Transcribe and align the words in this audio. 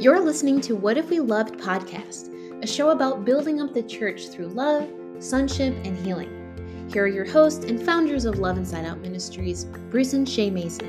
You're 0.00 0.20
listening 0.20 0.60
to 0.60 0.76
What 0.76 0.96
If 0.96 1.10
We 1.10 1.18
Loved 1.18 1.58
podcast, 1.58 2.32
a 2.62 2.66
show 2.68 2.90
about 2.90 3.24
building 3.24 3.60
up 3.60 3.74
the 3.74 3.82
church 3.82 4.28
through 4.28 4.46
love, 4.46 4.88
sonship, 5.18 5.74
and 5.84 5.98
healing. 5.98 6.88
Here 6.92 7.02
are 7.02 7.08
your 7.08 7.24
hosts 7.24 7.64
and 7.64 7.82
founders 7.82 8.24
of 8.24 8.38
Love 8.38 8.58
Inside 8.58 8.84
Out 8.84 9.00
Ministries, 9.00 9.64
Bruce 9.90 10.12
and 10.12 10.28
Shay 10.28 10.50
Mason. 10.50 10.86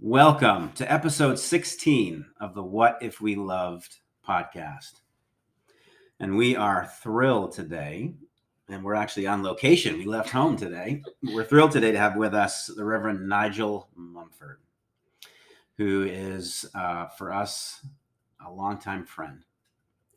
Welcome 0.00 0.72
to 0.72 0.92
episode 0.92 1.38
16 1.38 2.26
of 2.40 2.54
the 2.54 2.64
What 2.64 2.98
If 3.00 3.20
We 3.20 3.36
Loved 3.36 3.98
podcast. 4.28 5.02
And 6.18 6.36
we 6.36 6.56
are 6.56 6.90
thrilled 7.00 7.52
today, 7.52 8.12
and 8.68 8.82
we're 8.82 8.94
actually 8.94 9.28
on 9.28 9.44
location. 9.44 9.98
We 9.98 10.06
left 10.06 10.30
home 10.30 10.56
today. 10.56 11.04
We're 11.22 11.44
thrilled 11.44 11.70
today 11.70 11.92
to 11.92 11.98
have 11.98 12.16
with 12.16 12.34
us 12.34 12.66
the 12.66 12.84
Reverend 12.84 13.28
Nigel 13.28 13.88
Mumford, 13.94 14.58
who 15.76 16.04
is, 16.04 16.66
uh, 16.74 17.06
for 17.08 17.32
us, 17.32 17.84
a 18.46 18.50
longtime 18.50 19.04
friend 19.04 19.44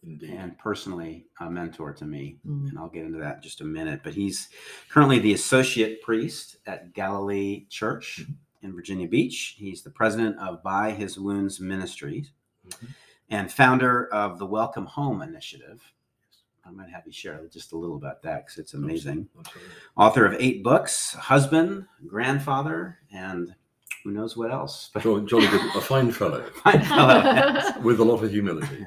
Indeed. 0.03 0.29
and 0.31 0.57
personally 0.57 1.27
a 1.39 1.49
mentor 1.49 1.93
to 1.93 2.05
me. 2.05 2.37
Mm. 2.47 2.69
And 2.69 2.79
I'll 2.79 2.89
get 2.89 3.05
into 3.05 3.19
that 3.19 3.37
in 3.37 3.41
just 3.41 3.61
a 3.61 3.65
minute. 3.65 4.01
But 4.03 4.13
he's 4.13 4.49
currently 4.89 5.19
the 5.19 5.33
associate 5.33 6.01
priest 6.01 6.57
at 6.65 6.93
Galilee 6.93 7.65
Church 7.69 8.25
in 8.61 8.73
Virginia 8.73 9.07
Beach. 9.07 9.55
He's 9.57 9.81
the 9.81 9.89
president 9.89 10.37
of 10.39 10.63
By 10.63 10.91
His 10.91 11.17
Wounds 11.19 11.59
Ministries 11.59 12.31
Mhm. 12.67 12.87
and 13.29 13.51
founder 13.51 14.07
of 14.13 14.37
the 14.39 14.45
Welcome 14.45 14.85
Home 14.85 15.21
Initiative. 15.21 15.81
I 16.65 16.71
might 16.71 16.89
have 16.89 17.05
you 17.07 17.11
share 17.11 17.41
just 17.51 17.71
a 17.71 17.77
little 17.77 17.95
about 17.95 18.21
that 18.21 18.45
because 18.45 18.59
it's 18.59 18.73
amazing. 18.75 19.27
Absolutely. 19.39 19.73
Author 19.97 20.25
of 20.25 20.33
eight 20.39 20.63
books, 20.63 21.13
husband, 21.13 21.87
grandfather, 22.05 22.99
and 23.11 23.55
who 24.03 24.11
knows 24.11 24.37
what 24.37 24.51
else. 24.51 24.89
But 24.93 25.03
Jolly, 25.03 25.25
jolly 25.25 25.47
good. 25.47 25.75
A 25.75 25.81
fine 25.81 26.11
fellow 26.11 26.43
fine 26.63 26.81
fellow. 26.81 27.79
with 27.81 27.99
a 27.99 28.03
lot 28.03 28.23
of 28.23 28.31
humility. 28.31 28.85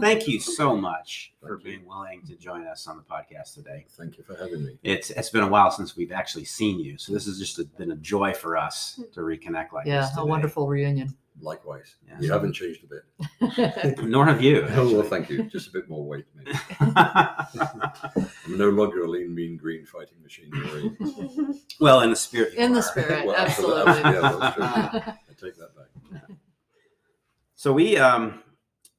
Thank 0.00 0.28
you 0.28 0.40
so 0.40 0.76
much 0.76 1.32
for 1.40 1.58
being 1.58 1.86
willing 1.86 2.22
to 2.26 2.36
join 2.36 2.66
us 2.66 2.86
on 2.86 2.96
the 2.96 3.02
podcast 3.02 3.54
today. 3.54 3.86
Thank 3.90 4.18
you 4.18 4.24
for 4.24 4.36
having 4.36 4.64
me. 4.64 4.78
It's 4.82 5.10
it's 5.10 5.30
been 5.30 5.44
a 5.44 5.48
while 5.48 5.70
since 5.70 5.96
we've 5.96 6.12
actually 6.12 6.44
seen 6.44 6.78
you, 6.80 6.98
so 6.98 7.12
this 7.12 7.26
has 7.26 7.38
just 7.38 7.76
been 7.76 7.92
a 7.92 7.96
joy 7.96 8.34
for 8.34 8.56
us 8.56 8.94
hmm. 8.96 9.04
to 9.14 9.20
reconnect 9.20 9.72
like 9.72 9.86
yeah, 9.86 10.02
this. 10.02 10.16
a 10.16 10.24
wonderful 10.24 10.68
reunion. 10.68 11.14
Likewise. 11.40 11.96
Yeah. 12.06 12.16
You 12.20 12.32
haven't 12.32 12.52
changed 12.52 12.84
a 12.84 12.86
bit. 12.86 13.98
Nor 14.04 14.24
have 14.26 14.40
you. 14.42 14.66
Oh, 14.70 14.92
well, 14.94 15.02
thank 15.02 15.28
you. 15.28 15.42
Just 15.44 15.68
a 15.68 15.72
bit 15.72 15.88
more 15.88 16.04
weight, 16.06 16.26
maybe. 16.34 16.56
I'm 16.80 18.56
no 18.58 18.70
longer 18.70 19.02
a 19.04 19.08
lean, 19.08 19.34
mean, 19.34 19.56
green 19.56 19.84
fighting 19.84 20.22
machine. 20.22 20.48
Marie. 20.52 20.96
well, 21.80 22.00
in 22.02 22.10
the 22.10 22.16
spirit. 22.16 22.52
you 22.54 22.60
In 22.60 22.72
the 22.72 22.82
spirit, 22.82 23.26
Well, 23.26 23.36
absolutely. 23.36 23.94
Yeah, 23.94 24.20
that's 24.38 24.54
true. 24.56 24.64
I 24.64 25.14
take 25.40 25.56
that 25.58 25.70
back. 25.76 26.22
So 27.56 27.72
we, 27.72 27.96
um, 27.96 28.42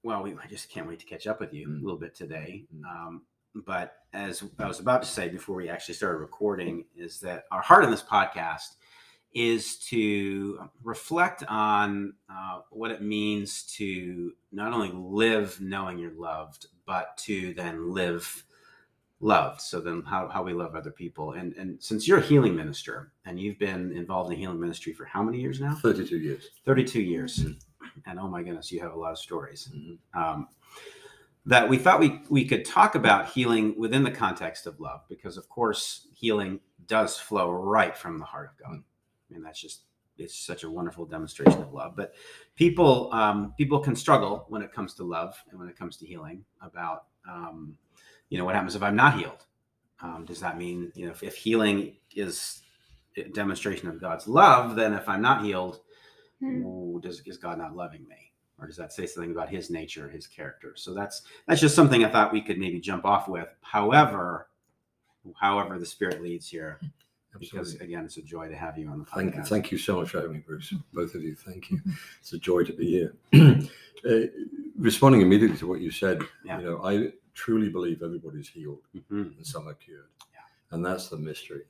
well, 0.04 0.24
we 0.24 0.32
I 0.34 0.48
just 0.48 0.70
can't 0.70 0.88
wait 0.88 1.00
to 1.00 1.06
catch 1.06 1.28
up 1.28 1.40
with 1.40 1.54
you 1.54 1.68
Mm. 1.68 1.82
a 1.82 1.84
little 1.84 2.00
bit 2.00 2.16
today. 2.16 2.66
Mm. 2.76 2.84
Um, 2.86 3.22
but 3.66 3.96
as 4.14 4.44
I 4.60 4.68
was 4.68 4.80
about 4.80 5.02
to 5.04 5.08
say 5.08 5.30
before 5.30 5.56
we 5.56 5.70
actually 5.70 5.96
started 5.96 6.18
recording, 6.18 6.86
is 6.96 7.20
that 7.22 7.46
our 7.52 7.62
heart 7.62 7.86
in 7.86 7.92
this 7.92 8.04
podcast 8.04 8.76
is 9.36 9.78
to 9.80 10.70
reflect 10.82 11.44
on 11.50 12.14
uh, 12.30 12.62
what 12.72 12.90
it 12.90 13.02
means 13.02 13.64
to 13.64 14.34
not 14.54 14.74
only 14.74 14.92
live 14.94 15.60
knowing 15.60 16.00
you're 16.00 16.18
loved, 16.18 16.68
but 16.86 17.18
to 17.18 17.54
then 17.54 17.94
live 17.94 18.46
loved. 19.20 19.60
So 19.62 19.82
then 19.82 20.04
how, 20.04 20.30
how 20.30 20.42
we 20.42 20.54
love 20.54 20.76
other 20.76 20.92
people. 20.92 21.34
And 21.34 21.54
and 21.56 21.82
since 21.84 22.08
you're 22.08 22.20
a 22.20 22.22
healing 22.22 22.56
minister 22.56 23.12
and 23.26 23.40
you've 23.40 23.60
been 23.60 23.92
involved 23.92 24.32
in 24.32 24.40
healing 24.40 24.60
ministry 24.60 24.94
for 24.94 25.06
how 25.06 25.22
many 25.22 25.40
years 25.40 25.60
now? 25.60 25.76
32 25.76 26.18
years. 26.18 26.50
32 26.64 27.02
years. 27.02 27.40
Mhm. 27.40 27.60
And 28.06 28.20
oh 28.20 28.28
my 28.28 28.42
goodness, 28.42 28.72
you 28.72 28.80
have 28.82 28.94
a 28.94 28.98
lot 28.98 29.12
of 29.12 29.20
stories. 29.20 29.70
Mhm. 29.74 29.98
Um, 30.14 30.48
that 31.48 31.68
we 31.70 31.78
thought 31.78 32.00
we, 32.00 32.22
we 32.30 32.46
could 32.46 32.66
talk 32.66 32.96
about 32.96 33.30
healing 33.30 33.76
within 33.78 34.04
the 34.04 34.12
context 34.12 34.66
of 34.66 34.80
love, 34.80 35.02
because 35.08 35.38
of 35.38 35.48
course, 35.48 36.08
healing 36.14 36.60
does 36.88 37.20
flow 37.20 37.52
right 37.52 37.96
from 37.96 38.18
the 38.18 38.26
heart 38.26 38.50
of 38.52 38.58
God. 38.66 38.78
I 38.78 38.95
mean, 39.34 39.44
that's 39.44 39.60
just, 39.60 39.84
it's 40.18 40.38
such 40.38 40.64
a 40.64 40.70
wonderful 40.70 41.06
demonstration 41.06 41.62
of 41.62 41.74
love. 41.74 41.96
But 41.96 42.14
people, 42.56 43.10
um, 43.14 43.54
people 43.58 43.80
can 43.80 43.96
struggle 43.96 44.46
when 44.48 44.62
it 44.62 44.72
comes 44.72 44.94
to 44.96 45.04
love 45.04 45.36
and 45.50 45.60
when 45.60 45.68
it 45.68 45.78
comes 45.78 45.98
to 45.98 46.06
healing 46.06 46.46
about, 46.62 47.06
um, 47.30 47.78
you 48.30 48.38
know, 48.38 48.46
what 48.46 48.56
happens 48.56 48.76
if 48.76 48.84
I'm 48.84 48.96
not 48.96 49.18
healed? 49.18 49.46
Um, 50.02 50.26
does 50.26 50.40
that 50.40 50.58
mean, 50.58 50.92
you 50.96 51.06
know, 51.06 51.12
if, 51.12 51.24
if 51.24 51.36
healing 51.36 51.96
is 52.16 52.62
a 53.18 53.24
demonstration 53.24 53.88
of 53.88 54.00
God's 54.00 54.28
love, 54.28 54.76
then 54.76 54.94
if 54.94 55.08
I'm 55.08 55.22
not 55.22 55.44
healed, 55.44 55.80
ooh, 56.44 57.00
does 57.02 57.22
is 57.26 57.38
God 57.38 57.58
not 57.58 57.76
loving 57.76 58.08
me? 58.08 58.34
Or 58.60 58.68
does 58.68 58.78
that 58.78 58.94
say 58.94 59.06
something 59.06 59.32
about 59.32 59.50
his 59.50 59.70
nature, 59.70 60.10
his 60.10 60.28
character? 60.28 60.74
So 60.76 60.94
that's 60.94 61.24
that's 61.48 61.62
just 61.62 61.76
something 61.76 62.04
I 62.04 62.10
thought 62.10 62.34
we 62.34 62.42
could 62.42 62.58
maybe 62.58 62.80
jump 62.80 63.06
off 63.06 63.28
with. 63.28 63.50
However, 63.62 64.50
however 65.40 65.78
the 65.78 65.86
spirit 65.86 66.22
leads 66.22 66.48
here, 66.48 66.80
because 67.40 67.70
Absolutely. 67.74 67.88
again, 67.88 68.06
it's 68.06 68.18
a 68.18 68.22
joy 68.22 68.48
to 68.50 68.56
have 68.56 68.78
you 68.78 68.90
on 68.90 69.00
the 69.00 69.06
podcast. 69.06 69.16
Thank 69.16 69.36
you, 69.36 69.44
thank 69.44 69.72
you 69.72 69.78
so 69.78 69.98
much 70.00 70.10
for 70.10 70.18
having 70.20 70.34
me, 70.34 70.44
Bruce. 70.46 70.74
Both 70.94 71.16
of 71.16 71.24
you, 71.24 71.36
thank 71.36 71.70
you. 71.72 71.80
It's 72.20 72.34
a 72.34 72.38
joy 72.40 72.64
to 72.64 72.74
be 72.74 72.88
here. 72.88 73.14
uh, 74.10 74.28
responding 74.78 75.22
immediately 75.22 75.58
to 75.58 75.68
what 75.68 75.82
you 75.82 75.92
said, 75.92 76.22
Yeah. 76.44 76.60
you 76.60 76.66
know, 76.66 76.84
I 76.84 77.14
truly 77.34 77.70
believe 77.70 78.02
everybody's 78.02 78.48
healed 78.50 78.82
Mhm. 78.96 79.38
and 79.38 79.46
some 79.46 79.68
are 79.68 79.74
cured, 79.74 80.08
Yeah. 80.34 80.40
and 80.72 80.86
that's 80.86 81.10
the 81.10 81.18
mystery. 81.18 81.64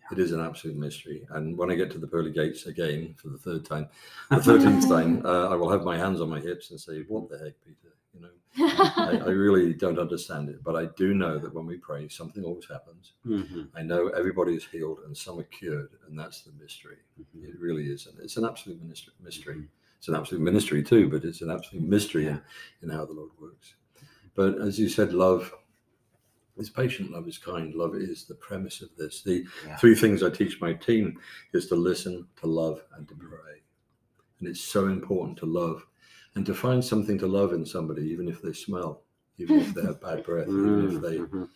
Yeah. 0.00 0.18
It 0.18 0.18
is 0.22 0.32
an 0.32 0.40
absolute 0.40 0.76
mystery. 0.76 1.26
And 1.30 1.56
when 1.56 1.70
I 1.70 1.74
get 1.76 1.90
to 1.92 1.98
the 1.98 2.06
pearly 2.06 2.30
gates 2.30 2.66
again 2.66 3.14
for 3.14 3.28
the 3.28 3.38
third 3.38 3.64
time, 3.64 3.88
the 4.30 4.42
thirteenth 4.42 4.86
time, 4.88 5.24
uh, 5.24 5.48
I 5.48 5.54
will 5.54 5.70
have 5.70 5.84
my 5.84 5.96
hands 5.96 6.20
on 6.20 6.28
my 6.28 6.40
hips 6.40 6.70
and 6.70 6.78
say, 6.80 7.02
"What 7.08 7.30
the 7.30 7.38
heck, 7.38 7.54
Peter?" 7.64 7.94
You 8.14 8.20
know, 8.20 8.28
I, 8.96 9.16
I 9.26 9.30
really 9.30 9.74
don't 9.74 9.98
understand 9.98 10.48
it, 10.48 10.62
but 10.62 10.76
I 10.76 10.86
do 10.96 11.14
know 11.14 11.38
that 11.38 11.52
when 11.52 11.66
we 11.66 11.76
pray, 11.78 12.08
something 12.08 12.44
always 12.44 12.66
happens. 12.68 13.12
Mhm. 13.26 13.68
I 13.74 13.82
know 13.82 14.08
everybody 14.08 14.54
is 14.54 14.64
healed 14.64 15.00
and 15.06 15.16
some 15.16 15.38
are 15.40 15.44
cured, 15.44 15.90
and 16.06 16.18
that's 16.18 16.42
the 16.42 16.52
mystery. 16.52 16.98
Mhm. 17.20 17.44
It 17.48 17.58
really 17.58 17.86
is. 17.88 18.06
And 18.06 18.18
it's 18.20 18.36
an 18.36 18.44
absolute 18.44 18.80
ministry. 18.80 19.12
mystery. 19.20 19.56
Mhm. 19.56 19.68
It's 19.98 20.08
an 20.08 20.14
absolute 20.14 20.42
ministry 20.42 20.82
too, 20.82 21.08
but 21.08 21.24
it's 21.24 21.42
an 21.42 21.50
absolute 21.50 21.84
mystery 21.84 22.24
Yeah. 22.24 22.38
in, 22.82 22.90
in 22.90 22.96
how 22.96 23.04
the 23.04 23.12
Lord 23.14 23.30
works. 23.40 23.74
But 24.34 24.60
as 24.60 24.78
you 24.78 24.88
said, 24.88 25.12
love 25.12 25.52
is 26.56 26.70
patient, 26.70 27.10
love 27.10 27.26
is 27.26 27.38
kind, 27.38 27.74
love 27.74 27.96
is 27.96 28.26
the 28.26 28.34
premise 28.36 28.80
of 28.82 28.90
this. 28.96 29.22
The 29.22 29.44
Yeah. 29.66 29.76
three 29.78 29.94
things 29.96 30.22
I 30.22 30.30
teach 30.30 30.60
my 30.60 30.72
team 30.74 31.18
is 31.52 31.66
to 31.68 31.74
listen, 31.74 32.28
to 32.36 32.46
love, 32.46 32.84
and 32.96 33.08
to 33.08 33.14
pray. 33.16 33.62
And 34.38 34.48
it's 34.48 34.60
so 34.60 34.86
important 34.88 35.38
to 35.38 35.46
love 35.46 35.86
and 36.34 36.44
to 36.46 36.54
find 36.54 36.84
something 36.84 37.18
to 37.18 37.26
love 37.26 37.52
in 37.52 37.64
somebody, 37.64 38.02
even 38.02 38.28
if 38.28 38.42
they 38.42 38.52
smell, 38.52 39.02
even 39.38 39.58
if 39.60 39.72
they 39.74 39.82
have 39.82 40.00
bad 40.00 40.24
breath, 40.24 40.48
even 40.66 40.90
if 40.90 41.00
they 41.00 41.18
Mhm. 41.18 41.48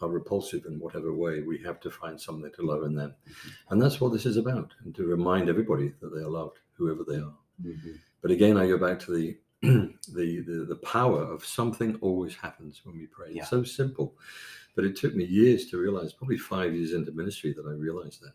are 0.00 0.08
repulsive 0.08 0.66
in 0.66 0.78
whatever 0.80 1.12
way, 1.14 1.42
we 1.42 1.58
have 1.58 1.80
to 1.80 1.90
find 1.90 2.20
something 2.20 2.50
to 2.52 2.62
love 2.62 2.82
in 2.82 2.94
them. 2.94 3.14
And 3.70 3.80
that's 3.80 4.00
what 4.00 4.12
this 4.12 4.26
is 4.26 4.36
about, 4.36 4.74
and 4.84 4.94
to 4.96 5.06
remind 5.06 5.48
everybody 5.48 5.94
that 6.00 6.08
they 6.14 6.22
are 6.22 6.28
loved, 6.28 6.58
whoever 6.72 7.04
they 7.04 7.18
are. 7.18 7.38
Mhm. 7.62 7.98
But 8.20 8.30
again, 8.30 8.56
I 8.56 8.66
go 8.66 8.78
back 8.78 8.98
to 9.00 9.12
the 9.12 9.38
the, 9.62 10.40
the 10.40 10.66
the 10.68 10.80
power 10.82 11.22
of 11.22 11.44
something 11.44 11.94
always 12.00 12.34
happens 12.34 12.84
when 12.84 12.96
we 12.98 13.06
pray. 13.06 13.32
Yeah. 13.32 13.42
It's 13.42 13.50
so 13.50 13.62
simple. 13.62 14.18
But 14.74 14.84
it 14.84 14.96
took 14.96 15.14
me 15.14 15.24
years 15.24 15.66
to 15.70 15.78
realize, 15.78 16.12
probably 16.12 16.38
five 16.38 16.74
years 16.74 16.94
into 16.94 17.12
ministry, 17.12 17.52
that 17.52 17.66
I 17.66 17.72
realized 17.72 18.22
that. 18.22 18.32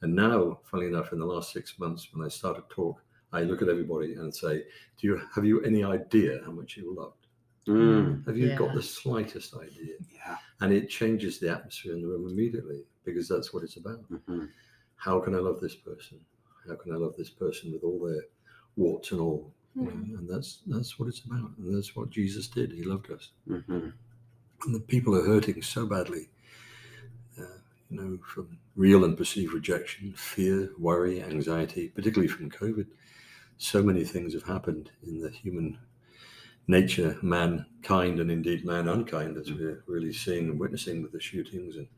And 0.00 0.14
now, 0.16 0.60
funnily 0.64 0.88
enough, 0.88 1.12
in 1.12 1.18
the 1.20 1.26
last 1.26 1.52
six 1.52 1.78
months, 1.78 2.08
when 2.12 2.24
I 2.24 2.28
start 2.28 2.56
to 2.56 2.74
talk, 2.74 3.04
I 3.32 3.42
look 3.42 3.60
at 3.62 3.68
everybody 3.68 4.14
and 4.14 4.34
say, 4.34 4.64
Do 4.98 5.06
you 5.06 5.20
have 5.34 5.44
you 5.44 5.60
any 5.62 5.84
idea 5.84 6.40
how 6.44 6.52
much 6.52 6.76
you're 6.76 6.94
loved? 6.94 7.26
Mm. 7.66 8.26
Have 8.26 8.38
you 8.38 8.48
Yeah. 8.48 8.56
got 8.56 8.74
the 8.74 8.82
slightest 8.82 9.54
idea? 9.56 9.96
Yeah. 10.14 10.38
and 10.60 10.72
it 10.72 10.88
changes 10.90 11.38
the 11.38 11.48
atmosphere 11.50 11.92
in 11.94 12.02
the 12.02 12.08
room 12.08 12.28
immediately 12.28 12.82
because 13.04 13.28
that's 13.28 13.52
what 13.54 13.62
it's 13.62 13.76
about. 13.76 14.02
Mhm. 14.10 14.48
How 14.96 15.20
can 15.20 15.34
I 15.34 15.38
love 15.38 15.60
this 15.60 15.76
person? 15.76 16.18
How 16.66 16.74
can 16.74 16.92
I 16.92 16.96
love 16.96 17.14
this 17.16 17.30
person 17.30 17.72
with 17.72 17.84
all 17.84 18.00
their 18.04 18.24
warts 18.76 19.12
and 19.12 19.20
all? 19.20 19.54
you 19.76 19.84
know? 19.84 20.18
And 20.18 20.28
that's 20.28 20.62
that's 20.66 20.98
what 20.98 21.08
it's 21.08 21.20
about, 21.24 21.56
and 21.58 21.72
that's 21.76 21.94
what 21.94 22.10
Jesus 22.10 22.48
did. 22.48 22.72
He 22.72 22.82
loved 22.82 23.10
us, 23.12 23.30
Mhm. 23.48 23.92
and 24.64 24.74
the 24.74 24.80
people 24.80 25.14
are 25.14 25.24
hurting 25.24 25.62
so 25.62 25.86
badly. 25.86 26.28
Uh, 27.38 27.58
you 27.90 27.96
know, 27.96 28.18
from 28.18 28.58
real 28.74 29.04
and 29.04 29.16
perceived 29.16 29.52
rejection, 29.52 30.12
fear, 30.14 30.72
worry, 30.78 31.22
anxiety, 31.22 31.88
particularly 31.90 32.26
from 32.28 32.50
COVID. 32.50 32.88
So 33.58 33.82
many 33.82 34.04
things 34.04 34.32
have 34.34 34.44
happened 34.44 34.90
in 35.06 35.20
the 35.20 35.30
human 35.30 35.78
nature, 36.68 37.18
mankind, 37.22 38.20
and 38.20 38.30
indeed 38.30 38.64
man 38.64 38.88
unkind, 38.88 39.36
as 39.36 39.52
we're 39.52 39.82
really 39.86 40.12
seeing 40.12 40.48
and 40.50 40.58
witnessing 40.60 41.02
with 41.02 41.12
the 41.12 41.20
shootings 41.20 41.76
and 41.76 41.88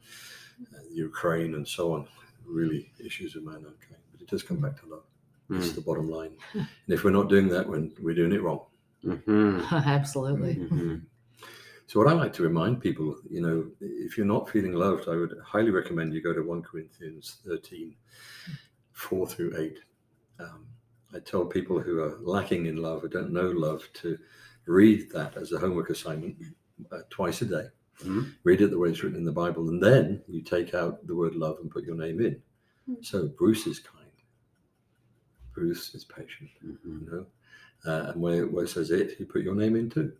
uh, 0.74 0.78
Ukraine 0.90 1.54
and 1.54 1.66
so 1.66 1.92
on. 1.94 2.08
Really, 2.46 2.90
issues 3.04 3.36
of 3.36 3.44
man 3.44 3.56
unkind. 3.56 4.02
But 4.10 4.22
it 4.22 4.28
does 4.28 4.42
come 4.42 4.56
back 4.58 4.80
to 4.80 4.86
love. 4.86 5.04
It's 5.50 5.68
Mm. 5.72 5.74
the 5.74 5.80
bottom 5.80 6.08
line. 6.08 6.32
And 6.54 6.66
if 6.88 7.04
we're 7.04 7.10
not 7.10 7.28
doing 7.28 7.48
that, 7.48 7.68
when 7.68 7.92
we're 8.00 8.14
doing 8.14 8.32
it 8.32 8.42
wrong. 8.42 8.66
Mhm. 9.04 9.60
Absolutely. 9.70 10.54
Mhm. 10.56 11.02
So 11.88 11.98
what 11.98 12.08
I 12.08 12.12
like 12.12 12.32
to 12.34 12.44
remind 12.44 12.80
people, 12.80 13.18
you 13.28 13.40
know, 13.40 13.70
if 13.80 14.16
you're 14.16 14.26
not 14.26 14.48
feeling 14.48 14.72
loved, 14.74 15.08
I 15.08 15.16
would 15.16 15.36
highly 15.44 15.70
recommend 15.72 16.14
you 16.14 16.22
go 16.22 16.32
to 16.32 16.42
1 16.42 16.62
Corinthians 16.62 17.38
13, 17.44 17.96
4 18.92 19.26
through 19.26 19.56
8. 19.58 19.78
Um, 20.38 20.66
I 21.14 21.18
tell 21.20 21.44
people 21.44 21.80
who 21.80 22.00
are 22.00 22.18
lacking 22.20 22.66
in 22.66 22.76
love, 22.76 23.02
who 23.02 23.08
don't 23.08 23.32
know 23.32 23.50
love, 23.50 23.88
to 23.94 24.18
read 24.66 25.10
that 25.12 25.36
as 25.36 25.52
a 25.52 25.58
homework 25.58 25.90
assignment 25.90 26.36
uh, 26.92 27.00
twice 27.10 27.42
a 27.42 27.46
day. 27.46 27.66
Mhm. 27.98 28.32
Read 28.44 28.60
it 28.62 28.70
the 28.70 28.78
way 28.78 28.90
it's 28.90 29.02
written 29.02 29.18
in 29.18 29.24
the 29.24 29.32
Bible, 29.32 29.68
and 29.68 29.82
then 29.82 30.22
you 30.28 30.42
take 30.42 30.74
out 30.74 31.06
the 31.06 31.14
word 31.14 31.34
love 31.34 31.58
and 31.60 31.70
put 31.70 31.84
your 31.84 31.96
name 31.96 32.20
in. 32.20 32.42
Mhm. 32.88 33.04
So 33.04 33.28
Bruce 33.28 33.66
is 33.66 33.78
kind. 33.80 33.96
Bruce 35.52 35.94
is 35.94 36.04
patient. 36.04 36.50
Mhm. 36.64 36.78
You 36.84 37.10
know, 37.10 37.26
uh, 37.84 38.12
and 38.12 38.22
where, 38.22 38.46
where 38.46 38.64
it 38.64 38.68
says 38.68 38.90
it, 38.90 39.18
you 39.18 39.26
put 39.26 39.42
your 39.42 39.54
name 39.54 39.76
in 39.76 39.90
too. 39.90 40.16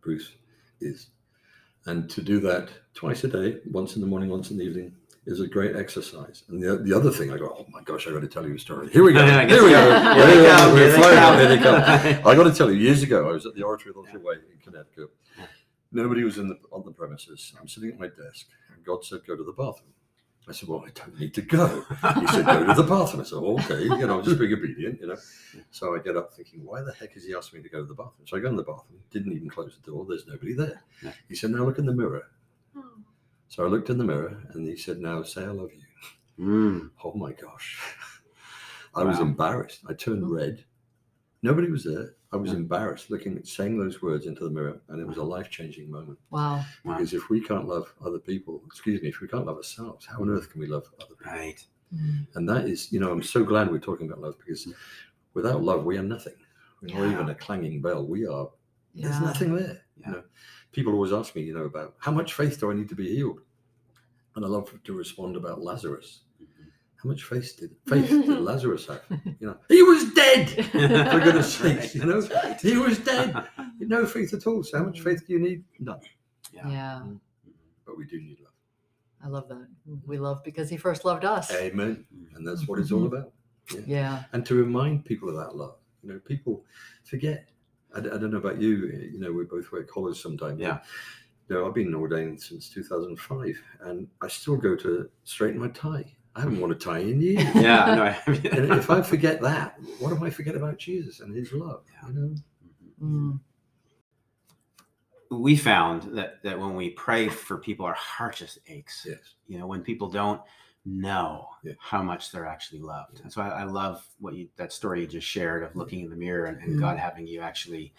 Bruce 0.00 0.34
is, 0.80 1.08
and 1.86 2.08
to 2.10 2.22
do 2.22 2.40
that 2.40 2.70
twice 2.94 3.24
a 3.24 3.28
day, 3.28 3.60
once 3.70 3.94
in 3.96 4.00
the 4.00 4.06
morning, 4.06 4.28
once 4.28 4.50
in 4.50 4.58
the 4.58 4.64
evening, 4.64 4.94
is 5.28 5.40
a 5.40 5.46
great 5.46 5.76
exercise. 5.76 6.44
And 6.48 6.62
the, 6.62 6.76
the 6.78 6.94
other 6.96 7.10
thing, 7.10 7.30
I 7.32 7.36
go, 7.36 7.54
oh 7.58 7.66
my 7.70 7.82
gosh, 7.82 8.06
I 8.08 8.12
got 8.12 8.20
to 8.22 8.28
tell 8.28 8.46
you 8.48 8.54
a 8.54 8.58
story. 8.58 8.88
Here 8.90 9.04
we 9.04 9.12
go. 9.12 9.24
Here 9.26 9.62
we 9.62 9.70
go. 9.70 9.90
Here 9.90 10.14
Here 10.14 10.26
they 10.26 10.36
we 10.38 10.42
go. 10.46 10.56
come, 10.56 10.72
We're 10.72 10.78
here 10.78 10.90
they 10.92 10.98
flying 10.98 11.18
out. 11.18 11.28
come. 11.30 11.38
Here 11.38 11.48
they 11.48 11.62
come. 12.14 12.26
I 12.26 12.34
got 12.34 12.44
to 12.44 12.52
tell 12.54 12.70
you, 12.70 12.78
years 12.78 13.02
ago, 13.02 13.28
I 13.28 13.32
was 13.32 13.44
at 13.46 13.54
the 13.54 13.62
Oratory 13.62 13.90
of 13.90 13.94
the 13.96 14.00
Little 14.12 14.20
Way 14.22 14.36
in 14.52 14.58
Connecticut. 14.64 15.10
Nobody 15.92 16.24
was 16.24 16.38
in 16.38 16.48
the, 16.48 16.56
on 16.72 16.84
the 16.84 16.90
premises. 16.92 17.54
I'm 17.60 17.68
sitting 17.68 17.90
at 17.90 17.98
my 17.98 18.08
desk, 18.08 18.46
and 18.74 18.84
God 18.84 19.04
said, 19.04 19.20
"Go 19.26 19.36
to 19.36 19.42
the 19.44 19.52
bathroom." 19.52 19.92
I 20.46 20.52
said, 20.52 20.68
"Well, 20.68 20.84
I 20.86 20.90
don't 20.90 21.18
need 21.18 21.32
to 21.34 21.42
go." 21.42 21.66
He 22.20 22.26
said, 22.26 22.44
"Go 22.46 22.66
to 22.66 22.74
the 22.74 22.82
bathroom." 22.88 23.20
I 23.22 23.24
said, 23.24 23.36
oh, 23.36 23.54
"Okay, 23.60 23.82
you 23.84 24.06
know, 24.06 24.18
I'm 24.18 24.24
just 24.24 24.38
being 24.38 24.52
obedient, 24.52 25.00
you 25.00 25.06
know." 25.06 25.16
So 25.70 25.94
I 25.94 25.98
get 26.00 26.16
up 26.16 26.34
thinking, 26.34 26.62
"Why 26.64 26.82
the 26.82 26.92
heck 26.92 27.16
is 27.16 27.24
he 27.24 27.34
asking 27.34 27.60
me 27.60 27.62
to 27.64 27.70
go 27.70 27.78
to 27.80 27.86
the 27.86 27.94
bathroom?" 27.94 28.26
So 28.26 28.36
I 28.36 28.40
go 28.40 28.48
in 28.48 28.56
the 28.56 28.62
bathroom. 28.62 29.00
Didn't 29.10 29.32
even 29.32 29.48
close 29.48 29.78
the 29.82 29.90
door. 29.90 30.04
There's 30.06 30.26
nobody 30.26 30.52
there. 30.54 30.82
He 31.28 31.34
said, 31.34 31.50
"Now 31.52 31.64
look 31.64 31.78
in 31.78 31.86
the 31.86 31.94
mirror." 31.94 32.24
So 33.48 33.64
I 33.64 33.68
looked 33.68 33.90
in 33.90 33.98
the 33.98 34.04
mirror, 34.04 34.42
and 34.50 34.66
he 34.68 34.76
said, 34.76 34.98
"Now 34.98 35.22
say 35.22 35.42
I 35.44 35.48
love 35.48 35.70
you." 35.72 35.82
Mm. 36.44 36.90
Oh 37.04 37.12
my 37.14 37.32
gosh. 37.32 37.80
I 38.94 39.04
was 39.04 39.18
embarrassed. 39.20 39.80
I 39.88 39.94
turned 39.94 40.28
red. 40.30 40.64
Nobody 41.42 41.70
was 41.70 41.84
there. 41.84 42.14
I 42.32 42.36
was 42.36 42.50
Yeah. 42.50 42.56
embarrassed 42.56 43.10
looking 43.10 43.36
at 43.38 43.46
saying 43.46 43.78
those 43.78 44.02
words 44.02 44.26
into 44.26 44.44
the 44.44 44.50
mirror, 44.50 44.80
and 44.88 45.00
it 45.00 45.06
was 45.06 45.16
a 45.18 45.22
life 45.22 45.50
changing 45.50 45.90
moment. 45.90 46.18
Wow. 46.30 46.56
Wow. 46.56 46.96
Because 46.96 47.14
if 47.14 47.30
we 47.30 47.40
can't 47.40 47.66
love 47.68 47.94
other 48.04 48.18
people, 48.18 48.62
excuse 48.66 49.00
me, 49.00 49.08
if 49.08 49.20
we 49.20 49.28
can't 49.28 49.46
love 49.46 49.56
ourselves, 49.56 50.04
how 50.06 50.20
on 50.20 50.28
earth 50.30 50.50
can 50.50 50.60
we 50.60 50.66
love 50.66 50.90
other 51.00 51.14
people? 51.14 51.32
Right. 51.32 51.64
Mm. 51.94 52.26
And 52.34 52.48
that 52.48 52.66
is, 52.66 52.92
you 52.92 53.00
know, 53.00 53.10
I'm 53.12 53.22
so 53.22 53.44
glad 53.44 53.70
we're 53.70 53.78
talking 53.78 54.08
about 54.08 54.20
love 54.20 54.36
because 54.38 54.68
without 55.34 55.62
love, 55.62 55.84
we 55.84 55.96
are 55.96 56.02
nothing. 56.02 56.34
We're 56.82 56.98
not 56.98 57.12
even 57.12 57.28
a 57.30 57.34
clanging 57.34 57.80
bell. 57.80 58.04
We 58.06 58.26
are, 58.26 58.50
there's 58.94 59.20
nothing 59.20 59.54
there. 59.54 59.82
Yeah. 60.00 60.06
You 60.08 60.12
know, 60.14 60.22
people 60.72 60.92
always 60.92 61.12
ask 61.12 61.34
me, 61.34 61.42
you 61.42 61.54
know, 61.54 61.64
about 61.64 61.94
how 61.98 62.12
much 62.12 62.34
faith 62.34 62.60
do 62.60 62.70
I 62.70 62.74
need 62.74 62.88
to 62.88 62.94
be 62.94 63.14
healed? 63.14 63.40
And 64.36 64.44
I 64.44 64.48
love 64.48 64.70
to 64.82 64.92
respond 64.92 65.36
about 65.36 65.62
Lazarus. 65.62 66.22
Mhm. 66.40 66.66
How 67.02 67.08
much 67.08 67.24
faith 67.24 67.56
did 67.58 67.74
faith 67.86 68.08
did 68.08 68.28
Lazarus 68.50 68.86
have? 68.86 69.02
You 69.10 69.48
know, 69.48 69.56
he 69.68 69.82
was 69.82 70.12
dead. 70.14 70.48
For 70.72 71.20
goodness 71.20 71.60
Right. 71.60 71.82
sake, 71.82 71.94
you 71.94 72.06
know, 72.06 72.20
he 72.60 72.76
was 72.76 72.98
dead. 72.98 73.48
No 73.80 74.06
faith 74.06 74.34
at 74.34 74.46
all. 74.46 74.62
So 74.62 74.78
how 74.78 74.84
much 74.84 75.00
mm. 75.00 75.04
faith 75.04 75.26
do 75.26 75.32
you 75.32 75.40
need? 75.40 75.64
None. 75.80 76.00
Yeah. 76.52 76.68
Yeah. 76.68 77.00
Mm-hmm. 77.02 77.16
But 77.86 77.96
we 77.96 78.04
do 78.04 78.20
need 78.20 78.38
love. 78.40 78.52
I 79.24 79.28
love 79.28 79.48
that. 79.48 79.66
We 80.06 80.18
love 80.18 80.44
because 80.44 80.68
he 80.70 80.76
first 80.76 81.04
loved 81.04 81.24
us. 81.24 81.52
Amen. 81.52 82.04
And 82.34 82.46
that's 82.46 82.68
what 82.68 82.78
it's 82.78 82.92
all 82.92 83.00
mm-hmm. 83.00 83.16
about. 83.16 83.32
Yeah. 83.86 84.24
And 84.32 84.44
to 84.46 84.54
remind 84.54 85.04
people 85.04 85.28
of 85.28 85.36
that 85.36 85.56
love. 85.56 85.76
You 86.02 86.10
know, 86.10 86.20
people 86.20 86.64
forget. 87.04 87.48
I, 87.94 88.00
d- 88.00 88.10
I 88.10 88.18
don't 88.18 88.30
know 88.30 88.38
about 88.38 88.60
you. 88.60 88.76
You 89.12 89.18
know, 89.18 89.32
we 89.32 89.44
both 89.44 89.70
wear 89.72 89.82
collars 89.84 90.20
sometimes. 90.20 90.60
Yeah. 90.60 90.80
You 91.48 91.56
know, 91.56 91.66
I've 91.66 91.74
been 91.74 91.94
ordained 91.94 92.40
since 92.40 92.68
2005, 92.68 93.62
and 93.80 94.06
I 94.20 94.28
still 94.28 94.56
go 94.56 94.76
to 94.76 95.08
straighten 95.24 95.60
my 95.60 95.68
tie. 95.68 96.14
I 96.36 96.40
haven't 96.40 96.60
worn 96.60 96.72
a 96.72 96.74
tie 96.74 96.98
in 96.98 97.20
years. 97.20 97.42
Yeah. 97.54 97.84
I 97.84 97.94
know. 97.94 98.14
And 98.52 98.72
if 98.74 98.90
I 98.90 99.02
forget 99.02 99.40
that, 99.40 99.78
what 99.98 100.10
do 100.10 100.24
I 100.24 100.30
forget 100.30 100.54
about 100.54 100.78
Jesus 100.78 101.20
and 101.20 101.34
His 101.34 101.52
love? 101.52 101.82
Yeah. 101.92 102.08
You 102.08 102.14
know. 102.14 102.34
Mm. 103.02 103.40
we 105.30 105.56
found 105.56 106.16
that 106.16 106.42
that 106.42 106.58
when 106.58 106.74
we 106.74 106.90
pray 106.90 107.28
for 107.28 107.58
people, 107.58 107.86
our 107.86 107.94
heart 107.94 108.36
just 108.36 108.58
aches. 108.66 109.06
Yes. 109.08 109.18
You 109.46 109.58
know, 109.58 109.66
when 109.66 109.82
people 109.82 110.08
don't 110.08 110.40
know 110.88 111.48
Yeah. 111.62 111.74
how 111.78 112.02
much 112.02 112.32
they're 112.32 112.46
actually 112.46 112.80
loved. 112.80 113.16
Yeah. 113.16 113.20
That's 113.24 113.36
why 113.36 113.50
I 113.50 113.64
love 113.64 114.04
what 114.18 114.34
you 114.34 114.48
that 114.56 114.72
story 114.72 115.02
you 115.02 115.06
just 115.06 115.26
shared 115.26 115.62
of 115.62 115.76
looking 115.76 116.00
in 116.00 116.10
the 116.10 116.16
mirror 116.16 116.46
and, 116.46 116.58
and 116.62 116.76
Mhm. 116.76 116.80
God 116.80 116.98
having 116.98 117.26
you 117.26 117.40
actually 117.40 117.92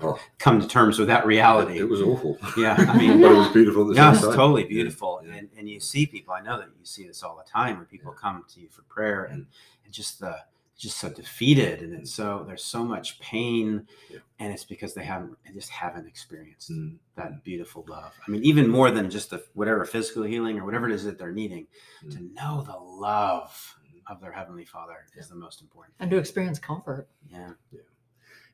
Oh. 0.00 0.18
come 0.38 0.60
to 0.60 0.66
terms 0.66 0.98
with 0.98 1.08
that 1.08 1.24
reality. 1.26 1.78
It 1.78 1.88
was 1.88 2.02
awful. 2.02 2.38
yeah, 2.56 2.74
I 2.88 2.96
mean, 2.98 3.20
but 3.20 3.30
it 3.32 3.36
was 3.36 3.48
beautiful. 3.48 3.94
Yeah, 3.94 4.12
it's 4.12 4.20
totally 4.22 4.64
beautiful. 4.64 5.22
yeah. 5.24 5.34
And 5.34 5.48
and 5.56 5.68
you 5.68 5.80
see 5.80 6.06
people. 6.06 6.34
I 6.34 6.40
know 6.40 6.58
that 6.58 6.68
you 6.78 6.84
see 6.84 7.06
this 7.06 7.22
all 7.22 7.36
the 7.36 7.48
time, 7.50 7.76
where 7.76 7.86
people 7.86 8.12
come 8.12 8.44
to 8.54 8.60
you 8.60 8.68
for 8.68 8.82
prayer 8.82 9.24
and, 9.24 9.46
and 9.84 9.92
just 9.92 10.18
the 10.20 10.38
just 10.76 10.98
so 10.98 11.08
defeated, 11.10 11.80
and 11.82 11.94
it's 11.94 12.12
so 12.12 12.44
there's 12.46 12.64
so 12.64 12.84
much 12.84 13.20
pain, 13.20 13.86
Yeah. 14.10 14.18
and 14.40 14.52
it's 14.52 14.64
because 14.64 14.94
they 14.94 15.04
haven't 15.04 15.36
they 15.44 15.52
just 15.52 15.70
haven't 15.70 16.06
experienced 16.08 16.70
Mm. 16.70 16.98
that 17.16 17.44
beautiful 17.44 17.84
love. 17.88 18.12
I 18.26 18.30
mean, 18.30 18.42
even 18.44 18.68
more 18.68 18.90
than 18.90 19.10
just 19.10 19.30
the 19.30 19.44
whatever 19.54 19.84
physical 19.84 20.22
healing 20.24 20.58
or 20.58 20.64
whatever 20.64 20.88
it 20.88 20.92
is 20.94 21.04
that 21.04 21.18
they're 21.18 21.32
needing, 21.32 21.66
to 22.10 22.18
Mm. 22.18 22.34
know 22.34 22.62
the 22.62 22.76
love 22.76 23.76
of 24.08 24.20
their 24.20 24.32
heavenly 24.32 24.64
Father 24.64 25.06
is 25.14 25.28
the 25.28 25.36
most 25.36 25.62
important. 25.62 25.94
And 26.00 26.10
to 26.10 26.16
experience 26.18 26.58
comfort. 26.58 27.08
Yeah, 27.30 27.54
Yeah. 27.70 27.80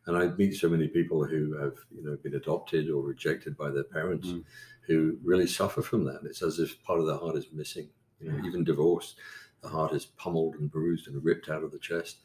And 0.06 0.16
I 0.16 0.28
meet 0.36 0.54
so 0.54 0.68
many 0.70 0.88
people 0.88 1.24
who 1.24 1.52
have, 1.58 1.74
you 1.90 2.02
know, 2.02 2.16
been 2.16 2.34
adopted 2.34 2.88
or 2.90 3.02
rejected 3.02 3.56
by 3.58 3.70
their 3.70 3.84
parents, 3.84 4.28
Mhm. 4.28 4.44
who 4.86 5.18
really 5.22 5.46
suffer 5.46 5.82
from 5.82 6.04
that. 6.04 6.22
It's 6.24 6.40
as 6.42 6.58
if 6.58 6.82
part 6.82 7.00
of 7.00 7.06
their 7.06 7.16
heart 7.18 7.36
is 7.36 7.52
missing. 7.52 7.90
You 8.20 8.30
know, 8.32 8.38
Yeah. 8.38 8.46
even 8.46 8.64
divorce, 8.64 9.16
the 9.62 9.68
heart 9.68 9.92
is 9.92 10.06
pummeled 10.06 10.56
and 10.56 10.70
bruised 10.70 11.08
and 11.08 11.22
ripped 11.24 11.48
out 11.48 11.62
of 11.64 11.72
the 11.72 11.78
chest, 11.78 12.18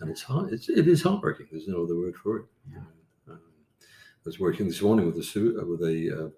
and 0.00 0.10
it's 0.10 0.22
heart. 0.22 0.52
It's, 0.52 0.68
it 0.68 0.88
is 0.88 1.02
heartbreaking. 1.02 1.48
There's 1.50 1.68
no 1.68 1.84
other 1.84 1.96
word 1.96 2.16
for 2.16 2.38
it. 2.38 2.44
Yeah. 2.72 2.78
Um, 3.28 3.40
I 3.82 4.24
was 4.24 4.38
working 4.40 4.66
this 4.66 4.82
morning 4.82 5.06
with 5.06 5.16
a 5.16 5.60
uh, 5.60 5.64
with 5.64 5.82
a, 5.82 6.30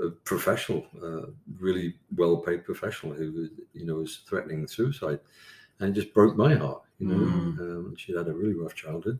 uh, 0.00 0.06
a 0.06 0.10
professional, 0.10 0.84
uh, 1.02 1.30
really 1.58 1.94
well-paid 2.16 2.64
professional 2.64 3.12
who, 3.14 3.48
you 3.72 3.86
know, 3.86 3.94
was 3.96 4.18
threatening 4.28 4.66
suicide, 4.66 5.20
and 5.80 5.90
it 5.90 6.00
just 6.00 6.12
broke 6.14 6.36
my 6.36 6.54
heart. 6.54 6.82
You 6.98 7.06
know, 7.08 7.14
Mm. 7.26 7.58
um, 7.60 7.96
she 7.96 8.12
had 8.14 8.26
a 8.28 8.32
really 8.32 8.54
rough 8.54 8.74
childhood. 8.74 9.18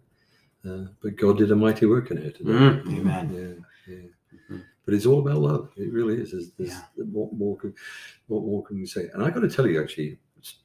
Uh, 0.68 0.86
but 1.00 1.14
God 1.14 1.38
did 1.38 1.52
a 1.52 1.56
mighty 1.56 1.86
work 1.86 2.10
in 2.10 2.16
her 2.16 2.30
today. 2.30 2.50
Mm, 2.50 2.98
amen. 2.98 3.64
Yeah, 3.86 3.94
yeah. 3.94 4.08
Mhm. 4.50 4.64
But 4.84 4.94
it's 4.94 5.06
all 5.06 5.20
about 5.20 5.38
love. 5.40 5.70
It 5.76 5.92
really 5.92 6.20
is. 6.20 6.32
There's, 6.32 6.50
there's 6.58 6.70
Yeah. 6.70 7.04
what 7.12 7.32
more 7.32 7.56
can 7.56 7.72
what 8.26 8.42
more 8.42 8.64
can 8.64 8.78
we 8.80 8.86
say? 8.86 9.08
And 9.14 9.22
I 9.22 9.30
got 9.30 9.40
to 9.40 9.48
tell 9.48 9.68
you, 9.68 9.80
actually, 9.80 10.18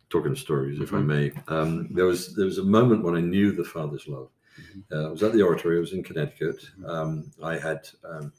talking 0.09 0.35
stories, 0.35 0.79
if 0.79 0.93
I 0.93 0.97
Mhm. 0.97 1.05
may. 1.05 1.31
Um, 1.47 1.87
there 1.91 2.05
was 2.05 2.35
there 2.35 2.45
was 2.45 2.57
a 2.59 2.63
moment 2.63 3.03
when 3.03 3.15
I 3.15 3.21
knew 3.21 3.51
the 3.51 3.63
Father's 3.63 4.07
love. 4.07 4.29
Mhm. 4.59 4.83
Uh, 4.91 5.07
I 5.07 5.11
was 5.11 5.23
at 5.23 5.33
the 5.33 5.41
oratory. 5.41 5.77
I 5.77 5.79
was 5.79 5.93
in 5.93 6.03
Connecticut. 6.03 6.59
Mhm. 6.79 6.87
Um, 6.89 7.31
I 7.41 7.57
had 7.57 7.89
um, 8.03 8.31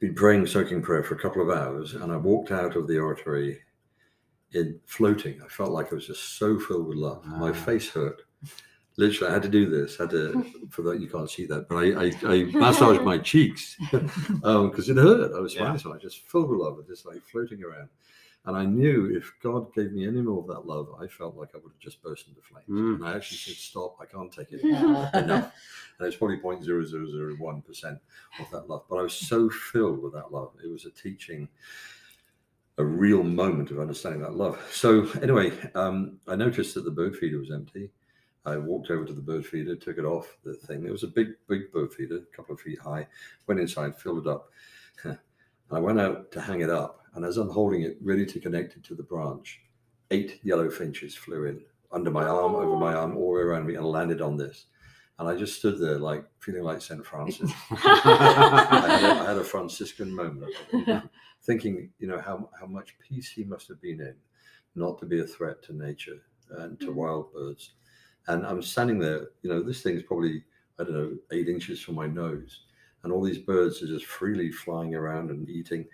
been 0.00 0.14
praying 0.14 0.46
soaking 0.46 0.82
prayer 0.82 1.02
for 1.02 1.14
a 1.14 1.18
couple 1.18 1.42
of 1.42 1.50
hours, 1.56 1.94
and 1.94 2.12
I 2.12 2.16
walked 2.16 2.50
out 2.52 2.76
of 2.76 2.86
the 2.86 2.98
oratory 2.98 3.60
in 4.52 4.80
floating. 4.86 5.40
I 5.42 5.48
felt 5.48 5.70
like 5.72 5.92
I 5.92 5.94
was 5.96 6.06
just 6.06 6.38
so 6.38 6.58
filled 6.58 6.86
with 6.88 6.98
love. 6.98 7.24
My 7.26 7.50
Ah. 7.50 7.52
face 7.52 7.90
hurt. 7.90 8.22
Literally, 8.96 9.30
I 9.30 9.34
had 9.34 9.42
to 9.44 9.48
do 9.48 9.68
this. 9.70 9.96
had 9.96 10.10
to 10.10 10.42
for 10.70 10.82
that 10.82 11.00
you 11.00 11.08
can't 11.08 11.30
see 11.30 11.46
that, 11.46 11.68
but 11.68 11.76
I 11.76 12.06
I, 12.06 12.34
I 12.34 12.44
massaged 12.52 13.02
my 13.02 13.18
cheeks 13.30 13.76
because 13.92 14.88
it 14.88 14.96
hurt. 14.96 15.32
I 15.34 15.40
was 15.40 15.54
Yeah. 15.54 15.76
so 15.76 15.92
I 15.92 15.98
just 15.98 16.28
filled 16.28 16.50
with 16.50 16.58
love, 16.60 16.84
just 16.86 17.06
like 17.06 17.22
floating 17.22 17.62
around. 17.62 17.88
And 18.44 18.56
I 18.56 18.64
knew 18.64 19.14
if 19.14 19.32
God 19.42 19.74
gave 19.74 19.92
me 19.92 20.06
any 20.06 20.22
more 20.22 20.40
of 20.40 20.46
that 20.46 20.66
love, 20.66 20.88
I 21.00 21.06
felt 21.06 21.36
like 21.36 21.50
I 21.54 21.58
would 21.58 21.72
have 21.72 21.80
just 21.80 22.02
burst 22.02 22.28
into 22.28 22.40
flames. 22.40 22.68
Mm. 22.68 22.94
And 22.96 23.06
I 23.06 23.16
actually 23.16 23.38
said, 23.38 23.56
"Stop! 23.56 23.96
I 24.00 24.06
can't 24.06 24.32
take 24.32 24.52
it 24.52 24.60
enough." 24.64 25.12
And 25.12 25.52
it's 26.00 26.16
probably 26.16 26.38
0.0001 26.38 27.66
percent 27.66 27.98
of 28.40 28.50
that 28.50 28.68
love, 28.68 28.84
but 28.88 28.96
I 28.96 29.02
was 29.02 29.14
so 29.14 29.50
filled 29.50 30.02
with 30.02 30.14
that 30.14 30.32
love. 30.32 30.52
It 30.64 30.70
was 30.70 30.86
a 30.86 30.90
teaching, 30.90 31.48
a 32.78 32.84
real 32.84 33.22
moment 33.22 33.70
of 33.70 33.80
understanding 33.80 34.22
that 34.22 34.34
love. 34.34 34.58
So 34.72 35.08
anyway, 35.20 35.52
um, 35.74 36.18
I 36.26 36.36
noticed 36.36 36.74
that 36.74 36.84
the 36.84 36.90
bird 36.90 37.16
feeder 37.16 37.38
was 37.38 37.50
empty. 37.50 37.90
I 38.46 38.56
walked 38.56 38.90
over 38.90 39.04
to 39.04 39.12
the 39.12 39.20
bird 39.20 39.44
feeder, 39.44 39.76
took 39.76 39.98
it 39.98 40.04
off 40.04 40.38
the 40.42 40.54
thing. 40.54 40.86
It 40.86 40.92
was 40.92 41.02
a 41.02 41.08
big, 41.08 41.28
big 41.48 41.70
bird 41.70 41.92
feeder, 41.92 42.16
a 42.16 42.36
couple 42.36 42.54
of 42.54 42.60
feet 42.60 42.78
high. 42.78 43.06
Went 43.46 43.60
inside, 43.60 43.96
filled 43.96 44.26
it 44.26 44.30
up. 44.30 44.50
I 45.70 45.78
went 45.78 46.00
out 46.00 46.32
to 46.32 46.40
hang 46.40 46.60
it 46.60 46.70
up, 46.70 46.97
and 47.14 47.24
as 47.24 47.36
I'm 47.36 47.50
holding 47.50 47.82
it, 47.82 47.96
ready 48.02 48.26
to 48.26 48.40
connect 48.40 48.76
it 48.76 48.84
to 48.84 48.94
the 48.94 49.02
branch, 49.02 49.60
eight 50.10 50.40
yellow 50.42 50.70
finches 50.70 51.14
flew 51.14 51.44
in 51.46 51.60
under 51.92 52.10
my 52.10 52.24
arm, 52.24 52.54
over 52.54 52.76
my 52.76 52.94
arm, 52.94 53.16
all 53.16 53.34
around 53.34 53.66
me, 53.66 53.74
and 53.76 53.86
landed 53.86 54.20
on 54.20 54.36
this. 54.36 54.66
And 55.18 55.28
I 55.28 55.34
just 55.36 55.58
stood 55.58 55.80
there, 55.80 55.98
like 55.98 56.24
feeling 56.38 56.62
like 56.62 56.80
St. 56.80 57.04
Francis. 57.04 57.50
I, 57.70 58.98
had 59.00 59.04
a, 59.04 59.20
I 59.22 59.24
had 59.30 59.36
a 59.38 59.44
Franciscan 59.44 60.14
moment, 60.14 60.54
thinking, 61.42 61.90
you 61.98 62.06
know, 62.06 62.20
how 62.20 62.48
how 62.58 62.66
much 62.66 62.96
peace 63.00 63.28
he 63.30 63.42
must 63.44 63.68
have 63.68 63.80
been 63.80 64.00
in, 64.00 64.14
not 64.76 64.98
to 65.00 65.06
be 65.06 65.20
a 65.20 65.26
threat 65.26 65.62
to 65.64 65.72
nature 65.76 66.22
and 66.58 66.78
to 66.80 66.86
Mm. 66.86 66.94
wild 66.94 67.32
birds. 67.32 67.72
And 68.28 68.46
I'm 68.46 68.62
standing 68.62 68.98
there, 68.98 69.28
you 69.42 69.50
know, 69.50 69.62
this 69.62 69.82
thing's 69.82 70.02
probably 70.02 70.44
I 70.78 70.84
don't 70.84 70.94
know 70.94 71.16
eight 71.32 71.48
inches 71.48 71.80
from 71.80 71.96
my 71.96 72.06
nose, 72.06 72.60
and 73.02 73.12
all 73.12 73.22
these 73.24 73.38
birds 73.38 73.82
are 73.82 73.86
just 73.88 74.06
freely 74.06 74.52
flying 74.52 74.94
around 74.94 75.30
and 75.30 75.48
eating. 75.48 75.86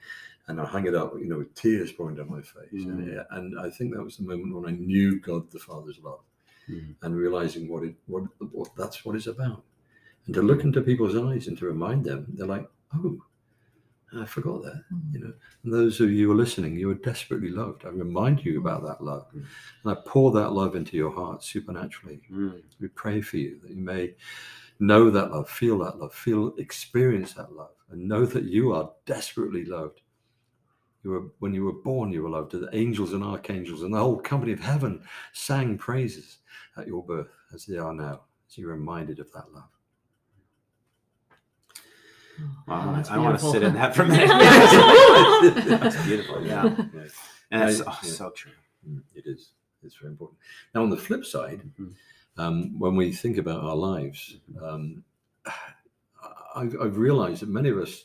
And 0.46 0.60
I 0.60 0.66
hung 0.66 0.86
it 0.86 0.94
up, 0.94 1.14
you 1.18 1.26
know, 1.26 1.38
with 1.38 1.54
tears 1.54 1.90
pouring 1.92 2.16
down 2.16 2.30
my 2.30 2.42
face. 2.42 2.70
And, 2.72 3.06
Mm. 3.08 3.26
and 3.30 3.58
I 3.58 3.70
think 3.70 3.94
that 3.94 4.04
was 4.04 4.18
the 4.18 4.24
moment 4.24 4.54
when 4.54 4.66
I 4.66 4.76
knew 4.76 5.18
God 5.20 5.50
the 5.50 5.58
Father's 5.58 5.98
love 6.00 6.20
Mm. 6.68 6.94
and 7.02 7.16
realizing 7.16 7.68
what 7.68 7.82
it 7.84 7.94
what, 8.06 8.24
what 8.52 8.68
that's 8.76 9.04
what 9.04 9.16
it's 9.16 9.26
about. 9.26 9.62
And 10.26 10.34
to 10.34 10.42
look 10.42 10.64
into 10.64 10.80
people's 10.82 11.16
eyes 11.16 11.48
and 11.48 11.56
to 11.58 11.66
remind 11.66 12.04
them, 12.04 12.26
they're 12.34 12.46
like, 12.46 12.68
oh, 12.94 13.22
I 14.16 14.24
forgot 14.26 14.62
that. 14.62 14.84
You 15.12 15.20
know, 15.20 15.32
and 15.64 15.72
those 15.72 16.00
of 16.00 16.10
you 16.10 16.26
who 16.26 16.32
are 16.32 16.36
listening, 16.36 16.76
you 16.76 16.90
are 16.90 16.94
desperately 16.94 17.50
loved. 17.50 17.84
I 17.84 17.88
remind 17.88 18.44
you 18.44 18.58
about 18.60 18.82
that 18.84 19.02
love. 19.02 19.26
Mm. 19.34 19.44
And 19.82 19.92
I 19.92 19.96
pour 20.06 20.30
that 20.32 20.52
love 20.52 20.76
into 20.76 20.96
your 20.96 21.10
heart 21.10 21.42
supernaturally. 21.42 22.20
Mm. 22.30 22.62
We 22.80 22.88
pray 22.88 23.20
for 23.20 23.38
you 23.38 23.58
that 23.62 23.70
you 23.70 23.82
may 23.82 24.14
know 24.78 25.10
that 25.10 25.32
love, 25.32 25.48
feel 25.50 25.78
that 25.80 25.98
love, 25.98 26.14
feel, 26.14 26.54
experience 26.58 27.34
that 27.34 27.52
love, 27.52 27.74
and 27.90 28.06
know 28.08 28.24
that 28.26 28.44
you 28.44 28.72
are 28.72 28.90
desperately 29.04 29.64
loved. 29.64 30.00
You 31.04 31.11
were, 31.11 31.25
when 31.38 31.52
you 31.52 31.64
were 31.66 31.73
born, 31.75 32.11
you 32.12 32.23
were 32.23 32.30
loved. 32.30 32.52
The 32.52 32.68
angels 32.73 33.12
and 33.12 33.23
archangels 33.23 33.82
and 33.82 33.92
the 33.92 33.99
whole 33.99 34.18
company 34.18 34.52
of 34.52 34.61
heaven 34.61 35.02
sang 35.34 35.76
praises 35.76 36.38
at 36.78 36.87
your 36.87 37.04
birth, 37.04 37.28
as 37.52 37.66
they 37.66 37.76
are 37.76 37.92
now, 37.92 38.23
as 38.49 38.56
you're 38.56 38.70
reminded 38.70 39.18
of 39.20 39.30
that 39.32 39.52
love. 39.52 39.68
Wow, 42.66 42.88
Oh, 42.90 42.96
that's 42.96 43.11
I 43.11 43.18
want 43.18 43.38
to 43.38 43.44
sit 43.50 43.62
in 43.62 43.75
that 43.75 43.94
for 43.94 44.02
a 44.02 44.08
minute. 44.08 44.28
That's 45.68 46.02
beautiful, 46.06 46.44
yeah. 46.44 46.64
Yeah. 46.94 47.02
And 47.50 47.70
it's 47.70 47.78
Yeah. 47.80 47.84
oh, 47.87 47.99
so 48.02 48.30
true. 48.30 48.52
Mm, 48.88 49.02
It 49.14 49.26
is. 49.26 49.50
It's 49.82 49.96
very 49.96 50.11
important. 50.12 50.38
Now, 50.75 50.82
on 50.82 50.90
the 50.90 50.96
flip 50.96 51.26
side, 51.26 51.61
Mhm. 51.78 51.92
um, 52.38 52.78
when 52.78 52.96
we 52.96 53.12
think 53.12 53.37
about 53.37 53.62
our 53.62 53.76
lives, 53.76 54.38
um, 54.62 55.04
I've, 56.56 56.75
I've 56.80 56.96
realized 56.96 57.42
that 57.42 57.50
many 57.50 57.68
of 57.68 57.78
us 57.78 58.04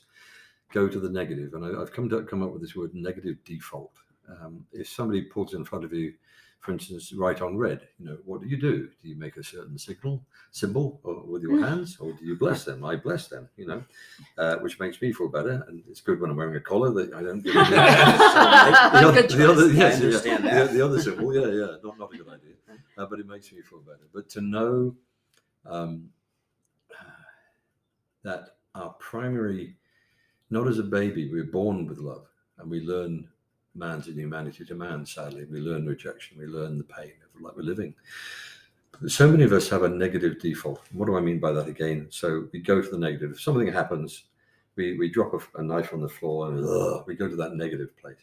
go 0.72 0.88
to 0.88 1.00
the 1.00 1.10
negative, 1.10 1.54
and 1.54 1.66
I, 1.66 1.82
I've 1.82 1.92
come 1.92 2.10
to 2.10 2.24
come 2.24 2.44
up 2.44 2.52
with 2.52 2.62
this 2.62 2.76
word 2.76 2.94
negative 2.94 3.38
default. 3.46 3.92
Um, 4.30 4.66
if 4.72 4.88
somebody 4.88 5.24
pulls 5.24 5.54
in 5.54 5.66
front 5.66 5.86
of 5.86 5.94
you, 5.94 6.14
for 6.60 6.74
instance, 6.74 7.14
right 7.14 7.42
on 7.42 7.58
red, 7.58 7.88
you 7.98 8.06
know, 8.06 8.18
what 8.26 8.42
do 8.42 8.48
you 8.48 8.58
do? 8.58 8.90
Do 9.02 9.08
you 9.08 9.16
make 9.16 9.38
a 9.38 9.44
certain 9.44 9.78
signal, 9.78 10.22
symbol, 10.52 11.00
or 11.04 11.24
with 11.24 11.42
your 11.42 11.66
hands, 11.66 11.98
or 12.00 12.12
do 12.12 12.26
you 12.26 12.36
bless 12.36 12.66
them? 12.66 12.84
I 12.84 12.98
bless 12.98 13.28
them, 13.28 13.48
you 13.56 13.66
know, 13.66 13.84
uh, 14.38 14.58
which 14.58 14.78
makes 14.80 15.02
me 15.02 15.14
feel 15.14 15.30
better, 15.30 15.66
and 15.70 15.82
it's 15.90 16.02
good 16.02 16.20
when 16.20 16.30
I'm 16.30 16.36
wearing 16.36 16.56
a 16.56 16.60
collar 16.60 16.92
that 16.92 17.14
I 17.14 17.24
don't. 17.24 17.40
Give 17.40 17.54
them 17.54 17.64
the 17.72 17.78
other, 17.78 19.22
the 19.22 19.50
other, 19.50 19.68
choice. 19.70 19.76
yes, 19.76 20.02
I 20.02 20.04
understand 20.06 20.44
yeah, 20.44 20.54
that. 20.54 20.68
The, 20.68 20.78
the 20.78 20.86
other 20.86 21.02
symbol, 21.02 21.34
yeah, 21.34 21.48
yeah, 21.48 21.76
not, 21.82 21.98
not 21.98 22.14
a 22.14 22.18
good 22.18 22.28
idea, 22.28 22.56
uh, 22.98 23.06
but 23.06 23.20
it 23.20 23.28
makes 23.28 23.52
me 23.54 23.62
feel 23.62 23.80
better. 23.80 24.08
But 24.14 24.30
to 24.32 24.42
know 24.42 24.96
um, 25.66 26.10
that 28.24 28.58
our 28.76 28.90
primary, 29.00 29.76
not 30.50 30.68
as 30.68 30.79
a 30.79 30.84
baby, 30.84 31.29
we're 31.32 31.44
born 31.44 31.88
with 31.88 32.00
love, 32.00 32.27
and 32.58 32.70
we 32.70 32.82
learn 32.82 33.27
man's 33.75 34.08
inhumanity 34.08 34.65
to 34.65 34.75
man. 34.75 35.06
Sadly, 35.06 35.46
we 35.46 35.60
learn 35.60 35.86
rejection, 35.86 36.38
we 36.38 36.46
learn 36.46 36.77
the 36.77 36.84
pain 36.84 37.13
of 37.24 37.41
like 37.41 37.56
we're 37.56 37.63
living. 37.63 37.94
But 39.01 39.12
so 39.12 39.29
many 39.29 39.44
of 39.44 39.53
us 39.53 39.70
have 39.70 39.84
a 39.84 39.89
negative 39.89 40.39
default. 40.39 40.82
What 40.91 41.06
do 41.06 41.18
I 41.18 41.22
mean 41.22 41.39
by 41.39 41.51
that 41.53 41.68
again? 41.68 42.08
So 42.10 42.48
we 42.51 42.60
go 42.60 42.82
to 42.82 42.89
the 42.89 42.98
negative. 42.98 43.32
If 43.32 43.41
something 43.41 43.72
happens, 43.72 44.25
we, 44.75 44.98
we 44.98 45.10
drop 45.10 45.34
a, 45.34 45.60
a 45.60 45.63
knife 45.63 45.94
on 45.94 46.01
the 46.01 46.10
floor 46.10 46.50
and 46.50 46.65
ugh, 46.65 47.03
we 47.08 47.15
go 47.15 47.29
to 47.29 47.36
that 47.38 47.56
negative 47.56 47.96
place 47.98 48.20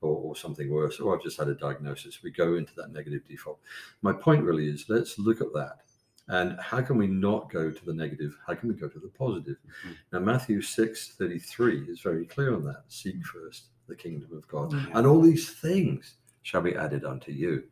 or, 0.00 0.16
or 0.16 0.36
something 0.36 0.70
worse. 0.70 0.98
Or 0.98 1.14
I've 1.14 1.22
just 1.22 1.38
had 1.38 1.48
a 1.48 1.54
diagnosis. 1.54 2.22
We 2.22 2.30
go 2.30 2.56
into 2.56 2.74
that 2.76 2.92
negative 2.92 3.26
default. 3.28 3.60
My 4.02 4.12
point 4.12 4.42
really 4.42 4.68
is 4.68 4.86
let's 4.88 5.18
look 5.18 5.40
at 5.40 5.52
that. 5.52 5.82
And 6.28 6.58
how 6.60 6.80
can 6.82 6.96
we 6.98 7.06
not 7.06 7.50
go 7.50 7.70
to 7.70 7.84
the 7.84 7.94
negative? 7.94 8.36
How 8.46 8.54
can 8.54 8.68
we 8.68 8.74
go 8.74 8.88
to 8.88 8.98
the 8.98 9.08
positive? 9.08 9.56
Mhm. 9.86 9.96
Now, 10.12 10.18
Matthew 10.20 10.60
6 10.60 11.14
33 11.16 11.88
is 11.88 12.00
very 12.00 12.26
clear 12.26 12.54
on 12.54 12.64
that. 12.64 12.84
Seek 12.88 13.24
first 13.24 13.66
the 13.86 13.94
kingdom 13.94 14.36
of 14.36 14.46
God, 14.48 14.72
Mm. 14.72 14.90
and 14.96 15.06
all 15.06 15.20
these 15.20 15.50
things 15.50 16.16
shall 16.42 16.62
be 16.62 16.74
added 16.74 17.04
unto 17.04 17.30
you. 17.32 17.64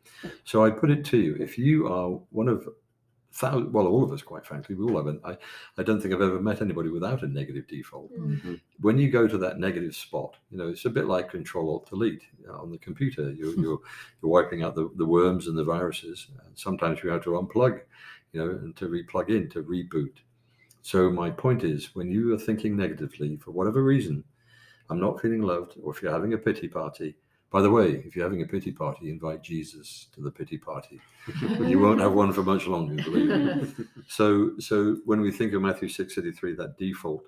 So 0.45 0.63
I 0.63 0.69
put 0.69 0.89
it 0.89 1.03
to 1.05 1.17
you 1.17 1.35
if 1.35 1.57
you 1.57 1.87
are 1.87 2.11
one 2.31 2.47
of 2.47 2.67
thousands, 3.33 3.73
well, 3.73 3.87
all 3.87 4.01
of 4.01 4.13
us, 4.13 4.21
quite 4.21 4.45
frankly, 4.45 4.75
we 4.75 4.85
all 4.85 4.95
have, 4.95 5.07
an, 5.07 5.19
I, 5.25 5.37
I 5.77 5.83
don't 5.83 5.99
think 5.99 6.13
I've 6.13 6.21
ever 6.21 6.39
met 6.41 6.61
anybody 6.61 6.87
without 6.89 7.21
a 7.23 7.27
negative 7.27 7.67
default 7.67 8.13
Mhm. 8.17 8.61
when 8.79 8.97
you 8.97 9.09
go 9.11 9.27
to 9.27 9.37
that 9.39 9.59
negative 9.59 9.93
spot, 9.93 10.37
you 10.49 10.57
know, 10.57 10.69
it's 10.69 10.85
a 10.85 10.89
bit 10.89 11.05
like 11.07 11.29
Control 11.31 11.69
Alt 11.69 11.89
Delete 11.89 12.23
on 12.49 12.71
the 12.71 12.77
computer. 12.77 13.33
You're, 13.33 13.53
you're 13.59 13.79
you're 14.21 14.31
wiping 14.31 14.63
out 14.63 14.75
the, 14.75 14.89
the 14.95 15.05
worms 15.05 15.47
and 15.47 15.57
the 15.57 15.65
viruses. 15.65 16.27
And 16.45 16.57
sometimes 16.57 17.03
you 17.03 17.09
have 17.09 17.23
to 17.25 17.31
unplug, 17.31 17.81
you 18.35 18.45
know, 18.45 18.51
and 18.51 18.75
to 18.75 18.87
replug 18.87 19.29
in 19.29 19.49
to 19.49 19.63
reboot. 19.63 20.17
So 20.81 21.09
my 21.09 21.29
point 21.29 21.63
is, 21.63 21.95
when 21.95 22.11
you 22.11 22.33
are 22.35 22.37
thinking 22.37 22.75
negatively 22.75 23.37
for 23.37 23.51
whatever 23.51 23.81
reason, 23.81 24.23
I'm 24.89 24.99
not 24.99 25.21
feeling 25.21 25.41
loved, 25.41 25.75
or 25.81 25.93
if 25.95 26.01
you're 26.01 26.11
having 26.11 26.33
a 26.33 26.37
pity 26.37 26.67
party. 26.67 27.15
By 27.49 27.61
the 27.61 27.71
way, 27.71 28.03
if 28.05 28.15
you're 28.15 28.25
having 28.25 28.41
a 28.41 28.45
pity 28.45 28.71
party, 28.71 29.09
invite 29.09 29.41
Jesus 29.41 30.07
to 30.13 30.21
the 30.21 30.29
pity 30.29 30.57
party. 30.57 30.99
you 31.61 31.79
won't 31.79 32.01
have 32.01 32.11
one 32.11 32.33
for 32.33 32.43
much 32.43 32.67
longer, 32.67 33.01
believe 33.01 33.29
me. 33.29 33.73
So, 34.07 34.51
so 34.59 34.97
when 35.05 35.21
we 35.21 35.31
think 35.31 35.53
of 35.53 35.61
Matthew 35.61 35.87
six 35.87 36.13
thirty 36.13 36.31
three, 36.33 36.53
that 36.55 36.77
default 36.77 37.23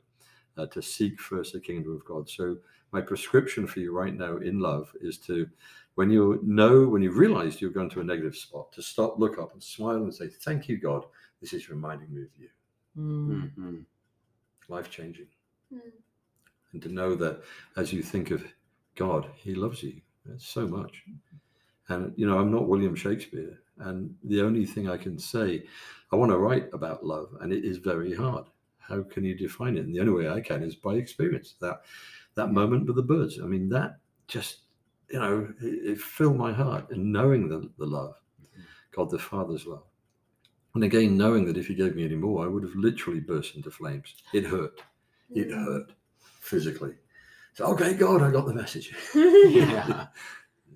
uh, 0.58 0.66
to 0.68 0.82
seek 0.82 1.20
first 1.20 1.54
the 1.54 1.60
kingdom 1.60 1.96
of 1.96 2.06
God. 2.06 2.30
So, 2.30 2.58
my 2.92 3.02
prescription 3.02 3.68
for 3.68 3.80
you 3.80 3.92
right 3.92 4.14
now 4.14 4.38
in 4.38 4.60
love 4.60 4.92
is 5.02 5.18
to, 5.20 5.48
when 5.96 6.10
you 6.10 6.40
know, 6.44 6.88
when 6.88 7.02
you've 7.02 7.18
realized 7.18 7.60
you're 7.60 7.70
going 7.70 7.90
to 7.92 8.00
a 8.02 8.04
negative 8.04 8.36
spot, 8.36 8.72
to 8.74 8.82
stop, 8.82 9.20
look 9.20 9.38
up, 9.38 9.54
and 9.54 9.62
smile 9.62 10.04
and 10.04 10.14
say, 10.14 10.28
"Thank 10.28 10.70
you, 10.70 10.78
God. 10.78 11.04
This 11.42 11.54
is 11.54 11.70
reminding 11.70 12.14
me 12.14 12.22
of 12.24 12.30
you. 12.38 12.50
Mm. 12.98 13.56
Mhm. 13.58 13.86
Life 14.70 14.90
changing." 14.90 15.28
Mm. 15.74 15.92
And 16.74 16.82
to 16.82 16.90
know 16.90 17.16
that 17.16 17.44
as 17.76 17.92
you 17.92 18.02
think 18.02 18.32
of 18.32 18.44
God, 18.96 19.30
He 19.36 19.54
loves 19.54 19.84
you 19.84 20.02
so 20.38 20.68
much. 20.68 21.04
And 21.90 22.14
you 22.18 22.28
know, 22.28 22.40
I'm 22.40 22.52
not 22.52 22.68
William 22.68 22.96
Shakespeare, 22.96 23.60
and 23.80 24.16
the 24.24 24.42
only 24.42 24.66
thing 24.66 24.90
I 24.90 24.98
can 24.98 25.18
say, 25.18 25.66
I 26.12 26.16
want 26.16 26.32
to 26.32 26.38
write 26.38 26.74
about 26.74 27.06
love, 27.06 27.36
and 27.42 27.52
it 27.54 27.64
is 27.66 27.78
very 27.78 28.14
hard. 28.14 28.46
How 28.88 29.04
can 29.04 29.24
you 29.24 29.36
define 29.36 29.78
it? 29.78 29.86
And 29.86 29.94
the 29.94 30.00
only 30.00 30.14
way 30.14 30.30
I 30.30 30.42
can 30.42 30.64
is 30.64 30.76
by 30.76 30.94
experience. 30.94 31.56
That 31.62 31.82
that 32.36 32.52
moment 32.52 32.88
with 32.88 32.96
the 32.96 33.04
birds. 33.04 33.40
I 33.42 33.46
mean, 33.46 33.70
that 33.70 33.98
just 34.28 34.62
you 35.10 35.20
know, 35.20 35.54
it, 35.62 35.92
it 35.92 36.00
filled 36.00 36.38
my 36.38 36.54
heart, 36.54 36.92
and 36.92 37.12
knowing 37.12 37.48
the, 37.48 37.70
the 37.78 37.86
love, 37.86 38.16
mm-hmm. 38.42 38.62
God 38.92 39.10
the 39.10 39.20
Father's 39.20 39.66
love. 39.66 39.84
And 40.76 40.84
again, 40.84 41.18
knowing 41.18 41.46
that 41.46 41.58
if 41.58 41.68
he 41.68 41.74
gave 41.74 41.96
me 41.96 42.06
any 42.06 42.16
more, 42.16 42.46
I 42.46 42.48
would 42.48 42.62
have 42.62 42.76
literally 42.76 43.20
burst 43.20 43.56
into 43.56 43.72
flames. 43.72 44.14
It 44.32 44.46
hurt. 44.46 44.80
It 45.34 45.50
mm. 45.50 45.66
hurt 45.66 45.92
physically. 46.40 46.94
So, 47.56 47.66
okay, 47.66 47.96
God, 47.96 48.22
I 48.22 48.30
got 48.30 48.46
the 48.46 48.54
message. 48.54 48.94
Yeah. 49.16 50.08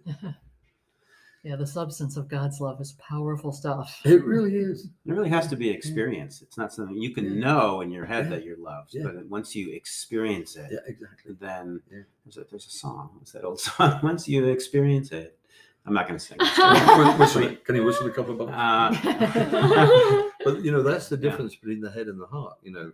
Yeah, 1.43 1.55
the 1.55 1.65
substance 1.65 2.17
of 2.17 2.27
God's 2.27 2.59
love 2.61 2.79
is 2.79 2.91
powerful 2.99 3.51
stuff. 3.51 3.99
It 4.05 4.23
really 4.23 4.55
is. 4.55 4.85
It 5.07 5.11
really 5.11 5.29
has 5.29 5.47
to 5.47 5.55
be 5.55 5.69
experience. 5.71 6.43
It's 6.43 6.55
not 6.57 6.71
something 6.71 6.95
you 6.95 7.15
can 7.15 7.25
Yeah. 7.25 7.39
know 7.45 7.81
in 7.81 7.89
your 7.91 8.05
head 8.05 8.25
Yeah. 8.25 8.29
that 8.31 8.43
you're 8.45 8.57
loved, 8.57 8.93
Yeah. 8.93 9.03
but 9.05 9.25
once 9.25 9.55
you 9.55 9.71
experience 9.73 10.55
it, 10.55 10.69
Yeah, 10.71 10.79
exactly. 10.85 11.33
then 11.39 11.81
Yeah. 11.91 12.03
there's 12.25 12.37
a 12.37 12.43
there's 12.49 12.67
a 12.67 12.69
song. 12.69 13.15
What's 13.17 13.31
that 13.31 13.43
old 13.43 13.59
song? 13.69 13.99
Once 14.03 14.27
you 14.27 14.45
experience 14.45 15.11
it, 15.11 15.39
I'm 15.87 15.95
not 15.95 16.07
going 16.07 16.19
to 16.19 16.23
sing. 16.23 16.37
it. 16.39 17.19
Whistle. 17.19 17.55
Can 17.65 17.75
you 17.75 17.83
whistle 17.85 18.05
a 18.05 18.11
couple 18.11 18.39
of 18.39 18.47
bars? 18.47 18.95
Uh, 19.03 20.29
But 20.45 20.63
you 20.63 20.71
know, 20.71 20.83
that's 20.83 21.09
the 21.09 21.15
Yeah. 21.15 21.21
difference 21.23 21.55
between 21.55 21.81
the 21.81 21.89
head 21.91 22.07
and 22.07 22.19
the 22.21 22.27
heart. 22.27 22.57
You 22.63 22.71
know, 22.71 22.91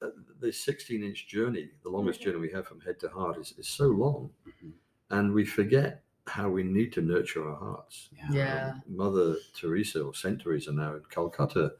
Uh, 0.00 0.10
the 0.38 0.52
16 0.52 1.02
inch 1.02 1.26
journey, 1.26 1.70
the 1.82 1.88
longest 1.88 2.20
journey 2.22 2.38
we 2.38 2.50
have 2.52 2.64
from 2.68 2.80
head 2.82 3.00
to 3.00 3.08
heart, 3.08 3.36
is, 3.36 3.52
is 3.58 3.66
so 3.68 3.88
long. 3.88 4.30
Mhm. 4.46 4.70
And 5.10 5.34
we 5.34 5.44
forget 5.44 6.04
how 6.28 6.48
we 6.48 6.62
need 6.62 6.92
to 6.94 7.00
nurture 7.02 7.48
our 7.48 7.56
hearts. 7.56 8.10
Yeah. 8.30 8.74
Mother 8.88 9.36
Teresa 9.54 10.02
or 10.02 10.14
Saint 10.14 10.40
Teresa 10.42 10.72
now 10.72 10.94
in 10.94 11.02
Calcutta, 11.10 11.72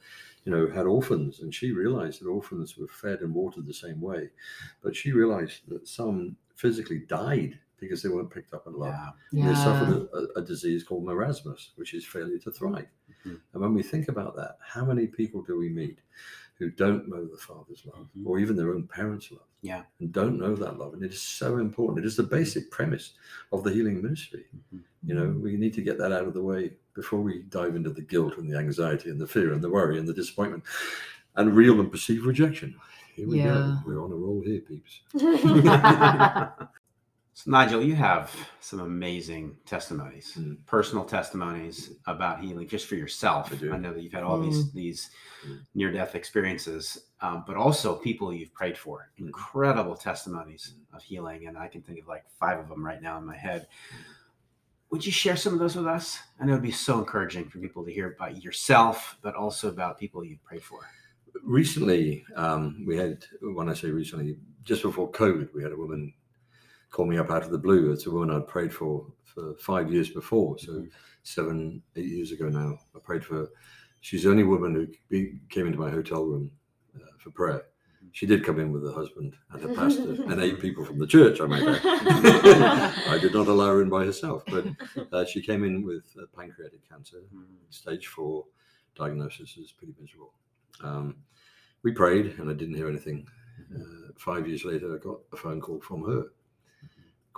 you 0.45 0.53
know, 0.53 0.69
had 0.69 0.87
orphans, 0.87 1.41
and 1.41 1.55
she 1.55 1.73
realized 1.73 2.21
that 2.23 2.29
orphans 2.29 2.77
were 2.79 2.89
fed 2.89 3.21
and 3.21 3.35
watered 3.35 3.67
the 3.67 3.75
same 3.75 4.01
way. 4.01 4.31
But 4.83 4.97
she 4.97 5.13
realized 5.13 5.69
that 5.69 5.87
some 5.87 6.37
physically 6.55 7.01
died 7.01 7.59
because 7.79 8.03
they 8.03 8.09
weren't 8.09 8.31
picked 8.31 8.55
up 8.55 8.67
and 8.67 8.75
loved. 8.75 8.97
yeah. 9.33 9.43
And 9.47 9.51
They 9.51 9.55
suffered 9.61 10.09
a, 10.13 10.17
a, 10.17 10.43
a 10.43 10.43
disease 10.43 10.83
called 10.83 11.05
marasmus, 11.05 11.71
which 11.77 11.95
is 11.95 12.05
failure 12.05 12.39
to 12.39 12.51
thrive. 12.51 12.89
Mhm. 13.25 13.41
And 13.53 13.63
when 13.63 13.75
we 13.75 13.83
think 13.83 14.09
about 14.09 14.35
that, 14.37 14.59
how 14.61 14.85
many 14.85 15.07
people 15.07 15.43
do 15.43 15.57
we 15.57 15.69
meet 15.69 16.01
who 16.59 16.71
don't 16.71 17.09
know 17.09 17.25
the 17.25 17.37
Father's 17.37 17.85
love 17.87 18.09
Mhm. 18.17 18.27
or 18.27 18.39
even 18.39 18.57
their 18.57 18.75
own 18.75 18.87
parents' 18.89 19.31
love? 19.31 19.43
Yeah. 19.63 19.83
And 20.01 20.13
don't 20.13 20.39
know 20.39 20.55
that 20.57 20.79
love. 20.79 20.95
And 20.95 21.03
it 21.03 21.13
is 21.13 21.21
so 21.23 21.59
important. 21.59 21.99
It 21.99 22.07
is 22.07 22.17
the 22.17 22.23
basic 22.23 22.71
premise 22.71 23.15
of 23.53 23.65
the 23.65 23.73
healing 23.73 24.03
ministry. 24.03 24.47
Mhm. 24.75 24.81
You 25.05 25.15
know, 25.15 25.29
we 25.31 25.57
need 25.57 25.75
to 25.75 25.83
get 25.83 25.99
that 25.99 26.13
out 26.13 26.27
of 26.27 26.35
the 26.35 26.43
way 26.43 26.73
before 26.95 27.21
we 27.21 27.43
dive 27.45 27.77
into 27.77 27.91
the 27.91 28.03
guilt 28.03 28.39
and 28.39 28.51
the 28.51 28.57
anxiety 28.59 29.11
and 29.11 29.21
the 29.21 29.27
fear 29.27 29.53
and 29.53 29.63
the 29.63 29.71
worry 29.71 29.99
and 29.99 30.07
the 30.09 30.13
disappointment 30.15 30.65
and 31.37 31.55
real 31.57 31.79
and 31.81 31.91
perceived 31.91 32.25
rejection. 32.27 32.75
Here 33.15 33.29
we 33.29 33.39
Yeah. 33.39 33.79
go. 33.85 33.91
We're 33.91 34.03
on 34.05 34.13
a 34.13 34.17
roll 34.17 34.43
here, 34.43 34.61
peeps. 34.61 35.01
So, 37.39 37.53
Nigel, 37.53 37.81
you 37.85 37.95
have 37.95 38.35
some 38.59 38.81
amazing 38.81 39.59
testimonies, 39.65 40.35
Mm. 40.37 40.67
personal 40.67 41.05
testimonies 41.05 41.93
about 42.09 42.41
healing, 42.41 42.67
just 42.67 42.89
for 42.89 42.97
yourself. 42.97 43.53
I 43.53 43.55
do. 43.55 43.79
know 43.79 43.95
that 43.95 44.03
you've 44.03 44.13
had 44.13 44.25
all 44.25 44.41
these 44.41 44.73
these 44.73 45.09
Mm. 45.47 45.61
near 45.73 45.93
death 45.93 46.17
experiences, 46.17 46.99
um, 47.21 47.45
but 47.47 47.55
also 47.57 47.95
people 47.95 48.33
you've 48.33 48.53
prayed 48.53 48.77
for. 48.77 49.13
Mm. 49.21 49.27
Incredible 49.27 49.95
testimonies 49.95 50.75
of 50.93 51.01
healing, 51.05 51.47
and 51.47 51.57
I 51.57 51.69
can 51.69 51.81
think 51.81 52.01
of 52.01 52.09
like 52.09 52.29
five 52.41 52.59
of 52.59 52.69
them 52.69 52.85
right 52.85 53.01
now 53.01 53.17
in 53.19 53.25
my 53.25 53.37
head. 53.37 53.69
Would 54.91 55.07
you 55.07 55.13
share 55.13 55.37
some 55.37 55.53
of 55.53 55.61
those 55.61 55.77
with 55.77 55.87
us? 55.87 56.19
I 56.41 56.45
know 56.45 56.55
it'd 56.55 56.63
be 56.63 56.73
so 56.73 56.99
encouraging 56.99 57.49
for 57.51 57.61
people 57.61 57.85
to 57.85 57.93
hear 57.93 58.11
about 58.15 58.43
yourself, 58.43 59.17
but 59.23 59.37
also 59.37 59.69
about 59.69 59.97
people 59.97 60.25
you've 60.25 60.43
prayed 60.43 60.65
for. 60.65 60.81
recently 61.45 62.25
um, 62.35 62.85
we 62.85 62.97
had 62.97 63.25
when 63.43 63.69
i 63.69 63.75
say 63.75 63.91
recently 63.91 64.37
just 64.65 64.83
before 64.83 65.09
covid 65.13 65.53
we 65.55 65.63
had 65.63 65.71
a 65.71 65.77
woman 65.77 66.13
call 66.91 67.07
me 67.07 67.19
up 67.19 67.31
out 67.31 67.45
of 67.45 67.51
the 67.51 67.59
blue. 67.59 67.93
It's 67.93 68.07
a 68.07 68.11
woman 68.11 68.35
i'd 68.35 68.47
prayed 68.47 68.73
for 68.73 69.07
for 69.25 69.55
five 69.57 69.93
years 69.93 70.11
before. 70.11 70.59
So 70.59 70.87
seven 71.23 71.83
eight 71.97 72.07
years 72.07 72.33
ago 72.33 72.49
now 72.49 72.79
i 72.95 72.99
prayed 72.99 73.25
for 73.25 73.35
her. 73.37 73.49
She's 74.01 74.23
the 74.23 74.31
only 74.31 74.45
woman 74.45 74.75
who 74.75 74.87
be, 75.09 75.41
came 75.51 75.67
into 75.67 75.79
my 75.79 75.91
hotel 75.91 76.25
room 76.25 76.51
uh, 76.97 77.17
for 77.19 77.31
prayer. 77.31 77.65
She 78.13 78.27
did 78.27 78.45
come 78.45 78.59
in 78.59 78.73
with 78.73 78.85
her 78.85 78.93
husband 78.93 79.35
and 79.51 79.63
her 79.63 79.75
pastor 79.75 80.23
and 80.23 80.41
eight 80.41 80.61
people 80.61 80.85
from 80.85 80.99
the 80.99 81.07
church 81.07 81.41
i 81.41 81.47
might 81.47 81.63
add. 81.63 81.81
I 83.09 83.19
did 83.19 83.35
not 83.35 83.49
allow 83.49 83.67
her 83.67 83.83
in 83.83 83.89
by 83.89 84.05
herself 84.05 84.45
but 84.47 84.65
uh, 85.13 85.25
she 85.25 85.43
came 85.43 85.65
in 85.65 85.85
with 85.85 86.05
uh, 86.17 86.25
pancreatic 86.35 86.89
cancer 86.89 87.19
stage 87.71 88.07
four 88.07 88.45
diagnosis 88.99 89.57
is 89.57 89.73
pretty 89.73 89.95
miserable. 90.01 90.35
Um, 90.83 91.17
we 91.83 91.93
prayed 91.93 92.39
and 92.39 92.51
I 92.51 92.55
didn't 92.55 92.75
hear 92.75 92.89
anything. 92.89 93.27
Uh, 93.75 94.13
five 94.19 94.47
years 94.47 94.65
later, 94.65 94.95
I 94.95 94.99
got 94.99 95.21
a 95.33 95.37
phone 95.37 95.61
call 95.61 95.81
from 95.81 96.05
her, 96.05 96.25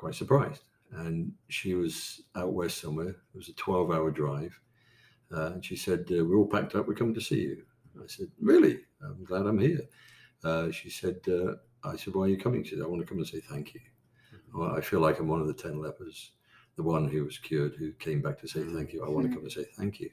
quite 0.00 0.14
surprised. 0.14 0.64
And 0.92 1.33
she 1.49 1.75
was 1.75 2.23
out 2.35 2.54
west 2.54 2.78
somewhere. 2.80 3.11
It 3.11 3.37
was 3.37 3.50
a 3.50 3.54
12 3.54 3.92
hour 3.92 4.11
drive. 4.11 4.59
Uh, 5.33 5.52
and 5.52 5.64
she 5.64 5.76
said, 5.76 6.00
uh, 6.11 6.25
We're 6.25 6.38
all 6.38 6.47
packed 6.49 6.75
up. 6.75 6.88
We're 6.88 6.95
coming 6.95 7.14
to 7.14 7.21
see 7.21 7.40
you. 7.40 7.62
I 8.02 8.07
said, 8.07 8.28
Really? 8.40 8.80
I'm 9.02 9.25
glad 9.25 9.47
I'm 9.47 9.59
here. 9.59 9.83
Uh, 10.42 10.71
she 10.71 10.88
said, 10.90 11.21
uh, 11.28 11.52
I 11.85 11.97
said, 11.97 12.14
Why 12.14 12.23
are 12.25 12.28
you 12.28 12.38
coming? 12.38 12.64
She 12.64 12.76
said, 12.76 12.85
I 12.85 12.88
want 12.88 13.02
to 13.02 13.07
come 13.07 13.19
and 13.19 13.26
say 13.26 13.40
thank 13.40 13.75
you. 13.75 13.80
Well, 14.54 14.75
I 14.76 14.80
feel 14.80 15.00
like 15.00 15.21
I'm 15.21 15.28
one 15.28 15.40
of 15.40 15.47
the 15.47 15.54
10 15.54 15.80
lepers, 15.80 16.33
the 16.76 16.83
one 16.83 17.07
who 17.07 17.25
was 17.25 17.38
cured, 17.38 17.75
who 17.78 17.92
came 17.92 18.21
back 18.21 18.40
to 18.40 18.49
say 18.49 18.64
thank 18.64 18.92
you. 18.92 19.04
I 19.04 19.09
want 19.11 19.28
to 19.28 19.33
come 19.33 19.45
and 19.45 19.52
say 19.52 19.66
thank 19.76 20.00
you. 20.00 20.11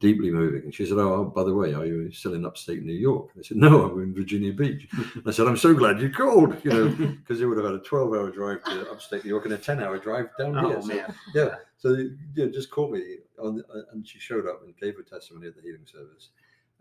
Deeply 0.00 0.30
moving. 0.30 0.62
And 0.62 0.74
she 0.74 0.86
said, 0.86 0.96
Oh, 0.98 1.24
by 1.24 1.44
the 1.44 1.54
way, 1.54 1.74
are 1.74 1.84
you 1.84 2.10
still 2.10 2.32
in 2.34 2.46
upstate 2.46 2.82
New 2.82 2.94
York? 2.94 3.30
And 3.34 3.44
I 3.44 3.46
said, 3.46 3.58
No, 3.58 3.84
I'm 3.84 4.02
in 4.02 4.14
Virginia 4.14 4.52
Beach. 4.52 4.88
And 5.14 5.22
I 5.26 5.30
said, 5.30 5.46
I'm 5.46 5.58
so 5.58 5.74
glad 5.74 6.00
you 6.00 6.10
called, 6.10 6.56
you 6.64 6.70
know, 6.70 6.88
because 7.20 7.38
they 7.38 7.44
would 7.44 7.58
have 7.58 7.66
had 7.66 7.74
a 7.74 7.80
12 7.84 8.08
hour 8.14 8.30
drive 8.30 8.64
to 8.64 8.90
upstate 8.90 9.24
New 9.24 9.28
York 9.30 9.44
and 9.44 9.54
a 9.54 9.58
10 9.58 9.82
hour 9.82 9.98
drive 9.98 10.30
down 10.38 10.54
here. 10.54 10.78
Oh 10.78 10.80
So, 10.80 10.86
man, 10.86 11.14
yeah. 11.34 11.54
So, 11.76 11.96
yeah, 12.34 12.46
just 12.46 12.70
called 12.70 12.92
me 12.92 13.18
on, 13.38 13.62
and 13.92 14.06
she 14.08 14.18
showed 14.18 14.46
up 14.46 14.62
and 14.64 14.74
gave 14.78 14.96
her 14.96 15.02
testimony 15.02 15.48
at 15.48 15.54
the 15.56 15.62
healing 15.62 15.86
service. 15.86 16.30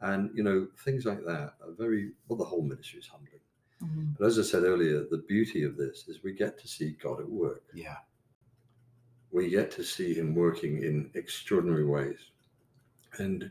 And, 0.02 0.32
you 0.34 0.44
know, 0.44 0.68
things 0.86 1.04
like 1.06 1.24
that 1.26 1.56
are 1.62 1.74
very, 1.78 2.12
well, 2.30 2.38
the 2.38 2.46
whole 2.46 2.62
ministry 2.64 3.00
is 3.00 3.08
humbling. 3.08 3.42
Mhm. 3.84 4.18
But 4.18 4.28
as 4.28 4.40
I 4.40 4.44
said 4.44 4.64
earlier, 4.64 5.06
the 5.12 5.24
beauty 5.28 5.64
of 5.64 5.76
this 5.76 6.08
is 6.08 6.24
we 6.24 6.32
get 6.34 6.58
to 6.60 6.68
see 6.70 6.92
God 7.04 7.20
at 7.20 7.30
work. 7.30 7.64
yeah, 7.74 7.98
We 9.32 9.50
get 9.50 9.72
to 9.72 9.84
see 9.84 10.14
Him 10.14 10.36
working 10.36 10.84
in 10.84 11.12
extraordinary 11.16 11.86
ways. 11.86 12.20
And 13.18 13.50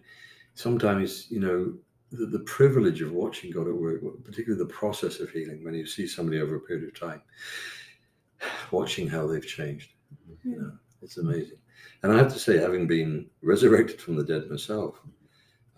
sometimes, 0.55 1.31
you 1.31 1.41
know, 1.41 1.75
the, 2.11 2.27
the 2.27 2.41
privilege 2.41 3.03
of 3.03 3.13
watching 3.13 3.51
God 3.51 3.69
at 3.69 3.75
work, 3.75 4.01
particularly 4.25 4.63
the 4.63 4.73
process 4.73 5.21
of 5.21 5.31
healing, 5.31 5.63
when 5.65 5.75
you 5.75 5.87
see 5.87 6.07
somebody 6.07 6.41
over 6.41 6.57
a 6.57 6.61
period 6.61 6.89
of 6.89 6.99
time, 6.99 7.23
watching 8.71 9.09
how 9.09 9.27
they've 9.27 9.47
changed, 9.47 9.93
you 10.45 10.61
know, 10.61 10.73
it's 11.03 11.19
amazing. 11.19 11.59
And 12.03 12.13
I 12.13 12.19
have 12.19 12.33
to 12.33 12.39
say, 12.39 12.59
having 12.59 12.87
been 12.87 13.27
resurrected 13.43 14.01
from 14.01 14.17
the 14.17 14.25
dead 14.25 14.51
myself, 14.51 15.01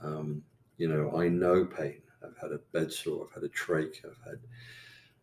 um, 0.03 0.43
you 0.79 0.89
know, 0.89 1.17
I 1.17 1.29
know 1.29 1.65
pain. 1.65 2.01
I've 2.25 2.37
had 2.39 2.53
a 2.53 2.59
bed 2.73 2.93
sore, 2.93 3.27
I've 3.27 3.35
had 3.35 3.45
a 3.45 3.49
trach, 3.49 4.05
I've 4.05 4.25
had 4.25 4.39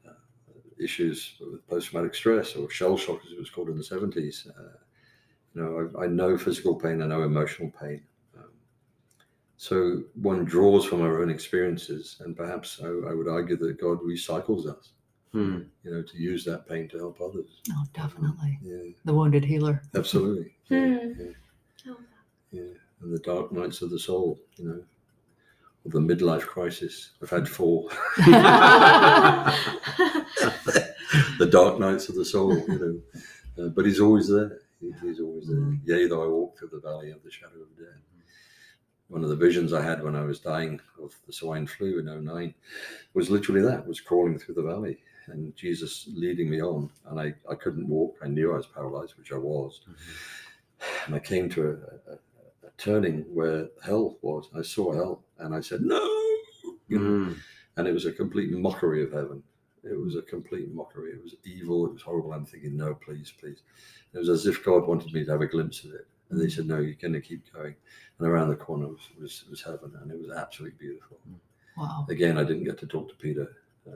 uh, 0.07 0.13
issues 0.79 1.35
with 1.39 1.67
post 1.67 1.89
traumatic 1.89 2.15
stress 2.15 2.55
or 2.55 2.69
shell 2.69 2.97
shock, 2.97 3.19
as 3.25 3.31
it 3.31 3.39
was 3.39 3.49
called 3.49 3.69
in 3.69 3.77
the 3.77 3.83
70s. 3.83 4.47
Uh, 4.47 4.77
you 5.53 5.61
know, 5.61 5.89
I, 5.97 6.03
I 6.03 6.07
know 6.07 6.37
physical 6.37 6.75
pain, 6.75 7.01
I 7.01 7.07
know 7.07 7.23
emotional 7.23 7.71
pain. 7.79 8.03
So 9.59 10.03
one 10.13 10.45
draws 10.45 10.85
from 10.85 11.01
our 11.01 11.19
own 11.21 11.31
experiences, 11.31 12.17
and 12.23 12.37
perhaps 12.37 12.79
I, 12.83 12.87
I 12.87 13.13
would 13.15 13.27
argue 13.27 13.57
that 13.57 13.81
God 13.81 13.99
recycles 14.01 14.67
us, 14.67 14.91
Hmm. 15.31 15.61
you 15.83 15.91
know, 15.91 16.03
to 16.03 16.17
use 16.17 16.45
that 16.45 16.67
pain 16.69 16.87
to 16.89 16.97
help 16.99 17.19
others. 17.21 17.61
Oh, 17.71 17.83
definitely. 17.93 18.59
Yeah, 18.61 18.91
The 19.05 19.13
wounded 19.13 19.43
healer. 19.43 19.81
absolutely. 19.95 20.53
Yeah, 20.69 20.99
Hmm. 20.99 21.21
yeah, 21.21 21.33
Oh. 21.89 21.97
yeah. 22.51 22.61
And 23.01 23.11
the 23.13 23.19
dark 23.19 23.51
nights 23.51 23.81
of 23.81 23.89
the 23.89 23.99
soul, 23.99 24.39
you 24.57 24.65
know, 24.69 24.83
or 25.85 25.91
the 25.91 25.99
midlife 25.99 26.45
crisis. 26.45 27.11
I've 27.21 27.29
had 27.29 27.47
four. 27.49 27.89
the 28.17 28.25
dark 31.49 31.79
nights 31.79 32.09
of 32.09 32.15
the 32.15 32.25
soul, 32.25 32.55
you 32.57 32.79
know. 32.79 33.01
Uh, 33.65 33.69
but 33.69 33.85
he's 33.85 33.99
always 33.99 34.27
there. 34.29 34.59
He- 34.79 34.93
he's 35.01 35.19
always 35.19 35.47
there. 35.47 35.57
Mhm. 35.57 35.79
Yea, 35.85 36.07
though 36.07 36.23
I 36.23 36.27
walk 36.27 36.57
through 36.57 36.69
the 36.73 36.79
valley 36.79 37.11
of 37.11 37.21
the 37.23 37.31
shadow 37.31 37.59
of 37.61 37.75
death. 37.77 38.01
One 39.09 39.23
of 39.23 39.29
the 39.29 39.35
visions 39.35 39.71
I 39.73 39.81
had 39.81 40.03
when 40.03 40.15
I 40.15 40.23
was 40.25 40.39
dying 40.39 40.79
of 41.01 41.13
the 41.25 41.33
swine 41.33 41.65
flu 41.65 41.99
in 41.99 42.25
09 42.25 42.53
was 43.13 43.29
literally 43.29 43.61
that, 43.61 43.87
was 43.87 44.01
crawling 44.01 44.37
through 44.37 44.55
the 44.55 44.63
valley 44.63 44.97
and 45.27 45.55
Jesus 45.55 46.09
leading 46.13 46.49
me 46.49 46.61
on. 46.61 46.89
And 47.09 47.19
I, 47.19 47.33
I 47.49 47.55
couldn't 47.55 47.87
walk. 47.87 48.17
I 48.23 48.27
knew 48.27 48.53
I 48.53 48.57
was 48.57 48.67
paralyzed, 48.67 49.13
which 49.17 49.31
I 49.31 49.37
was. 49.37 49.81
And 51.05 51.15
I 51.15 51.19
came 51.19 51.49
to 51.51 51.67
a, 51.69 52.11
a, 52.11 52.15
a 52.67 52.71
turning 52.77 53.21
where 53.33 53.67
hell 53.83 54.17
was. 54.21 54.49
I 54.57 54.61
saw 54.61 54.93
hell 54.93 55.23
and 55.39 55.55
I 55.55 55.61
said, 55.61 55.81
no, 55.81 55.99
you 56.87 56.99
know, 56.99 57.25
Hmm. 57.25 57.33
and 57.77 57.87
it 57.87 57.93
was 57.93 58.05
a 58.05 58.11
complete 58.11 58.51
mockery 58.51 59.03
of 59.03 59.11
heaven. 59.11 59.41
It 59.83 59.97
was 59.99 60.15
a 60.15 60.21
complete 60.21 60.73
mockery. 60.73 61.11
It 61.11 61.23
was 61.23 61.35
evil. 61.45 61.85
It 61.85 61.93
was 61.93 62.01
horrible. 62.01 62.33
I'm 62.33 62.45
thinking, 62.45 62.75
no, 62.75 62.95
please, 62.95 63.31
please. 63.39 63.61
It 64.13 64.17
was 64.17 64.27
as 64.29 64.45
if 64.45 64.63
God 64.65 64.85
wanted 64.85 65.13
me 65.13 65.23
to 65.23 65.31
have 65.31 65.41
a 65.41 65.47
glimpse 65.47 65.83
of 65.85 65.91
it. 65.93 66.07
And 66.29 66.41
they 66.41 66.49
said, 66.49 66.67
no, 66.67 66.79
you're 66.79 66.95
going 66.95 67.13
to 67.13 67.21
keep 67.21 67.53
going. 67.53 67.75
And 68.19 68.27
around 68.27 68.49
the 68.49 68.55
corner 68.55 68.87
was, 68.87 68.99
was, 69.19 69.43
was 69.49 69.61
heaven, 69.61 69.91
and 70.01 70.11
it 70.11 70.17
was 70.19 70.31
absolutely 70.35 70.77
beautiful. 70.79 71.19
Wow. 71.77 72.05
Again, 72.09 72.37
I 72.37 72.43
didn't 72.43 72.63
get 72.63 72.77
to 72.79 72.87
talk 72.87 73.09
to 73.09 73.15
Peter. 73.15 73.47
Uh, 73.87 73.91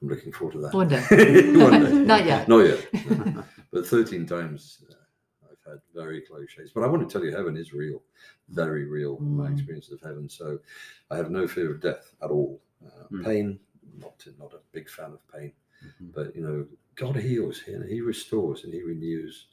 I'm 0.00 0.08
looking 0.08 0.32
forward 0.32 0.52
to 0.52 0.60
that. 0.60 0.74
One 0.74 0.86
day. 0.88 1.00
One 1.58 1.84
day. 1.84 1.92
Not 1.92 2.24
yet. 2.24 2.46
Not 2.48 2.58
yet. 2.66 2.86
but 3.72 3.86
13 3.86 4.26
times 4.26 4.84
uh, 4.90 4.94
I've 5.50 5.72
had 5.72 5.80
very 5.92 6.20
close 6.20 6.48
shaves. 6.50 6.70
But 6.72 6.84
I 6.84 6.86
want 6.86 7.08
to 7.08 7.12
tell 7.12 7.24
you, 7.26 7.34
heaven 7.34 7.56
is 7.56 7.72
real, 7.72 8.00
very 8.48 8.84
real, 8.84 9.16
in 9.18 9.36
my 9.36 9.48
Mm. 9.48 9.52
experience 9.54 9.90
of 9.90 10.00
heaven. 10.00 10.28
So 10.28 10.60
I 11.10 11.16
have 11.16 11.30
no 11.30 11.48
fear 11.48 11.72
of 11.72 11.80
death 11.80 12.12
at 12.22 12.30
all. 12.30 12.60
Uh, 12.84 13.08
Mm. 13.10 13.24
Pain, 13.24 13.60
not 13.98 14.24
not 14.38 14.52
a 14.52 14.58
big 14.72 14.88
fan 14.88 15.12
of 15.12 15.26
pain, 15.32 15.52
Mhm. 15.84 16.12
but 16.14 16.36
you 16.36 16.42
know, 16.42 16.66
God 16.94 17.16
heals 17.16 17.60
here 17.60 17.80
and 17.80 17.90
He 17.90 18.00
restores 18.00 18.62
and 18.64 18.72
He 18.72 18.82
renews. 18.82 19.48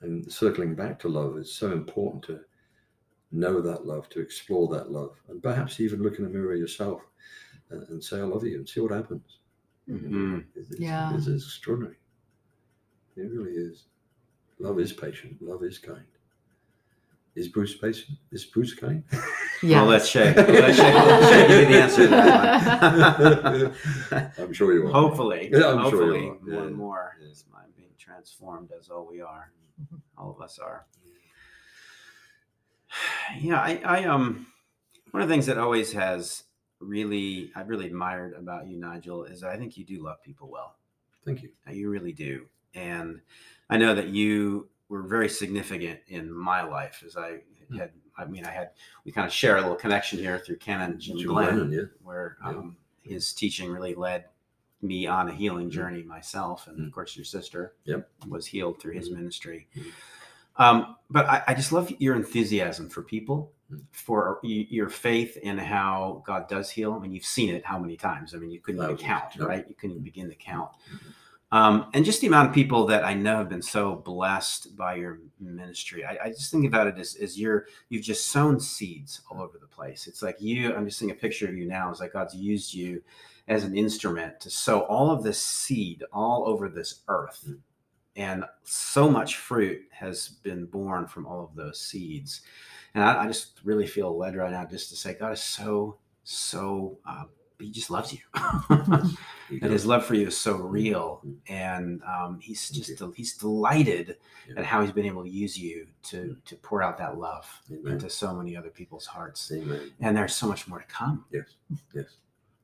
And 0.00 0.30
circling 0.32 0.74
back 0.74 0.98
to 1.00 1.08
love, 1.08 1.36
it's 1.38 1.52
so 1.52 1.72
important 1.72 2.22
to 2.24 2.40
know 3.32 3.60
that 3.60 3.86
love, 3.86 4.08
to 4.10 4.20
explore 4.20 4.68
that 4.74 4.90
love, 4.90 5.16
and 5.28 5.42
perhaps 5.42 5.80
even 5.80 6.02
look 6.02 6.18
in 6.18 6.24
the 6.24 6.30
mirror 6.30 6.54
yourself 6.54 7.02
and, 7.70 7.82
and 7.88 8.02
say, 8.02 8.18
"I 8.18 8.22
love 8.22 8.44
you," 8.44 8.56
and 8.56 8.68
see 8.68 8.80
what 8.80 8.92
happens. 8.92 9.38
You 9.86 9.94
know, 10.00 10.08
Mhm. 10.38 10.44
It's, 10.54 10.70
it's- 10.70 10.80
Yeah. 10.80 11.14
it's, 11.14 11.26
it's 11.26 11.44
extraordinary. 11.44 11.96
It 13.16 13.30
really 13.32 13.52
is. 13.52 13.84
Love 14.58 14.78
is 14.80 14.92
patient. 14.92 15.40
Love 15.40 15.62
is 15.64 15.78
kind. 15.78 16.04
Is 17.34 17.48
Bruce 17.48 17.76
patient? 17.76 18.18
Is 18.30 18.44
Bruce 18.44 18.74
kind? 18.74 19.02
Yeah. 19.62 19.80
Well, 19.82 19.92
let's 19.92 20.06
Shay. 20.06 20.34
Let's 20.34 20.76
Shay, 20.76 20.92
let 20.94 21.32
Shay 21.32 21.48
give 21.48 21.60
you 21.70 21.74
the 21.74 21.82
answer 21.82 22.02
to 22.02 22.08
that 22.08 23.72
one. 24.12 24.32
I'm 24.44 24.52
sure 24.52 24.74
you 24.74 24.86
are. 24.86 24.90
Hopefully, 24.92 25.48
Yeah, 25.50 25.68
I'm 25.68 25.88
sure 25.90 26.12
hopefully, 26.12 26.24
you 26.24 26.30
are. 26.32 26.38
more 26.44 26.52
Yeah. 26.60 26.66
and 26.66 26.76
more 26.76 27.16
is 27.22 27.44
mind 27.50 27.72
being 27.74 27.88
transformed 27.98 28.70
as 28.78 28.90
all 28.90 29.06
we 29.10 29.22
are. 29.22 29.50
Mhm. 29.80 29.98
All 30.18 30.30
of 30.30 30.42
us 30.42 30.58
are. 30.58 30.84
Yeah, 33.40 33.60
I, 33.60 33.80
I 33.84 34.04
um, 34.04 34.46
one 35.10 35.22
of 35.22 35.28
the 35.28 35.34
things 35.34 35.46
that 35.46 35.58
always 35.58 35.92
has 35.92 36.44
really 36.80 37.50
I've 37.56 37.68
really 37.68 37.86
admired 37.86 38.34
about 38.34 38.66
you, 38.66 38.76
Nigel, 38.78 39.24
is 39.24 39.42
I 39.42 39.56
think 39.56 39.76
you 39.76 39.84
do 39.84 40.02
love 40.02 40.22
people 40.22 40.48
well. 40.50 40.76
Thank 41.24 41.42
you. 41.42 41.50
You 41.70 41.90
really 41.90 42.12
do. 42.12 42.46
And 42.74 43.20
I 43.68 43.78
know 43.78 43.94
that 43.94 44.08
you 44.08 44.68
were 44.88 45.02
very 45.02 45.28
significant 45.28 45.98
in 46.08 46.32
my 46.32 46.62
life 46.62 47.02
as 47.04 47.16
I 47.16 47.40
Hmm. 47.68 47.78
had, 47.78 47.90
I 48.16 48.24
mean, 48.26 48.44
I 48.46 48.50
had, 48.52 48.70
we 49.04 49.10
kind 49.10 49.26
of 49.26 49.32
share 49.32 49.56
a 49.56 49.60
little 49.60 49.74
connection 49.74 50.20
here 50.20 50.38
through 50.38 50.58
Canon 50.58 51.00
Jim 51.00 51.16
Glenn, 51.26 51.58
Glennon, 51.58 51.72
yeah. 51.72 51.80
where 52.04 52.36
Yeah. 52.40 52.50
um, 52.50 52.76
his 53.02 53.32
teaching 53.32 53.72
really 53.72 53.96
led 53.96 54.26
me 54.82 55.08
on 55.08 55.28
a 55.28 55.32
healing 55.34 55.66
Mhm. 55.68 55.72
journey 55.72 56.02
myself. 56.04 56.68
And 56.68 56.78
Mhm. 56.78 56.86
of 56.86 56.92
course, 56.92 57.16
your 57.16 57.24
sister 57.24 57.74
Yep. 57.82 58.08
was 58.28 58.46
healed 58.46 58.80
through 58.80 58.92
his 58.92 59.08
Mhm. 59.10 59.14
ministry. 59.16 59.66
Mhm. 59.74 59.90
Um, 60.58 60.96
but 61.10 61.26
I, 61.26 61.42
I 61.48 61.54
just 61.54 61.72
love 61.72 61.92
your 61.98 62.16
enthusiasm 62.16 62.88
for 62.88 63.02
people, 63.02 63.52
for 63.92 64.40
your 64.42 64.88
faith 64.88 65.36
in 65.38 65.58
how 65.58 66.22
God 66.26 66.48
does 66.48 66.70
heal. 66.70 66.92
I 66.94 66.98
mean, 66.98 67.12
you've 67.12 67.24
seen 67.24 67.54
it 67.54 67.64
how 67.64 67.78
many 67.78 67.96
times? 67.96 68.34
I 68.34 68.38
mean, 68.38 68.50
you 68.50 68.60
couldn't 68.60 68.82
even 68.82 68.96
count, 68.96 69.36
right? 69.38 69.64
You 69.68 69.74
couldn't 69.74 69.92
even 69.92 70.04
begin 70.04 70.28
to 70.28 70.34
count. 70.34 70.70
Um, 71.52 71.90
and 71.94 72.04
just 72.04 72.20
the 72.20 72.26
amount 72.26 72.48
of 72.48 72.54
people 72.54 72.86
that 72.86 73.04
I 73.04 73.14
know 73.14 73.38
have 73.38 73.48
been 73.48 73.62
so 73.62 73.94
blessed 73.94 74.76
by 74.76 74.96
your 74.96 75.20
ministry. 75.38 76.04
I, 76.04 76.18
I 76.24 76.28
just 76.30 76.50
think 76.50 76.66
about 76.66 76.88
it 76.88 76.98
as, 76.98 77.14
as 77.14 77.38
you're 77.38 77.66
you've 77.88 78.02
just 78.02 78.26
sown 78.26 78.58
seeds 78.58 79.20
all 79.30 79.40
over 79.40 79.58
the 79.58 79.68
place. 79.68 80.08
It's 80.08 80.22
like 80.22 80.40
you. 80.40 80.74
I'm 80.74 80.86
just 80.86 80.98
seeing 80.98 81.12
a 81.12 81.14
picture 81.14 81.46
of 81.46 81.56
you 81.56 81.66
now. 81.66 81.88
It's 81.90 82.00
like 82.00 82.12
God's 82.12 82.34
used 82.34 82.74
you 82.74 83.00
as 83.46 83.62
an 83.62 83.76
instrument 83.76 84.40
to 84.40 84.50
sow 84.50 84.80
all 84.80 85.10
of 85.12 85.22
this 85.22 85.40
seed 85.40 86.02
all 86.12 86.48
over 86.48 86.68
this 86.68 87.02
earth. 87.06 87.48
Mm. 88.16 88.22
And 88.22 88.44
so 88.64 89.10
much 89.10 89.36
fruit 89.36 89.82
has 89.90 90.28
been 90.42 90.66
born 90.66 91.06
from 91.06 91.26
all 91.26 91.44
of 91.44 91.54
those 91.54 91.80
seeds. 91.80 92.42
And 92.94 93.04
I, 93.04 93.24
I 93.24 93.26
just 93.26 93.60
really 93.64 93.86
feel 93.86 94.16
led 94.16 94.36
right 94.36 94.50
now 94.50 94.64
just 94.64 94.90
to 94.90 94.96
say, 94.96 95.14
God 95.14 95.32
is 95.32 95.42
so, 95.42 95.98
so, 96.24 96.98
uh, 97.08 97.24
he 97.58 97.70
just 97.70 97.90
loves 97.90 98.12
you. 98.12 98.18
And 99.48 99.70
his 99.72 99.86
love 99.86 100.04
for 100.04 100.14
you 100.14 100.26
is 100.26 100.36
so 100.36 100.56
real. 100.56 101.20
Mm. 101.24 101.36
And 101.48 102.02
um, 102.02 102.40
he's 102.40 102.68
just, 102.68 103.00
he's 103.14 103.36
delighted 103.36 104.16
Yeah. 104.48 104.58
at 104.58 104.64
how 104.64 104.82
he's 104.82 104.90
been 104.90 105.06
able 105.06 105.22
to 105.22 105.30
use 105.30 105.56
you 105.56 105.86
to, 106.04 106.36
to 106.44 106.56
pour 106.56 106.82
out 106.82 106.98
that 106.98 107.18
love 107.18 107.46
Amen. 107.70 107.92
into 107.92 108.10
so 108.10 108.34
many 108.34 108.56
other 108.56 108.70
people's 108.70 109.06
hearts. 109.06 109.50
Amen. 109.54 109.92
And 110.00 110.16
there's 110.16 110.34
so 110.34 110.48
much 110.48 110.66
more 110.66 110.80
to 110.80 110.86
come. 110.86 111.24
Yes, 111.32 111.54
yes, 111.94 112.16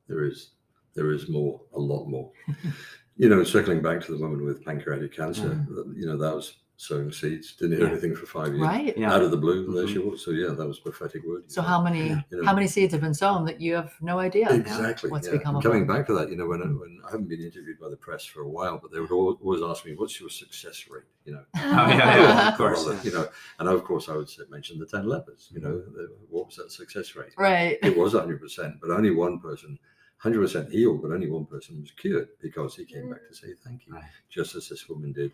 there 0.09 0.25
is, 0.25 0.49
there 0.93 1.11
is 1.13 1.29
more, 1.29 1.61
a 1.73 1.79
lot 1.79 2.05
more. 2.07 2.29
you 3.17 3.29
know, 3.29 3.43
circling 3.43 3.81
back 3.81 4.01
to 4.05 4.11
the 4.11 4.17
woman 4.17 4.43
with 4.43 4.63
pancreatic 4.65 5.15
cancer, 5.15 5.49
mm. 5.69 5.95
you 5.95 6.05
know, 6.05 6.17
that 6.17 6.35
was 6.35 6.55
sowing 6.77 7.11
seeds. 7.11 7.55
Didn't 7.55 7.77
hear 7.77 7.85
Yeah. 7.85 7.91
anything 7.93 8.15
for 8.15 8.25
five 8.25 8.47
years. 8.47 8.59
Right. 8.61 8.97
Yeah. 8.97 9.13
Out 9.13 9.21
of 9.21 9.29
the 9.29 9.37
blue, 9.37 9.71
there 9.73 9.85
Mhm. 9.85 9.93
she 9.93 9.99
was. 9.99 10.25
So 10.25 10.31
yeah, 10.31 10.49
that 10.49 10.67
was 10.67 10.79
prophetic 10.79 11.23
word. 11.25 11.43
So 11.49 11.61
how 11.61 11.81
many 11.81 12.09
You 12.09 12.23
know, 12.31 12.43
how 12.45 12.53
many 12.55 12.67
seeds 12.67 12.91
have 12.93 13.01
been 13.01 13.13
sown 13.13 13.45
that 13.45 13.61
you 13.61 13.75
have 13.75 13.93
no 14.01 14.17
idea 14.17 14.49
Exactly. 14.51 15.11
what's 15.11 15.27
yeah. 15.27 15.33
become 15.33 15.55
And 15.55 15.63
of 15.63 15.71
coming 15.71 15.85
them? 15.85 15.95
back 15.95 16.07
to 16.07 16.13
that, 16.15 16.29
you 16.31 16.35
know, 16.35 16.47
when, 16.47 16.61
I- 16.63 16.65
mm. 16.65 16.79
when 16.81 16.99
I 17.07 17.11
haven't 17.11 17.29
been 17.29 17.41
interviewed 17.41 17.79
by 17.79 17.89
the 17.89 17.95
press 17.95 18.25
for 18.25 18.41
a 18.41 18.49
while, 18.49 18.79
but 18.81 18.91
they 18.91 18.99
would 18.99 19.11
always 19.11 19.61
ask 19.61 19.85
me, 19.85 19.93
"What's 19.95 20.19
your 20.19 20.29
success 20.31 20.89
rate?" 20.89 21.03
You 21.25 21.33
know, 21.33 21.45
Oh, 21.55 21.59
yeah, 21.59 22.17
yeah, 22.17 22.49
of 22.51 22.57
course. 22.57 22.85
Rather, 22.87 22.99
you 23.07 23.13
know, 23.13 23.27
and 23.59 23.69
of 23.69 23.83
course 23.83 24.09
I 24.09 24.17
would 24.17 24.27
say, 24.29 24.43
mention 24.49 24.79
the 24.79 24.87
ten 24.87 25.07
lepers. 25.07 25.49
You 25.53 25.61
know, 25.61 25.75
mm. 25.75 25.93
the, 25.93 26.09
what 26.31 26.47
was 26.47 26.55
that 26.57 26.71
success 26.71 27.15
rate? 27.15 27.33
Right. 27.37 27.77
It 27.83 27.95
was 27.95 28.13
100, 28.15 28.41
percent 28.41 28.81
but 28.81 28.89
only 28.89 29.11
one 29.11 29.39
person, 29.39 29.77
100 30.23 30.41
percent 30.41 30.71
healed, 30.71 31.01
but 31.01 31.11
only 31.11 31.29
one 31.29 31.45
person 31.45 31.81
was 31.81 31.91
cured 31.91 32.29
because 32.41 32.75
he 32.75 32.85
came 32.85 33.09
back 33.09 33.27
to 33.27 33.35
say 33.35 33.53
thank 33.65 33.85
you, 33.85 33.93
Right. 33.93 34.03
just 34.29 34.55
as 34.55 34.69
this 34.69 34.87
woman 34.87 35.11
did 35.11 35.33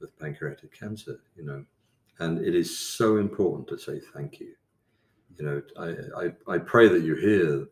with 0.00 0.16
pancreatic 0.18 0.72
cancer. 0.72 1.20
You 1.36 1.44
know, 1.44 1.64
and 2.20 2.38
it 2.38 2.54
is 2.54 2.78
so 2.78 3.16
important 3.16 3.66
to 3.68 3.78
say 3.78 4.00
thank 4.14 4.38
you. 4.40 4.54
You 5.36 5.44
know, 5.44 5.62
I 5.76 6.24
I, 6.24 6.54
I 6.54 6.58
pray 6.58 6.88
that 6.88 7.02
you 7.02 7.16
hear 7.16 7.66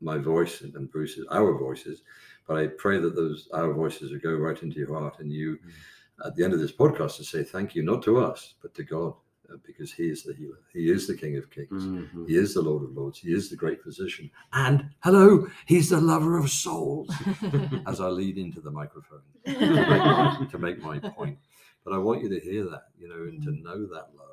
my 0.00 0.18
voice 0.18 0.60
and, 0.62 0.90
Bruce's 0.90 1.26
our 1.30 1.56
voices, 1.56 2.02
but 2.46 2.56
I 2.56 2.66
pray 2.68 2.98
that 2.98 3.16
those 3.16 3.48
our 3.52 3.72
voices 3.72 4.10
would 4.12 4.22
go 4.22 4.34
right 4.34 4.60
into 4.62 4.78
your 4.78 4.98
heart 4.98 5.18
and 5.20 5.32
you 5.32 5.58
mm. 5.58 6.26
at 6.26 6.34
the 6.36 6.44
end 6.44 6.52
of 6.52 6.60
this 6.60 6.72
podcast 6.72 7.16
to 7.16 7.24
say 7.24 7.42
thank 7.42 7.74
you 7.74 7.82
not 7.82 8.02
to 8.02 8.18
us 8.18 8.54
but 8.62 8.74
to 8.74 8.82
God 8.82 9.14
because 9.66 9.92
He 9.92 10.08
is 10.08 10.22
the 10.22 10.34
healer, 10.34 10.58
He 10.72 10.90
is 10.90 11.06
the 11.06 11.16
King 11.16 11.36
of 11.36 11.50
Kings. 11.50 11.84
Mhm. 11.84 12.28
He 12.28 12.36
is 12.36 12.54
the 12.54 12.62
Lord 12.62 12.82
of 12.84 12.96
Lords. 12.96 13.18
He 13.18 13.32
is 13.32 13.50
the 13.50 13.56
great 13.56 13.82
physician. 13.82 14.30
And 14.52 14.90
hello, 15.00 15.46
he's 15.66 15.90
the 15.90 16.00
lover 16.00 16.38
of 16.38 16.50
souls. 16.50 17.10
As 17.86 18.00
I 18.00 18.08
lead 18.08 18.38
into 18.38 18.60
the 18.60 18.70
microphone 18.70 19.22
to 19.46 19.52
make 19.60 19.86
my, 19.88 20.46
to 20.50 20.58
make 20.58 20.82
my 20.82 20.98
point. 20.98 21.38
But 21.84 21.94
I 21.94 21.98
want 21.98 22.22
you 22.22 22.28
to 22.28 22.40
hear 22.40 22.64
that, 22.70 22.88
you 22.98 23.08
know, 23.08 23.22
and 23.24 23.42
to 23.42 23.50
know 23.50 23.86
that 23.86 24.10
love. 24.16 24.28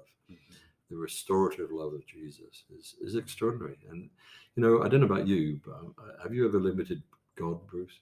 The 0.92 0.98
restorative 0.98 1.72
love 1.72 1.94
of 1.94 2.06
Jesus 2.08 2.64
is, 2.76 2.96
is 3.00 3.16
extraordinary. 3.16 3.78
And, 3.92 4.10
you 4.56 4.64
know, 4.64 4.82
I 4.84 4.88
don't 4.88 5.02
know 5.02 5.06
about 5.06 5.28
you, 5.28 5.60
but 5.64 5.74
uh, 5.74 6.22
have 6.24 6.34
you 6.34 6.48
ever 6.48 6.60
limited 6.60 7.04
God, 7.36 7.66
Bruce? 7.68 8.00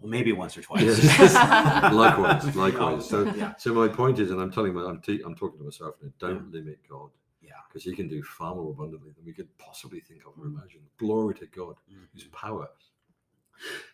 Well, 0.00 0.10
maybe 0.10 0.32
once 0.32 0.56
or 0.56 0.62
twice. 0.62 0.82
Yes. 0.82 1.34
likewise, 1.92 2.56
likewise. 2.56 3.08
So, 3.08 3.24
yeah. 3.34 3.54
so 3.56 3.74
my 3.74 3.86
point 3.86 4.18
is, 4.18 4.30
and 4.30 4.40
I'm 4.40 4.50
telling 4.50 4.72
my, 4.72 4.82
I'm, 4.82 5.00
te- 5.00 5.22
I'm 5.24 5.34
talking 5.34 5.58
to 5.58 5.64
myself 5.64 5.96
now, 6.02 6.08
don't 6.18 6.50
limit 6.50 6.78
God. 6.88 7.10
Yeah. 7.42 7.52
Because 7.68 7.84
he 7.84 7.94
can 7.94 8.08
do 8.08 8.22
far 8.22 8.54
more 8.54 8.70
abundantly 8.70 9.10
than 9.14 9.24
we 9.24 9.32
could 9.32 9.48
possibly 9.58 10.00
think 10.00 10.22
of 10.22 10.32
or 10.38 10.46
mm. 10.46 10.56
imagine. 10.58 10.80
Glory 10.98 11.34
to 11.34 11.46
God, 11.46 11.76
whose 12.14 12.24
mm-hmm. 12.24 12.32
power 12.34 12.68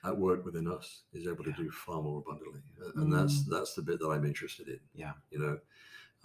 at 0.05 0.17
work 0.17 0.45
within 0.45 0.69
us 0.69 1.03
is 1.13 1.27
able 1.27 1.43
to 1.43 1.53
do 1.53 1.71
far 1.71 2.01
more 2.01 2.23
abundantly, 2.25 2.61
and 2.95 3.13
that's 3.13 3.41
mm. 3.41 3.51
that's 3.51 3.75
the 3.75 3.83
bit 3.83 3.99
that 3.99 4.09
I'm 4.09 4.25
interested 4.25 4.69
in. 4.69 4.79
Yeah. 4.95 5.13
You 5.31 5.41
know, 5.41 5.59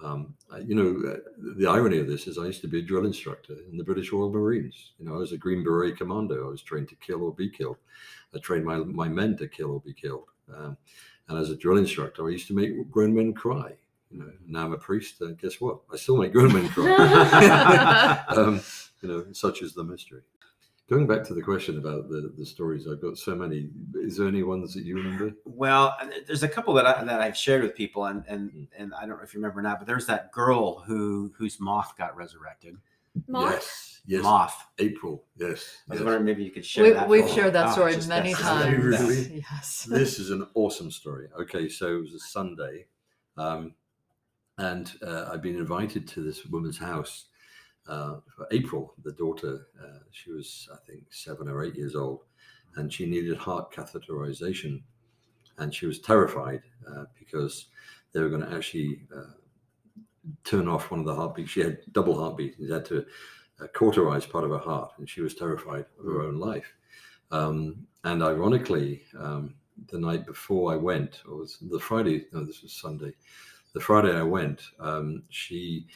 um, 0.03 0.33
you 0.65 0.75
know, 0.75 1.11
uh, 1.11 1.17
the 1.55 1.67
irony 1.67 1.99
of 1.99 2.07
this 2.07 2.27
is 2.27 2.37
I 2.37 2.45
used 2.45 2.61
to 2.61 2.67
be 2.67 2.79
a 2.79 2.81
drill 2.81 3.05
instructor 3.05 3.55
in 3.69 3.77
the 3.77 3.83
British 3.83 4.11
Royal 4.11 4.29
Marines. 4.29 4.91
You 4.97 5.05
know, 5.05 5.15
I 5.15 5.17
was 5.17 5.31
a 5.31 5.37
Green 5.37 5.63
Beret 5.63 5.97
commando. 5.97 6.47
I 6.47 6.49
was 6.49 6.61
trained 6.61 6.89
to 6.89 6.95
kill 6.95 7.23
or 7.23 7.33
be 7.33 7.49
killed. 7.49 7.77
I 8.35 8.39
trained 8.39 8.65
my 8.65 8.77
my 8.77 9.07
men 9.07 9.37
to 9.37 9.47
kill 9.47 9.71
or 9.71 9.81
be 9.81 9.93
killed. 9.93 10.25
Um, 10.53 10.77
and 11.27 11.37
as 11.37 11.49
a 11.49 11.55
drill 11.55 11.77
instructor, 11.77 12.27
I 12.27 12.31
used 12.31 12.47
to 12.47 12.55
make 12.55 12.89
grown 12.91 13.13
men 13.13 13.33
cry. 13.33 13.73
You 14.09 14.19
know, 14.19 14.31
now 14.45 14.65
I'm 14.65 14.73
a 14.73 14.77
priest, 14.77 15.21
and 15.21 15.37
guess 15.37 15.61
what? 15.61 15.79
I 15.91 15.95
still 15.95 16.17
make 16.17 16.33
grown 16.33 16.53
men 16.53 16.67
cry. 16.69 18.23
um, 18.27 18.61
you 19.01 19.09
know, 19.09 19.25
such 19.31 19.61
is 19.61 19.73
the 19.73 19.83
mystery. 19.83 20.21
Going 20.91 21.07
back 21.07 21.23
to 21.27 21.33
the 21.33 21.41
question 21.41 21.77
about 21.77 22.09
the, 22.09 22.33
the 22.37 22.45
stories, 22.45 22.85
I've 22.85 23.01
got 23.01 23.17
so 23.17 23.33
many. 23.33 23.69
Is 23.95 24.17
there 24.17 24.27
any 24.27 24.43
ones 24.43 24.73
that 24.73 24.83
you 24.83 24.97
remember? 24.97 25.31
Well, 25.45 25.95
uh, 26.01 26.07
there's 26.27 26.43
a 26.43 26.49
couple 26.49 26.73
that 26.73 26.85
I, 26.85 27.01
that 27.05 27.21
I've 27.21 27.37
shared 27.37 27.63
with 27.63 27.75
people, 27.75 28.07
and 28.07 28.25
and 28.27 28.51
Mm. 28.51 28.67
and 28.77 28.93
I 28.95 29.05
don't 29.05 29.11
know 29.17 29.23
if 29.23 29.33
you 29.33 29.39
remember 29.39 29.59
or 29.61 29.63
not, 29.63 29.79
but 29.79 29.87
there's 29.87 30.05
that 30.07 30.33
girl 30.33 30.79
who 30.81 31.31
whose 31.37 31.61
moth 31.61 31.93
got 31.97 32.13
resurrected. 32.17 32.75
Moth? 33.29 33.53
Yes, 33.53 34.01
yes. 34.05 34.23
Moth. 34.23 34.65
April. 34.79 35.23
Yes. 35.37 35.77
I 35.87 35.93
was 35.93 35.99
yes. 36.01 36.05
wondering 36.05 36.25
maybe 36.25 36.43
you 36.43 36.51
could 36.51 36.65
share 36.65 36.83
We, 36.83 36.89
that. 36.91 37.07
we've 37.07 37.23
for- 37.25 37.35
shared 37.35 37.53
that 37.53 37.67
Oh, 37.69 37.71
story 37.71 37.93
just- 37.95 38.09
many 38.09 38.33
that's- 38.33 38.45
times. 38.63 38.83
really? 38.83 39.45
Yes. 39.51 39.87
this 39.89 40.19
is 40.19 40.29
an 40.29 40.45
awesome 40.55 40.91
story. 40.91 41.29
Okay, 41.39 41.69
so 41.69 41.95
it 41.95 42.01
was 42.01 42.13
a 42.15 42.19
Sunday, 42.19 42.87
um, 43.37 43.75
and 44.57 44.91
uh, 45.01 45.29
I'd 45.31 45.41
been 45.41 45.55
invited 45.55 46.05
to 46.09 46.21
this 46.21 46.45
woman's 46.47 46.77
house 46.79 47.27
uh, 47.87 48.15
for 48.35 48.47
April. 48.51 48.93
The 49.03 49.13
daughter, 49.13 49.67
uh, 49.81 49.99
she 50.11 50.31
was 50.31 50.69
I 50.73 50.77
think 50.85 51.05
seven 51.11 51.47
or 51.47 51.63
eight 51.63 51.75
years 51.75 51.95
old, 51.95 52.21
and 52.75 52.91
she 52.91 53.05
needed 53.05 53.37
heart 53.37 53.73
catheterization, 53.73 54.81
and 55.57 55.73
she 55.73 55.85
was 55.85 55.99
terrified 55.99 56.61
uh, 56.89 57.05
because 57.17 57.67
they 58.13 58.21
were 58.21 58.29
going 58.29 58.45
to 58.45 58.53
actually 58.53 59.01
uh, 59.15 59.33
turn 60.43 60.67
off 60.67 60.91
one 60.91 60.99
of 60.99 61.05
the 61.05 61.15
heartbeats. 61.15 61.51
She 61.51 61.61
had 61.61 61.79
double 61.91 62.19
heartbeats. 62.19 62.59
and 62.59 62.69
they 62.69 62.73
had 62.73 62.85
to 62.85 63.05
uh, 63.61 63.67
cauterize 63.67 64.25
part 64.25 64.43
of 64.43 64.51
her 64.51 64.57
heart, 64.57 64.93
and 64.97 65.09
she 65.09 65.21
was 65.21 65.35
terrified 65.35 65.85
of 65.99 66.05
her 66.05 66.21
own 66.21 66.37
life. 66.37 66.73
Um, 67.31 67.87
and 68.03 68.23
ironically, 68.23 69.03
um, 69.17 69.55
the 69.89 69.99
night 69.99 70.25
before 70.25 70.73
I 70.73 70.75
went, 70.75 71.21
or 71.27 71.37
was 71.37 71.57
the 71.61 71.79
Friday, 71.79 72.25
no, 72.33 72.43
this 72.43 72.61
was 72.61 72.73
Sunday. 72.73 73.13
The 73.73 73.79
Friday 73.79 74.15
I 74.15 74.23
went, 74.23 74.61
um, 74.79 75.23
she 75.29 75.87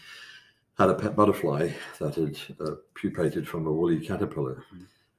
had 0.78 0.90
a 0.90 0.96
pet 0.96 1.16
butterfly 1.16 1.72
that 2.00 2.16
had 2.16 2.38
uh, 2.60 2.76
pupated 2.94 3.48
from 3.48 3.66
a 3.68 3.72
woolly 3.72 4.00
caterpillar, 4.00 4.64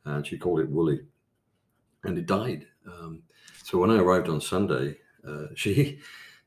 and 0.05 0.27
she 0.27 0.39
called 0.39 0.61
it 0.61 0.69
Woolly, 0.69 1.01
and 2.05 2.19
it 2.19 2.27
died. 2.27 2.67
Um, 2.87 3.23
so 3.63 3.79
when 3.79 3.91
I 3.91 3.99
arrived 3.99 4.29
on 4.29 4.41
Sunday, 4.41 4.97
uh, 5.27 5.47
she, 5.55 5.99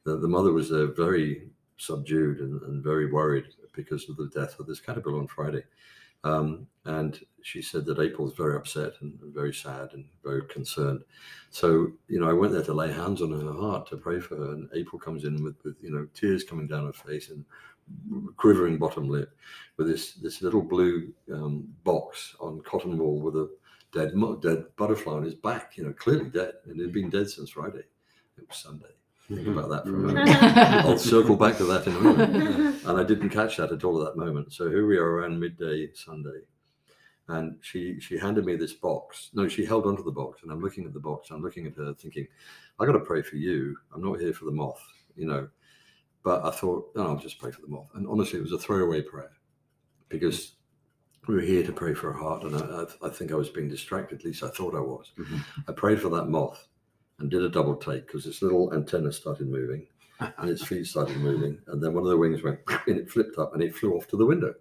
the, 0.04 0.17
the 0.17 0.28
mother 0.28 0.54
was 0.54 0.72
uh, 0.72 0.88
very 0.95 1.50
subdued 1.78 2.39
and, 2.39 2.62
and 2.63 2.84
very 2.84 3.12
worried 3.12 3.45
because 3.74 4.10
of 4.10 4.17
the 4.17 4.28
death 4.28 4.60
of 4.60 4.67
this 4.67 4.80
caterpillar 4.80 5.19
on 5.19 5.28
Friday. 5.28 5.63
Um, 6.24 6.67
and 6.86 7.19
she 7.41 7.62
said 7.62 7.86
that 7.86 8.00
April 8.00 8.26
was 8.26 8.34
very 8.34 8.58
upset 8.58 8.93
and 9.02 9.17
very 9.22 9.54
sad 9.54 9.93
and 9.93 10.06
very 10.24 10.45
concerned. 10.48 11.02
So, 11.50 11.93
you 12.08 12.19
know, 12.19 12.30
I 12.30 12.34
went 12.34 12.52
there 12.52 12.63
to 12.63 12.74
lay 12.74 12.91
hands 12.91 13.22
on 13.22 13.32
her 13.32 13.54
heart 13.54 13.88
to 13.89 13.98
pray 13.98 14.19
for 14.19 14.36
her. 14.36 14.52
And 14.52 14.69
April 14.74 15.00
comes 15.00 15.24
in 15.24 15.41
with, 15.43 15.56
with 15.63 15.76
you 15.82 15.91
know, 15.91 16.08
tears 16.13 16.43
coming 16.43 16.67
down 16.67 16.88
her 16.88 16.93
face 16.93 17.30
and 17.30 17.45
quivering 18.38 18.78
bottom 18.78 19.10
lip 19.10 19.36
with 19.78 19.88
this, 19.88 20.13
this 20.13 20.41
little 20.41 20.62
blue 20.62 21.12
um, 21.32 21.67
box 21.84 22.36
on 22.39 22.62
cotton 22.62 22.97
wool 22.97 23.19
with 23.19 23.36
a 23.36 23.49
dead, 23.91 24.13
dead 24.41 24.65
butterfly 24.75 25.13
on 25.13 25.23
his 25.23 25.36
back, 25.36 25.78
you 25.78 25.84
know, 25.84 25.93
clearly 25.93 26.30
dead. 26.30 26.54
And 26.65 26.80
had 26.80 26.93
been 26.93 27.10
dead 27.10 27.30
since 27.30 27.52
Friday. 27.52 27.84
It 28.38 28.47
was 28.47 28.58
Sunday. 28.58 28.88
Think 29.28 29.47
about 29.47 29.69
that 29.69 29.84
for 29.84 29.95
a 29.95 29.99
moment. 29.99 30.30
I'll 30.86 30.97
circle 30.97 31.36
back 31.36 31.58
to 31.58 31.63
that 31.65 31.86
in 31.86 31.95
a 31.95 31.99
moment 31.99 32.69
and 32.89 32.99
I 32.99 33.04
didn't 33.04 33.30
catch 33.30 33.58
that 33.58 33.71
at 33.71 33.84
all 33.84 34.02
at 34.02 34.13
that 34.13 34.19
moment. 34.19 34.52
So 34.52 34.69
here 34.69 34.88
we 34.88 34.97
are 34.97 35.06
around 35.06 35.39
midday 35.39 35.89
Sunday, 35.93 36.41
and 37.28 37.58
she 37.62 37.99
she 37.99 38.17
handed 38.17 38.45
me 38.45 38.56
this 38.56 38.73
box. 38.73 39.30
No, 39.34 39.47
she 39.47 39.63
held 39.65 39.86
onto 39.86 40.04
the 40.04 40.12
box, 40.12 40.41
and 40.41 40.52
I'm 40.52 40.62
looking 40.62 40.86
at 40.86 40.93
the 40.93 40.99
box. 40.99 41.30
I'm 41.30 41.43
looking 41.43 41.67
at 41.67 41.75
her, 41.75 41.93
thinking, 41.93 42.28
I 42.80 42.86
got 42.86 42.93
to 42.93 42.99
pray 42.99 43.21
for 43.21 43.36
you. 43.36 43.78
I'm 43.93 44.04
not 44.04 44.19
here 44.19 44.34
for 44.34 44.45
the 44.45 44.52
moth, 44.52 44.82
you 45.15 45.28
know. 45.28 45.47
But 46.23 46.45
I 46.45 46.51
thought, 46.51 46.91
no, 46.95 47.08
I'll 47.08 47.15
just 47.17 47.39
pray 47.39 47.51
for 47.51 47.62
the 47.62 47.67
moth. 47.67 47.89
And 47.95 48.08
honestly, 48.08 48.39
it 48.39 48.43
was 48.43 48.51
a 48.51 48.58
throwaway 48.58 49.01
prayer 49.01 49.32
because 50.10 50.53
we 51.27 51.36
were 51.36 51.41
here 51.41 51.63
to 51.63 51.71
pray 51.71 51.93
for 51.93 52.12
a 52.12 52.17
heart, 52.17 52.43
and 52.43 52.55
I, 52.55 52.86
I, 53.05 53.10
think 53.10 53.32
I 53.32 53.36
was 53.36 53.49
being 53.49 53.69
distracted. 53.69 54.19
At 54.19 54.25
least 54.25 54.43
I 54.43 54.49
thought 54.49 54.75
I 54.75 54.79
was. 54.79 55.12
Mhm. 55.17 55.43
I 55.67 55.71
prayed 55.73 56.01
for 56.01 56.10
that 56.10 56.25
moth 56.25 56.67
and 57.19 57.29
did 57.29 57.43
a 57.43 57.49
double 57.49 57.75
take 57.75 58.08
because 58.08 58.25
its 58.25 58.41
little 58.41 58.73
antenna 58.73 59.12
started 59.12 59.47
moving 59.47 59.88
and 60.19 60.49
its 60.49 60.65
feet 60.65 60.86
started 60.88 61.17
moving, 61.17 61.60
and 61.67 61.82
then 61.82 61.93
one 61.93 62.03
of 62.03 62.10
the 62.10 62.17
wings 62.17 62.43
went 62.43 62.60
and 62.88 62.97
it 62.97 63.10
flipped 63.10 63.38
up 63.38 63.53
and 63.53 63.63
it 63.63 63.75
flew 63.75 63.93
off 63.95 64.08
to 64.08 64.17
the 64.17 64.25
window. 64.25 64.53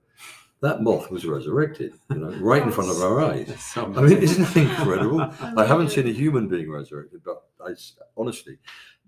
that 0.61 0.83
moth 0.83 1.11
was 1.11 1.25
resurrected, 1.25 1.93
you 2.11 2.19
know, 2.19 2.31
right 2.41 2.63
in 2.63 2.73
front 2.73 2.91
of 2.91 3.01
our 3.01 3.21
eyes. 3.21 3.49
So 3.61 3.85
I 3.97 4.03
mean, 4.03 4.19
isn't 4.19 4.45
that 4.45 4.57
incredible? 4.57 5.21
I 5.57 5.65
haven't 5.65 5.91
seen 5.91 6.07
a 6.09 6.13
human 6.13 6.49
being 6.49 6.71
resurrected, 6.71 7.23
but 7.25 7.45
I 7.65 7.75
honestly, 8.17 8.59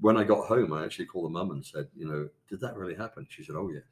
when 0.01 0.17
I 0.17 0.25
got 0.25 0.47
home, 0.47 0.73
I 0.73 0.85
actually 0.85 1.07
called 1.07 1.27
the 1.27 1.31
mum 1.31 1.51
and 1.51 1.65
said, 1.65 1.89
you 1.97 2.07
know, 2.07 2.29
did 2.49 2.61
that 2.61 2.77
really 2.77 2.95
happen? 2.95 3.27
She 3.29 3.45
said, 3.45 3.57
oh 3.57 3.71
yes. 3.73 3.85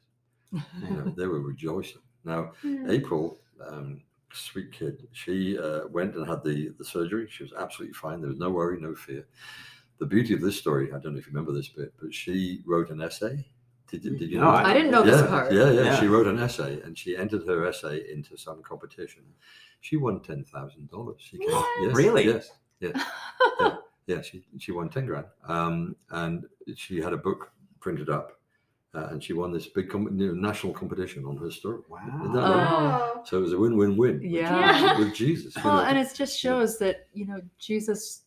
You 0.83 0.95
know, 0.95 1.13
they 1.15 1.27
were 1.27 1.41
rejoicing. 1.41 2.01
Now, 2.25 2.51
Mm. 2.63 2.89
April, 2.89 3.37
um, 3.65 4.01
sweet 4.33 4.71
kid, 4.71 5.07
she 5.11 5.57
uh, 5.57 5.87
went 5.87 6.15
and 6.15 6.27
had 6.27 6.43
the 6.43 6.69
the 6.77 6.85
surgery. 6.85 7.27
She 7.29 7.43
was 7.43 7.53
absolutely 7.53 7.93
fine. 7.93 8.19
There 8.21 8.29
was 8.29 8.39
no 8.39 8.49
worry, 8.49 8.79
no 8.79 8.95
fear. 8.95 9.25
The 9.99 10.05
beauty 10.05 10.33
of 10.33 10.41
this 10.41 10.57
story, 10.57 10.89
I 10.93 10.97
don't 10.99 11.13
know 11.13 11.19
if 11.19 11.25
you 11.27 11.33
remember 11.33 11.51
this 11.53 11.67
bit, 11.69 11.93
but 12.01 12.13
she 12.13 12.61
wrote 12.65 12.89
an 12.89 13.01
essay. 13.01 13.45
Did, 13.91 14.05
you- 14.05 14.17
did 14.17 14.29
you 14.31 14.37
No, 14.39 14.45
know? 14.45 14.51
I- 14.51 14.63
that? 14.63 14.65
I 14.69 14.73
didn't 14.73 14.91
know 14.91 15.03
yeah, 15.03 15.11
this 15.11 15.21
part. 15.29 15.51
Yeah, 15.51 15.71
yeah, 15.71 15.81
Yeah. 15.83 15.99
She 15.99 16.07
wrote 16.07 16.27
an 16.27 16.39
essay 16.39 16.79
and 16.81 16.97
she 16.97 17.17
entered 17.17 17.45
her 17.47 17.65
essay 17.67 18.05
into 18.11 18.37
some 18.37 18.61
competition. 18.63 19.23
She 19.81 19.97
won 19.97 20.21
ten 20.21 20.43
thousand 20.45 20.89
dollars. 20.89 21.17
She 21.21 21.37
came, 21.37 21.49
yes, 21.81 21.95
Really? 21.95 22.25
Yes. 22.25 22.49
Yeah, 22.81 23.75
she 24.21 24.43
she 24.57 24.71
won 24.71 24.89
ten 24.89 25.05
grand. 25.05 25.25
Um, 25.47 25.95
and 26.11 26.45
she 26.75 26.99
had 27.01 27.13
a 27.13 27.17
book 27.17 27.51
printed 27.79 28.09
up, 28.09 28.39
uh, 28.95 29.07
and 29.11 29.23
she 29.23 29.33
won 29.33 29.51
this 29.51 29.67
big 29.67 29.89
com- 29.89 30.09
national 30.41 30.73
competition 30.73 31.25
on 31.25 31.37
her 31.37 31.51
story. 31.51 31.79
Isn't 32.21 32.33
that 32.33 32.41
Wow. 32.41 32.53
right? 32.53 32.71
Wow. 32.71 33.23
So 33.25 33.37
it 33.37 33.41
was 33.41 33.53
a 33.53 33.57
win-win-win. 33.57 34.21
Yeah. 34.23 34.97
With, 34.99 35.13
Jesus. 35.13 35.55
Well, 35.63 35.77
know. 35.77 35.83
and 35.83 35.97
it 35.97 36.13
just 36.15 36.37
shows 36.37 36.77
that 36.79 37.07
you 37.13 37.25
know 37.25 37.41
Jesus 37.57 38.23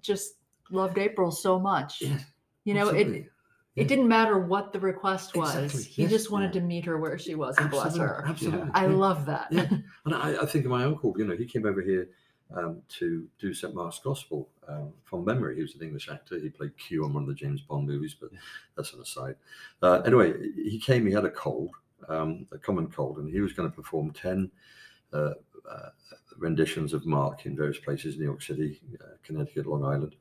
just 0.00 0.34
loved 0.70 0.98
April 0.98 1.30
so 1.30 1.58
much. 1.58 2.00
Yes, 2.00 2.24
You 2.64 2.74
know, 2.74 2.88
it 2.88 3.00
absolutely. 3.06 3.28
it 3.76 3.88
didn't 3.88 4.08
matter 4.08 4.38
what 4.38 4.72
the 4.72 4.80
request 4.80 5.36
was. 5.36 5.54
Exactly, 5.56 5.82
He 5.84 6.02
yes, 6.02 6.10
just 6.10 6.30
wanted 6.30 6.54
yeah. 6.54 6.60
to 6.60 6.66
meet 6.66 6.84
her 6.86 6.98
where 6.98 7.18
she 7.18 7.34
was 7.34 7.56
and 7.58 7.70
bless 7.70 7.96
her. 7.96 8.24
Absolutely. 8.26 8.70
I 8.74 8.86
yeah. 8.86 8.92
love 8.92 9.26
that. 9.26 9.48
Yeah. 9.50 9.68
And 10.06 10.14
I, 10.14 10.42
I 10.42 10.46
think 10.46 10.64
of 10.64 10.70
my 10.70 10.84
uncle, 10.84 11.14
you 11.18 11.24
know, 11.26 11.36
he 11.36 11.44
came 11.46 11.64
over 11.66 11.80
here 11.82 12.08
um, 12.54 12.82
to 12.88 13.26
do 13.38 13.54
St. 13.54 13.74
Mark's 13.74 13.98
Gospel 13.98 14.48
um, 14.68 14.92
from 15.04 15.24
memory. 15.24 15.56
He 15.56 15.62
was 15.62 15.74
an 15.74 15.82
English 15.82 16.08
actor. 16.08 16.38
He 16.38 16.48
played 16.48 16.76
Q 16.76 17.04
on 17.04 17.14
one 17.14 17.22
of 17.24 17.28
the 17.28 17.34
James 17.34 17.60
Bond 17.60 17.86
movies, 17.86 18.14
but 18.18 18.30
that's 18.76 18.92
an 18.92 19.00
aside. 19.00 19.36
Uh, 19.82 20.00
anyway, 20.00 20.34
he 20.54 20.78
came, 20.78 21.06
he 21.06 21.12
had 21.12 21.24
a 21.24 21.30
cold, 21.30 21.70
um, 22.08 22.46
a 22.52 22.58
common 22.58 22.88
cold, 22.88 23.18
and 23.18 23.30
he 23.30 23.40
was 23.40 23.52
going 23.52 23.70
to 23.70 23.74
perform 23.74 24.12
10 24.12 24.50
uh, 25.12 25.34
uh, 25.70 25.88
renditions 26.38 26.92
of 26.92 27.06
Mark 27.06 27.46
in 27.46 27.56
various 27.56 27.78
places, 27.78 28.18
New 28.18 28.24
York 28.24 28.42
City, 28.42 28.80
uh, 29.00 29.16
Connecticut, 29.22 29.66
Long 29.66 29.84
Island. 29.84 30.16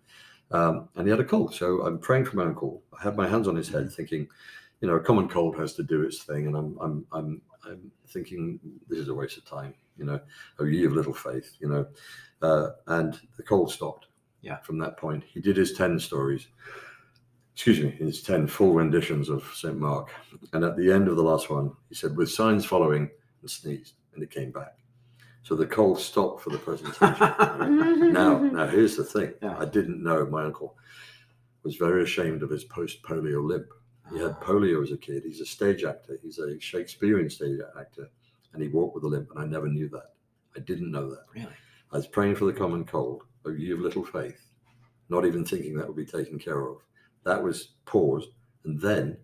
Um, 0.51 0.89
and 0.95 1.07
he 1.07 1.11
had 1.11 1.19
a 1.19 1.25
cold. 1.25 1.55
So 1.55 1.81
I'm 1.81 1.97
praying 1.97 2.25
for 2.25 2.35
my 2.35 2.43
uncle. 2.43 2.83
I 2.97 3.03
had 3.03 3.15
my 3.15 3.27
hands 3.27 3.47
on 3.47 3.55
his 3.55 3.69
head, 3.69 3.91
thinking, 3.91 4.27
you 4.81 4.87
know, 4.87 4.95
a 4.95 4.99
common 4.99 5.29
cold 5.29 5.57
has 5.57 5.73
to 5.75 5.83
do 5.83 6.03
its 6.03 6.23
thing. 6.23 6.47
And 6.47 6.55
I'm, 6.55 6.77
I'm, 6.81 7.05
I'm, 7.11 7.41
I'm 7.65 7.91
thinking 8.07 8.59
this 8.89 8.99
is 8.99 9.07
a 9.07 9.13
waste 9.13 9.37
of 9.37 9.45
time, 9.45 9.73
you 10.01 10.07
know, 10.07 10.19
oh, 10.59 10.65
ye 10.65 10.83
of 10.83 10.93
little 10.93 11.13
faith, 11.13 11.55
you 11.59 11.69
know. 11.69 11.85
Uh, 12.41 12.71
and 12.87 13.19
the 13.37 13.43
cold 13.43 13.71
stopped. 13.71 14.07
Yeah. 14.41 14.57
From 14.57 14.79
that 14.79 14.97
point, 14.97 15.23
he 15.23 15.39
did 15.39 15.55
his 15.55 15.73
10 15.73 15.99
stories, 15.99 16.47
excuse 17.53 17.79
me, 17.79 17.91
his 17.91 18.23
10 18.23 18.47
full 18.47 18.73
renditions 18.73 19.29
of 19.29 19.43
St. 19.53 19.77
Mark. 19.77 20.09
And 20.53 20.63
at 20.63 20.75
the 20.75 20.91
end 20.91 21.07
of 21.07 21.17
the 21.17 21.23
last 21.23 21.51
one, 21.51 21.71
he 21.87 21.93
said, 21.93 22.17
with 22.17 22.31
signs 22.31 22.65
following, 22.65 23.11
and 23.41 23.49
sneezed, 23.49 23.93
and 24.15 24.23
it 24.23 24.31
came 24.31 24.51
back. 24.51 24.73
So 25.43 25.55
the 25.55 25.67
cold 25.67 25.99
stopped 25.99 26.41
for 26.41 26.49
the 26.49 26.57
presentation. 26.57 27.03
now, 28.13 28.39
now 28.39 28.67
here's 28.67 28.95
the 28.95 29.03
thing. 29.03 29.33
Yeah. 29.41 29.57
I 29.59 29.65
didn't 29.65 30.03
know 30.03 30.25
my 30.25 30.45
uncle 30.45 30.75
was 31.63 31.75
very 31.75 32.03
ashamed 32.03 32.41
of 32.41 32.49
his 32.49 32.63
post-polio 32.63 33.43
limp. 33.43 33.67
He 34.11 34.19
had 34.19 34.39
polio 34.41 34.83
as 34.83 34.91
a 34.91 34.97
kid. 34.97 35.23
He's 35.23 35.41
a 35.41 35.45
stage 35.45 35.83
actor. 35.83 36.17
He's 36.21 36.39
a 36.39 36.59
Shakespearean 36.59 37.29
stage 37.29 37.59
actor, 37.79 38.09
and 38.53 38.61
he 38.61 38.69
walked 38.69 38.95
with 38.95 39.03
a 39.03 39.07
limp. 39.07 39.29
And 39.31 39.39
I 39.39 39.45
never 39.45 39.67
knew 39.67 39.89
that. 39.89 40.13
I 40.55 40.59
didn't 40.59 40.91
know 40.91 41.09
that. 41.09 41.25
Really? 41.33 41.47
I 41.91 41.97
was 41.97 42.07
praying 42.07 42.35
for 42.35 42.45
the 42.45 42.53
common 42.53 42.85
cold. 42.85 43.23
Oh, 43.45 43.51
ye 43.51 43.71
of 43.71 43.79
little 43.79 44.05
faith, 44.05 44.39
not 45.09 45.25
even 45.25 45.43
thinking 45.43 45.75
that 45.77 45.87
would 45.87 45.95
be 45.97 46.05
taken 46.05 46.37
care 46.37 46.67
of. 46.67 46.77
That 47.23 47.41
was 47.41 47.69
paused, 47.85 48.29
and 48.65 48.79
then 48.79 49.17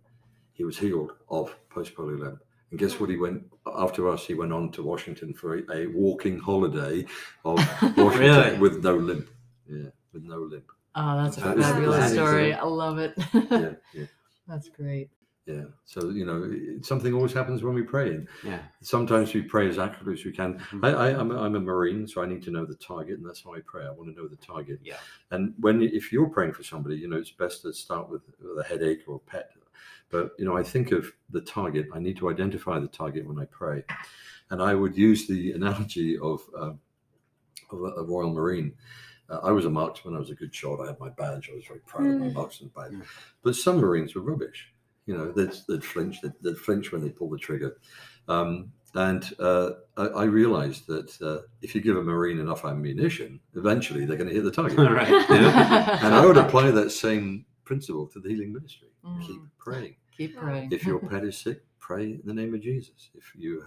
he 0.54 0.63
was 0.63 0.78
healed 0.78 1.12
of 1.30 1.56
post-polio 1.70 2.20
limp. 2.20 2.40
And 2.72 2.80
guess 2.80 3.00
what? 3.00 3.10
He 3.10 3.18
went 3.18 3.44
after 3.66 4.10
us. 4.10 4.26
He 4.26 4.34
went 4.34 4.52
on 4.54 4.72
to 4.72 4.84
Washington 4.84 5.34
for 5.34 5.58
a, 5.60 5.72
a 5.72 5.88
walking 5.88 6.40
holiday 6.40 7.06
of 7.46 7.58
Washington 7.82 8.18
Really? 8.20 8.58
with 8.58 8.84
no 8.84 8.96
limp. 8.96 9.30
Yeah, 9.70 9.90
with 10.13 10.24
no 10.24 10.40
limp. 10.40 10.66
Oh, 10.96 11.24
that's 11.24 11.38
a 11.38 11.42
That 11.42 11.58
is- 11.60 11.66
fabulous 11.66 11.98
that 11.98 12.06
is 12.08 12.13
story. 12.13 12.54
I 12.54 12.63
love 12.63 12.98
it. 12.98 13.13
Yeah, 13.34 13.74
yeah, 13.94 14.06
That's 14.48 14.70
great. 14.70 15.10
Yeah. 15.48 15.64
So 15.86 16.10
you 16.10 16.26
know, 16.26 16.44
it- 16.52 16.86
something 16.86 17.14
always 17.14 17.34
happens 17.34 17.64
when 17.64 17.74
we 17.74 17.82
pray, 17.84 18.10
and 18.16 18.28
Yeah. 18.44 18.60
sometimes 18.82 19.34
we 19.34 19.42
pray 19.42 19.68
as 19.70 19.80
accurately 19.80 20.14
as 20.14 20.26
we 20.26 20.32
can. 20.32 20.60
Mhm. 20.60 20.84
I, 20.86 20.90
I, 21.12 21.20
I'm, 21.20 21.32
a, 21.32 21.38
I'm 21.42 21.56
a 21.56 21.60
Marine, 21.60 22.08
so 22.08 22.22
I 22.22 22.26
need 22.28 22.44
to 22.44 22.52
know 22.52 22.66
the 22.66 22.76
target, 22.76 23.18
and 23.18 23.26
that's 23.28 23.42
how 23.44 23.54
I 23.54 23.62
pray. 23.62 23.86
I 23.86 23.92
want 23.92 24.14
to 24.14 24.22
know 24.22 24.28
the 24.28 24.36
target. 24.36 24.80
Yeah. 24.84 24.98
And 25.32 25.54
when 25.60 25.82
if 25.82 26.12
you're 26.12 26.30
praying 26.30 26.54
for 26.54 26.64
somebody, 26.64 26.98
you 26.98 27.08
know, 27.08 27.18
it's 27.18 27.32
best 27.32 27.62
to 27.64 27.74
start 27.74 28.10
with, 28.10 28.22
with 28.40 28.60
a 28.60 28.68
headache 28.68 29.04
or 29.08 29.16
a 29.16 29.20
pet. 29.32 29.52
But 30.10 30.32
you 30.38 30.46
know, 30.46 30.56
I 30.58 30.64
think 30.64 30.92
of 30.92 31.12
the 31.32 31.42
target. 31.42 31.88
I 31.94 32.00
need 32.00 32.18
to 32.18 32.30
identify 32.30 32.80
the 32.80 32.88
target 32.88 33.26
when 33.28 33.40
I 33.40 33.46
pray, 33.46 33.84
and 34.50 34.62
I 34.62 34.74
would 34.76 34.96
use 34.98 35.28
the 35.28 35.52
analogy 35.54 36.18
of 36.18 36.42
uh, 36.58 36.74
of 37.72 37.80
a, 37.82 38.02
a 38.02 38.04
Royal 38.04 38.32
Marine. 38.34 38.74
Uh, 39.30 39.40
I 39.44 39.52
was 39.52 39.66
a 39.66 39.70
marksman. 39.70 40.16
I 40.16 40.20
was 40.20 40.30
a 40.30 40.36
good 40.36 40.56
shot. 40.56 40.80
I 40.80 40.88
had 40.88 41.00
my 41.02 41.10
badge. 41.10 41.50
I 41.52 41.56
was 41.56 41.66
very 41.66 41.82
proud 41.82 42.08
of 42.08 42.20
my 42.22 42.28
Mm. 42.28 42.34
marksman 42.34 42.72
badge. 42.74 42.94
Mm. 42.94 43.04
But 43.44 43.56
some 43.56 43.78
Marines 43.80 44.16
were 44.16 44.22
rubbish. 44.22 44.72
You 45.08 45.17
know, 45.17 45.32
they'd, 45.32 45.52
they'd 45.67 45.84
flinch. 45.84 46.22
They'd, 46.22 46.34
they'd 46.43 46.58
flinch 46.58 46.91
when 46.91 47.02
they 47.02 47.10
pull 47.10 47.30
the 47.30 47.38
trigger. 47.39 47.78
Um, 48.28 48.72
and 48.93 49.24
uh, 49.39 49.72
I, 49.98 50.04
I 50.06 50.24
realized 50.26 50.86
that 50.88 51.20
uh, 51.22 51.48
if 51.62 51.74
you 51.74 51.82
give 51.82 51.98
a 51.98 52.04
Marine 52.04 52.39
enough 52.39 52.63
ammunition, 52.65 53.39
eventually 53.56 54.06
they're 54.06 54.17
going 54.17 54.30
to 54.30 54.36
hit 54.36 54.43
the 54.43 54.52
target. 54.52 54.78
right. 54.91 55.10
Yeah. 55.10 56.00
And 56.06 56.13
I 56.13 56.26
would 56.26 56.38
apply 56.38 56.72
that 56.72 56.91
same 56.91 57.46
principle 57.65 58.06
to 58.08 58.20
the 58.20 58.30
healing 58.30 58.54
ministry. 58.54 58.89
Keep 59.26 59.41
Mm. 59.41 59.50
praying. 59.58 59.96
Keep 60.15 60.38
praying. 60.38 60.70
If 60.72 60.86
your 60.86 61.00
pet 61.10 61.24
is 61.24 61.38
sick, 61.38 61.63
pray 61.80 62.04
in 62.12 62.22
the 62.26 62.34
name 62.34 62.54
of 62.54 62.62
Jesus. 62.62 63.10
If 63.15 63.34
you 63.36 63.63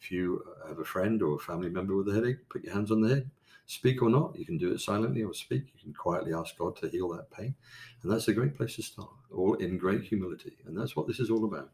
if 0.00 0.10
you 0.10 0.42
have 0.66 0.78
a 0.78 0.84
friend 0.84 1.22
or 1.22 1.36
a 1.36 1.38
family 1.38 1.68
member 1.70 1.94
with 1.96 2.08
a 2.08 2.14
headache, 2.14 2.48
put 2.48 2.64
your 2.64 2.74
hands 2.74 2.90
on 2.90 3.00
the 3.00 3.08
head. 3.08 3.30
Speak 3.68 4.00
or 4.00 4.08
not, 4.08 4.34
you 4.34 4.46
can 4.46 4.56
do 4.56 4.72
it 4.72 4.80
silently 4.80 5.22
or 5.22 5.34
speak. 5.34 5.64
You 5.74 5.80
can 5.82 5.92
quietly 5.92 6.32
ask 6.32 6.56
God 6.56 6.74
to 6.76 6.88
heal 6.88 7.10
that 7.10 7.30
pain, 7.30 7.54
and 8.02 8.10
that's 8.10 8.26
a 8.26 8.32
great 8.32 8.56
place 8.56 8.76
to 8.76 8.82
start. 8.82 9.10
All 9.30 9.54
in 9.56 9.76
great 9.76 10.04
humility, 10.04 10.56
and 10.64 10.74
that's 10.74 10.96
what 10.96 11.06
this 11.06 11.20
is 11.20 11.28
all 11.28 11.44
about. 11.44 11.70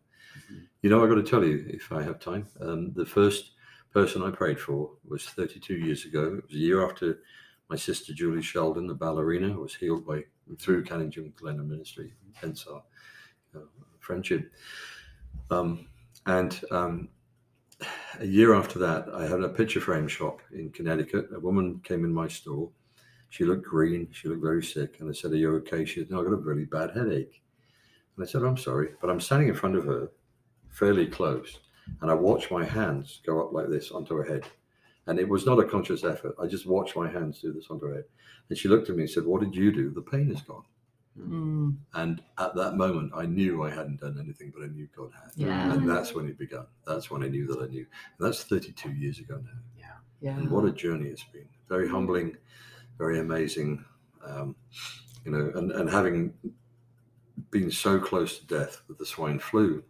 Mhm. 0.50 0.66
You 0.82 0.90
know, 0.90 1.04
I've 1.04 1.08
got 1.08 1.14
to 1.14 1.22
tell 1.22 1.44
you, 1.44 1.64
if 1.68 1.92
I 1.92 2.02
have 2.02 2.18
time, 2.18 2.48
um, 2.60 2.92
the 2.94 3.06
first 3.06 3.52
person 3.92 4.24
I 4.24 4.32
prayed 4.32 4.58
for 4.58 4.96
was 5.04 5.24
32 5.24 5.76
years 5.76 6.04
ago. 6.04 6.34
It 6.38 6.46
was 6.46 6.54
a 6.56 6.58
year 6.58 6.84
after 6.84 7.22
my 7.70 7.76
sister 7.76 8.12
Julie 8.12 8.42
Sheldon, 8.42 8.88
the 8.88 8.94
ballerina, 8.94 9.56
was 9.56 9.76
healed 9.76 10.04
by 10.04 10.24
through 10.58 10.82
Canon 10.82 11.12
Glennon 11.12 11.68
Ministry, 11.68 12.12
hence 12.32 12.66
our 12.66 12.82
uh, 13.54 13.60
friendship. 14.00 14.52
Um, 15.48 15.86
and 16.26 16.60
um, 16.72 17.10
a 18.20 18.26
year 18.26 18.54
after 18.54 18.78
that, 18.80 19.08
I 19.14 19.26
had 19.26 19.42
a 19.42 19.48
picture 19.48 19.80
frame 19.80 20.08
shop 20.08 20.40
in 20.52 20.70
Connecticut. 20.70 21.28
A 21.34 21.40
woman 21.40 21.80
came 21.84 22.04
in 22.04 22.12
my 22.12 22.28
store. 22.28 22.70
She 23.30 23.44
looked 23.44 23.64
green. 23.64 24.08
She 24.12 24.28
looked 24.28 24.42
very 24.42 24.62
sick. 24.62 24.96
And 25.00 25.08
I 25.08 25.12
said, 25.12 25.32
Are 25.32 25.36
you 25.36 25.54
okay? 25.56 25.84
She 25.84 26.00
said, 26.00 26.10
No, 26.10 26.20
I've 26.20 26.26
got 26.26 26.32
a 26.32 26.36
really 26.36 26.64
bad 26.64 26.90
headache. 26.90 27.42
And 28.16 28.24
I 28.24 28.28
said, 28.28 28.42
I'm 28.42 28.56
sorry. 28.56 28.90
But 29.00 29.10
I'm 29.10 29.20
standing 29.20 29.48
in 29.48 29.54
front 29.54 29.76
of 29.76 29.84
her, 29.84 30.10
fairly 30.70 31.06
close. 31.06 31.58
And 32.00 32.10
I 32.10 32.14
watched 32.14 32.50
my 32.50 32.64
hands 32.64 33.20
go 33.26 33.44
up 33.44 33.52
like 33.52 33.68
this 33.68 33.90
onto 33.90 34.14
her 34.16 34.24
head. 34.24 34.44
And 35.06 35.18
it 35.18 35.28
was 35.28 35.44
not 35.44 35.58
a 35.58 35.64
conscious 35.64 36.04
effort. 36.04 36.34
I 36.40 36.46
just 36.46 36.66
watched 36.66 36.96
my 36.96 37.10
hands 37.10 37.40
do 37.40 37.52
this 37.52 37.66
onto 37.70 37.86
her 37.86 37.94
head. 37.94 38.04
And 38.48 38.56
she 38.56 38.68
looked 38.68 38.88
at 38.88 38.96
me 38.96 39.02
and 39.02 39.10
said, 39.10 39.24
What 39.24 39.40
did 39.40 39.54
you 39.54 39.72
do? 39.72 39.90
The 39.90 40.02
pain 40.02 40.30
is 40.30 40.42
gone. 40.42 40.64
Mm, 41.18 41.76
And 41.94 42.22
at 42.38 42.54
that 42.56 42.74
moment, 42.76 43.12
I 43.14 43.24
knew 43.26 43.62
I 43.62 43.70
hadn't 43.70 44.00
done 44.00 44.18
anything, 44.20 44.52
but 44.54 44.64
I 44.64 44.68
knew 44.68 44.88
God 44.96 45.10
had. 45.14 45.30
Yeah. 45.36 45.72
And 45.72 45.88
that's 45.88 46.12
when 46.14 46.26
it 46.28 46.36
began. 46.38 46.66
That's 46.86 47.10
when 47.10 47.22
I 47.22 47.28
knew 47.28 47.46
that 47.46 47.62
I 47.62 47.66
knew. 47.66 47.86
And 48.18 48.26
that's 48.26 48.42
32 48.44 48.90
years 48.92 49.18
ago 49.20 49.36
now. 49.36 49.50
yeah. 49.78 49.84
Yeah. 50.20 50.36
And 50.36 50.50
what 50.50 50.64
a 50.64 50.72
journey 50.72 51.06
it's 51.08 51.22
been. 51.24 51.48
Very 51.68 51.88
humbling, 51.88 52.36
very 52.98 53.20
amazing. 53.20 53.84
Um, 54.26 54.56
you 55.24 55.30
know, 55.32 55.52
and, 55.54 55.70
and 55.72 55.88
having 55.88 56.34
been 57.50 57.70
so 57.70 57.98
close 58.00 58.38
to 58.38 58.46
death 58.46 58.82
with 58.88 58.98
the 58.98 59.06
swine 59.06 59.38
flu, 59.38 59.82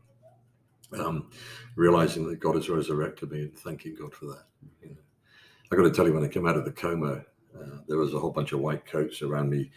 um, 0.99 1.31
realizing 1.77 2.27
that 2.29 2.41
God 2.41 2.55
has 2.57 2.69
resurrected 2.69 3.31
me 3.31 3.43
and 3.43 3.57
thanking 3.59 3.95
God 3.99 4.13
for 4.15 4.27
that. 4.27 4.45
You 4.83 4.91
know, 4.91 4.97
I 5.73 5.77
got 5.77 5.83
to 5.85 5.91
tell 5.91 6.07
you, 6.07 6.15
when 6.15 6.25
I 6.25 6.29
came 6.29 6.47
out 6.47 6.57
of 6.57 6.65
the 6.65 6.73
coma, 6.73 7.25
uh, 7.59 7.79
there 7.89 7.97
was 7.99 8.15
a 8.15 8.19
whole 8.19 8.31
bunch 8.31 8.53
of 8.53 8.61
white 8.61 8.85
coats 8.87 9.23
around 9.23 9.51
me, 9.51 9.71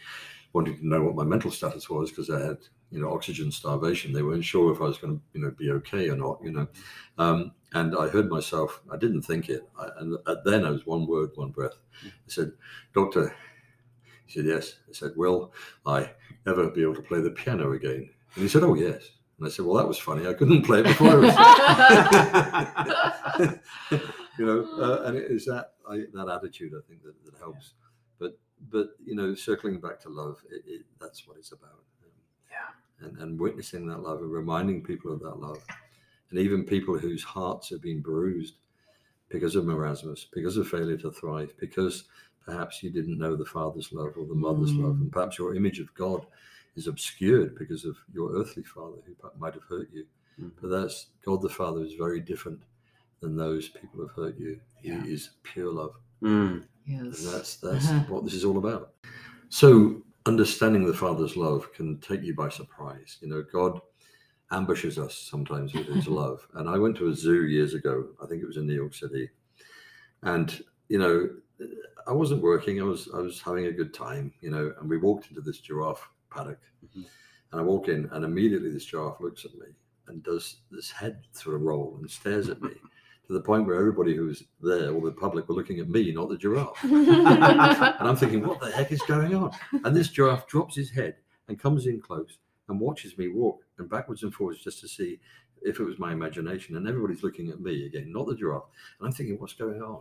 wanting 0.58 0.76
to 0.76 0.88
know 0.88 1.00
what 1.00 1.14
my 1.14 1.22
mental 1.22 1.52
status 1.52 1.88
was 1.88 2.10
because 2.10 2.28
I 2.30 2.44
had, 2.44 2.58
you 2.90 3.00
know, 3.00 3.12
oxygen 3.12 3.52
starvation. 3.52 4.12
They 4.12 4.24
weren't 4.24 4.44
sure 4.44 4.72
if 4.72 4.80
I 4.80 4.86
was 4.86 4.98
going 4.98 5.16
to, 5.16 5.22
you 5.32 5.40
know, 5.40 5.52
be 5.56 5.70
okay 5.70 6.08
or 6.08 6.16
not. 6.16 6.40
You 6.42 6.50
know, 6.50 6.66
um, 7.16 7.52
and 7.74 7.96
I 7.96 8.08
heard 8.08 8.28
myself. 8.28 8.82
I 8.92 8.96
didn't 8.96 9.22
think 9.22 9.48
it, 9.48 9.62
I, 9.78 9.86
and 10.00 10.18
at 10.26 10.44
then 10.44 10.64
I 10.64 10.70
was 10.70 10.84
one 10.84 11.06
word, 11.06 11.30
one 11.36 11.52
breath. 11.52 11.78
I 12.04 12.10
said, 12.26 12.50
"Doctor." 12.92 13.32
He 14.26 14.32
said, 14.32 14.46
"Yes." 14.46 14.74
I 14.88 14.92
said, 14.92 15.12
"Will 15.14 15.52
I 15.86 16.10
ever 16.44 16.70
be 16.70 16.82
able 16.82 16.96
to 16.96 17.02
play 17.02 17.20
the 17.20 17.30
piano 17.30 17.70
again?" 17.72 18.10
And 18.34 18.42
he 18.42 18.48
said, 18.48 18.64
"Oh 18.64 18.74
yes." 18.74 19.12
And 19.38 19.46
I 19.46 19.50
said, 19.50 19.64
well, 19.64 19.76
that 19.76 19.86
was 19.86 20.00
funny. 20.00 20.26
I 20.26 20.32
couldn't 20.32 20.64
play 20.64 20.80
it 20.80 20.86
before. 20.86 21.10
I 21.10 21.14
was 21.14 21.32
you 24.36 24.44
know, 24.44 24.66
uh, 24.82 25.02
and 25.04 25.16
it 25.16 25.30
is 25.30 25.44
that 25.44 25.74
I, 25.88 26.06
that 26.12 26.28
attitude 26.28 26.74
I 26.76 26.80
think 26.88 27.04
that, 27.04 27.14
that 27.24 27.38
helps. 27.38 27.74
But 28.18 28.36
but 28.70 28.90
you 29.04 29.14
know, 29.14 29.34
circling 29.34 29.80
back 29.80 30.00
to 30.00 30.08
love, 30.08 30.42
it, 30.50 30.62
it, 30.66 30.82
that's 31.00 31.26
what 31.26 31.36
it's 31.36 31.52
about. 31.52 31.82
Yeah. 32.50 33.06
And 33.06 33.18
and 33.18 33.38
witnessing 33.38 33.86
that 33.88 34.02
love 34.02 34.20
and 34.22 34.32
reminding 34.32 34.82
people 34.82 35.12
of 35.12 35.20
that 35.20 35.38
love, 35.40 35.62
and 36.30 36.38
even 36.38 36.64
people 36.64 36.98
whose 36.98 37.22
hearts 37.22 37.70
have 37.70 37.82
been 37.82 38.00
bruised 38.00 38.54
because 39.28 39.54
of 39.56 39.64
marasmus, 39.64 40.26
because 40.32 40.56
of 40.56 40.68
failure 40.68 40.96
to 40.98 41.10
thrive, 41.12 41.52
because 41.60 42.04
perhaps 42.44 42.82
you 42.82 42.90
didn't 42.90 43.18
know 43.18 43.36
the 43.36 43.44
father's 43.44 43.92
love 43.92 44.14
or 44.16 44.26
the 44.26 44.34
mother's 44.34 44.72
love, 44.72 44.96
Mm. 44.96 45.00
and 45.02 45.12
perhaps 45.12 45.38
your 45.38 45.54
image 45.54 45.80
of 45.80 45.92
God 45.94 46.26
is 46.76 46.86
obscured 46.86 47.54
because 47.58 47.84
of 47.84 47.96
your 48.12 48.32
earthly 48.32 48.62
father 48.62 48.98
who 49.04 49.14
might 49.38 49.54
have 49.54 49.64
hurt 49.64 49.88
you. 49.92 50.06
Mhm. 50.40 50.52
But 50.60 50.68
that's 50.68 51.08
God 51.24 51.42
the 51.42 51.48
Father 51.48 51.82
is 51.82 51.94
very 51.94 52.20
different 52.20 52.62
than 53.20 53.36
those 53.36 53.68
people 53.68 53.90
who 53.94 54.02
have 54.06 54.12
hurt 54.16 54.38
you. 54.38 54.60
Yeah. 54.82 55.02
He 55.02 55.12
is 55.12 55.30
pure 55.42 55.72
love. 55.72 55.96
Mm. 56.22 56.64
And 56.88 57.06
yes. 57.06 57.24
that's 57.24 57.56
that's 57.60 57.88
Uh-huh. 57.90 58.04
what 58.08 58.24
this 58.24 58.34
is 58.34 58.44
all 58.44 58.58
about. 58.58 58.94
So 59.48 60.02
understanding 60.26 60.84
the 60.86 60.92
Father's 60.94 61.36
love 61.36 61.72
can 61.72 61.98
take 62.00 62.22
you 62.22 62.34
by 62.34 62.48
surprise. 62.48 63.18
You 63.20 63.28
know, 63.28 63.42
God 63.52 63.80
ambushes 64.50 64.98
us 64.98 65.14
sometimes 65.16 65.74
with 65.74 65.86
his 65.86 66.06
love. 66.22 66.46
And 66.54 66.68
I 66.68 66.78
went 66.78 66.96
to 66.98 67.08
a 67.08 67.14
zoo 67.14 67.46
years 67.46 67.74
ago, 67.74 68.08
I 68.22 68.26
think 68.26 68.42
it 68.42 68.46
was 68.46 68.56
in 68.56 68.66
New 68.66 68.74
York 68.74 68.94
City. 68.94 69.30
And, 70.22 70.62
you 70.88 70.98
know, 70.98 71.30
I 72.06 72.12
wasn't 72.12 72.42
working, 72.42 72.80
I 72.80 72.84
was 72.84 73.08
I 73.14 73.18
was 73.18 73.40
having 73.42 73.66
a 73.66 73.72
good 73.72 73.92
time, 73.92 74.32
you 74.40 74.50
know, 74.50 74.72
and 74.80 74.88
we 74.88 74.96
walked 74.98 75.28
into 75.28 75.40
this 75.42 75.58
giraffe 75.60 76.08
paddock. 76.30 76.60
Mhm. 76.86 77.04
And 77.52 77.60
I 77.60 77.64
walk 77.64 77.88
in 77.88 78.06
and 78.12 78.24
immediately 78.24 78.70
this 78.70 78.84
giraffe 78.84 79.20
looks 79.20 79.44
at 79.44 79.54
me 79.54 79.66
and 80.06 80.22
does 80.22 80.60
this 80.70 80.90
head 80.90 81.22
sort 81.32 81.56
of 81.56 81.62
roll 81.62 81.96
and 81.98 82.10
stares 82.10 82.48
at 82.48 82.60
me 82.62 82.70
to 83.28 83.34
the 83.34 83.40
point 83.40 83.66
where 83.66 83.76
everybody 83.76 84.16
who 84.16 84.24
was 84.24 84.42
there, 84.62 84.92
all 84.92 85.02
the 85.02 85.12
public, 85.12 85.48
were 85.48 85.54
looking 85.54 85.80
at 85.80 85.88
me, 85.88 86.10
not 86.12 86.30
the 86.30 86.36
giraffe. 86.36 86.82
And 86.82 88.08
I'm 88.08 88.16
thinking, 88.16 88.46
what 88.46 88.58
the 88.58 88.70
heck 88.70 88.90
is 88.90 89.02
going 89.02 89.34
on? 89.34 89.52
And 89.84 89.94
this 89.94 90.08
giraffe 90.08 90.46
drops 90.46 90.74
his 90.74 90.90
head 90.90 91.16
and 91.46 91.60
comes 91.60 91.86
in 91.86 92.00
close 92.00 92.38
and 92.68 92.80
watches 92.80 93.18
me 93.18 93.28
walk 93.28 93.60
and 93.78 93.88
backwards 93.88 94.22
and 94.22 94.32
forwards 94.32 94.64
just 94.64 94.80
to 94.80 94.88
see 94.88 95.20
if 95.62 95.78
it 95.78 95.84
was 95.84 95.98
my 95.98 96.12
imagination. 96.12 96.76
And 96.76 96.88
everybody's 96.88 97.22
looking 97.22 97.50
at 97.50 97.60
me 97.60 97.86
again, 97.86 98.12
not 98.12 98.26
the 98.26 98.34
giraffe. 98.34 98.64
And 98.98 99.06
I'm 99.06 99.12
thinking, 99.12 99.38
what's 99.38 99.52
going 99.54 99.82
on? 99.82 100.00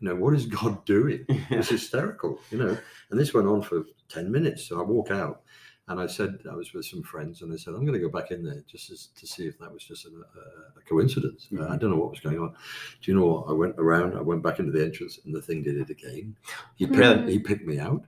You 0.00 0.08
know, 0.10 0.16
what 0.16 0.34
is 0.34 0.46
God 0.46 0.84
doing? 0.84 1.24
It's 1.28 1.68
hysterical, 1.70 2.38
you 2.50 2.58
know. 2.58 2.76
And 3.10 3.18
this 3.18 3.32
went 3.32 3.48
on 3.48 3.62
for 3.62 3.84
10 4.10 4.30
minutes. 4.30 4.68
So 4.68 4.78
I 4.78 4.82
walk 4.82 5.10
out 5.10 5.42
and 5.88 5.98
I 5.98 6.06
said, 6.06 6.40
I 6.50 6.54
was 6.54 6.72
with 6.74 6.84
some 6.84 7.02
friends 7.02 7.40
and 7.40 7.52
I 7.52 7.56
said, 7.56 7.74
I'm 7.74 7.86
going 7.86 7.98
to 7.98 7.98
go 7.98 8.10
back 8.10 8.30
in 8.30 8.44
there 8.44 8.62
just 8.70 8.90
as, 8.90 9.06
to 9.18 9.26
see 9.26 9.46
if 9.46 9.58
that 9.58 9.72
was 9.72 9.84
just 9.84 10.04
a, 10.04 10.10
a, 10.10 10.78
a 10.78 10.82
coincidence. 10.88 11.48
Uh, 11.58 11.66
I 11.68 11.76
don't 11.76 11.90
know 11.90 11.96
what 11.96 12.10
was 12.10 12.20
going 12.20 12.38
on. 12.38 12.54
Do 13.00 13.10
you 13.10 13.18
know 13.18 13.26
what? 13.26 13.48
I 13.48 13.52
went 13.52 13.74
around, 13.78 14.16
I 14.16 14.20
went 14.20 14.42
back 14.42 14.58
into 14.58 14.70
the 14.70 14.84
entrance 14.84 15.18
and 15.24 15.34
the 15.34 15.40
thing 15.40 15.62
did 15.62 15.78
it 15.78 15.88
again. 15.90 16.36
He 16.76 16.86
picked, 16.86 16.98
Really? 16.98 17.32
he 17.32 17.38
picked 17.38 17.66
me 17.66 17.78
out. 17.78 18.04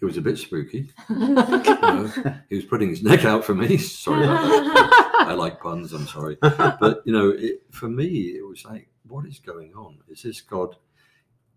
It 0.00 0.04
was 0.06 0.16
a 0.16 0.22
bit 0.22 0.38
spooky. 0.38 0.90
You 1.10 1.28
know, 1.28 2.12
he 2.48 2.56
was 2.56 2.64
putting 2.64 2.88
his 2.88 3.02
neck 3.02 3.24
out 3.24 3.44
for 3.44 3.54
me. 3.54 3.76
Sorry 3.78 4.24
about 4.24 4.42
that. 4.48 5.26
I 5.28 5.34
like 5.34 5.60
puns. 5.60 5.92
I'm 5.92 6.06
sorry, 6.06 6.38
but 6.40 7.02
you 7.04 7.12
know, 7.12 7.28
it, 7.28 7.62
for 7.70 7.88
me, 7.88 8.06
it 8.36 8.46
was 8.46 8.64
like, 8.64 8.88
what 9.06 9.26
is 9.26 9.38
going 9.38 9.74
on? 9.74 9.98
Is 10.08 10.22
this 10.22 10.40
God, 10.40 10.74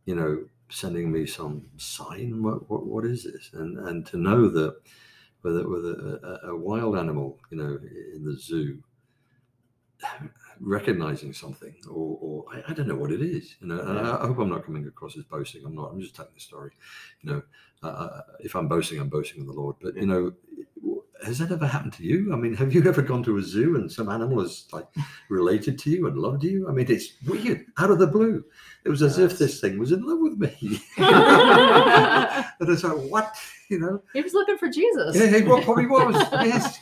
you 0.06 0.16
know, 0.16 0.44
sending 0.70 1.10
me 1.10 1.26
some 1.26 1.68
sign? 1.78 2.44
What 2.44 2.70
what, 2.70 2.86
what 2.86 3.06
is 3.06 3.24
this? 3.24 3.50
And 3.54 3.80
and 3.88 4.06
to 4.08 4.18
know 4.18 4.50
that 4.50 4.76
with 5.44 5.58
a, 5.58 5.68
with 5.68 5.86
a, 5.86 6.40
a, 6.48 6.56
wild 6.56 6.98
animal, 6.98 7.38
you 7.52 7.58
know, 7.58 7.78
in 8.16 8.24
the 8.24 8.38
zoo, 8.38 8.82
recognizing 10.60 11.34
something, 11.34 11.76
or, 11.90 12.18
or 12.22 12.46
I, 12.52 12.72
I 12.72 12.74
don't 12.74 12.88
know 12.88 12.96
what 12.96 13.12
it 13.12 13.22
is. 13.22 13.56
You 13.60 13.68
know, 13.68 13.80
and 13.80 14.00
I, 14.00 14.24
I 14.24 14.28
hope 14.28 14.40
I'm 14.40 14.50
not 14.50 14.66
coming 14.66 14.88
across 14.88 15.18
as 15.18 15.24
boasting. 15.26 15.64
I'm 15.66 15.76
not. 15.76 15.92
I'm 15.92 16.00
just 16.00 16.16
telling 16.16 16.32
the 16.34 16.40
story. 16.40 16.72
You 17.22 17.32
know, 17.32 17.42
uh, 17.88 18.22
if 18.40 18.56
I'm 18.56 18.68
boasting, 18.68 19.00
I'm 19.00 19.10
boasting 19.10 19.42
in 19.42 19.48
the 19.48 19.54
Lord. 19.54 19.76
But 19.82 19.96
you 19.96 20.06
know, 20.06 20.34
has 21.24 21.40
that 21.40 21.52
ever 21.52 21.68
happened 21.68 21.94
to 21.94 22.04
you? 22.04 22.34
I 22.34 22.36
mean, 22.36 22.56
have 22.56 22.74
you 22.74 22.84
ever 22.88 23.02
gone 23.02 23.24
to 23.24 23.38
a 23.38 23.42
zoo 23.42 23.76
and 23.76 23.92
some 23.92 24.10
animal 24.10 24.42
has 24.42 24.68
like 24.72 24.88
related 25.30 25.80
to 25.80 25.90
you 25.90 26.08
and 26.08 26.18
loved 26.18 26.44
you? 26.44 26.68
I 26.68 26.72
mean, 26.72 26.86
it's 26.90 27.14
weird, 27.26 27.66
out 27.78 27.92
of 27.92 28.00
the 28.00 28.08
blue. 28.08 28.44
It 28.86 28.90
was 28.90 29.02
as 29.02 29.18
if 29.18 29.38
this 29.38 29.60
thing 29.62 29.80
was 29.80 29.92
in 29.92 30.04
love 30.04 30.20
with 30.20 30.38
me. 30.38 30.82
and 30.98 32.70
it's 32.70 32.84
like, 32.84 32.98
what? 33.10 33.36
You 33.70 33.80
know? 33.80 34.02
he 34.14 34.22
was 34.22 34.34
looking 34.34 34.58
for 34.58 34.70
Jesus. 34.70 35.16
Yeah, 35.16 35.38
he 35.38 35.44
wa- 35.44 35.62
probably 35.62 35.88
was. 35.88 36.16
yes. 36.34 36.80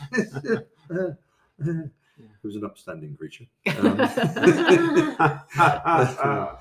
Uh, 0.90 1.12
uh, 1.64 1.84
was 2.44 2.56
an 2.56 2.66
upstanding 2.66 3.16
creature. 3.16 3.46
Um, 3.68 3.98
oh, 6.20 6.60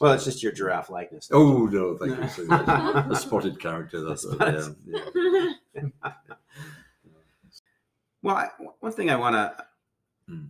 well, 0.00 0.12
it's 0.12 0.24
just 0.24 0.42
your 0.42 0.52
giraffe 0.52 0.90
likeness. 0.90 1.28
Oh 1.32 1.66
no, 1.66 1.96
thank 1.96 2.18
you 2.18 2.28
so 2.28 2.44
much. 2.44 2.66
A 3.10 3.16
spotted 3.16 3.60
character. 3.60 4.00
That's 4.00 4.24
A 4.24 4.36
yeah, 4.40 4.68
yeah. 4.86 5.52
Well, 8.22 8.36
I, 8.36 8.48
one 8.80 8.92
thing 8.92 9.10
I 9.10 9.16
want 9.16 9.34
to, 9.36 9.64
Hmm. 10.28 10.46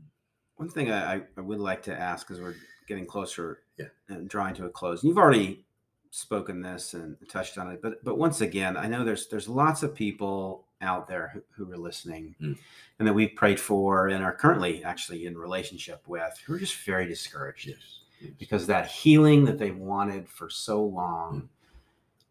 one 0.57 0.69
thing 0.71 0.91
I, 0.91 1.23
I- 1.37 1.41
would 1.41 1.61
like 1.61 1.83
to 1.85 1.97
ask 1.99 2.27
because 2.27 2.41
we're 2.43 2.55
getting 2.89 3.07
closer 3.07 3.61
Yeah. 3.77 3.87
and 4.09 4.29
drawing 4.29 4.55
to 4.55 4.65
a 4.65 4.71
close. 4.71 5.03
and 5.03 5.09
You've 5.09 5.19
already 5.19 5.65
spoken 6.11 6.63
this 6.63 6.95
and 6.95 7.17
touched 7.29 7.59
on 7.59 7.71
it, 7.71 7.83
but 7.83 8.03
but 8.03 8.17
once 8.19 8.41
again, 8.41 8.77
I 8.77 8.87
know 8.89 9.05
there's 9.05 9.29
there's 9.29 9.49
lots 9.49 9.83
of 9.83 9.95
people 9.95 10.65
out 10.81 11.07
there 11.07 11.29
who, 11.35 11.43
who 11.67 11.73
are 11.73 11.77
listening 11.77 12.35
Hmm. 12.41 12.53
and 12.99 13.07
that 13.07 13.13
we've 13.13 13.35
prayed 13.37 13.61
for 13.61 14.09
and 14.09 14.25
are 14.25 14.33
currently 14.35 14.83
actually 14.83 15.27
in 15.27 15.37
relationship 15.37 16.03
with 16.09 16.41
who 16.47 16.55
are 16.55 16.59
just 16.59 16.77
very 16.87 17.07
discouraged 17.07 17.67
Yes. 17.69 18.01
yes. 18.21 18.31
because 18.39 18.67
that 18.69 18.87
healing 18.91 19.45
that 19.45 19.59
they 19.59 19.73
wanted 19.73 20.27
for 20.29 20.49
so 20.49 20.89
Hmm. 20.89 20.95
long, 20.97 21.49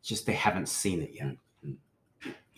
just 0.01 0.25
they 0.25 0.33
haven't 0.33 0.67
seen 0.67 1.01
it 1.03 1.11
yet. 1.13 1.37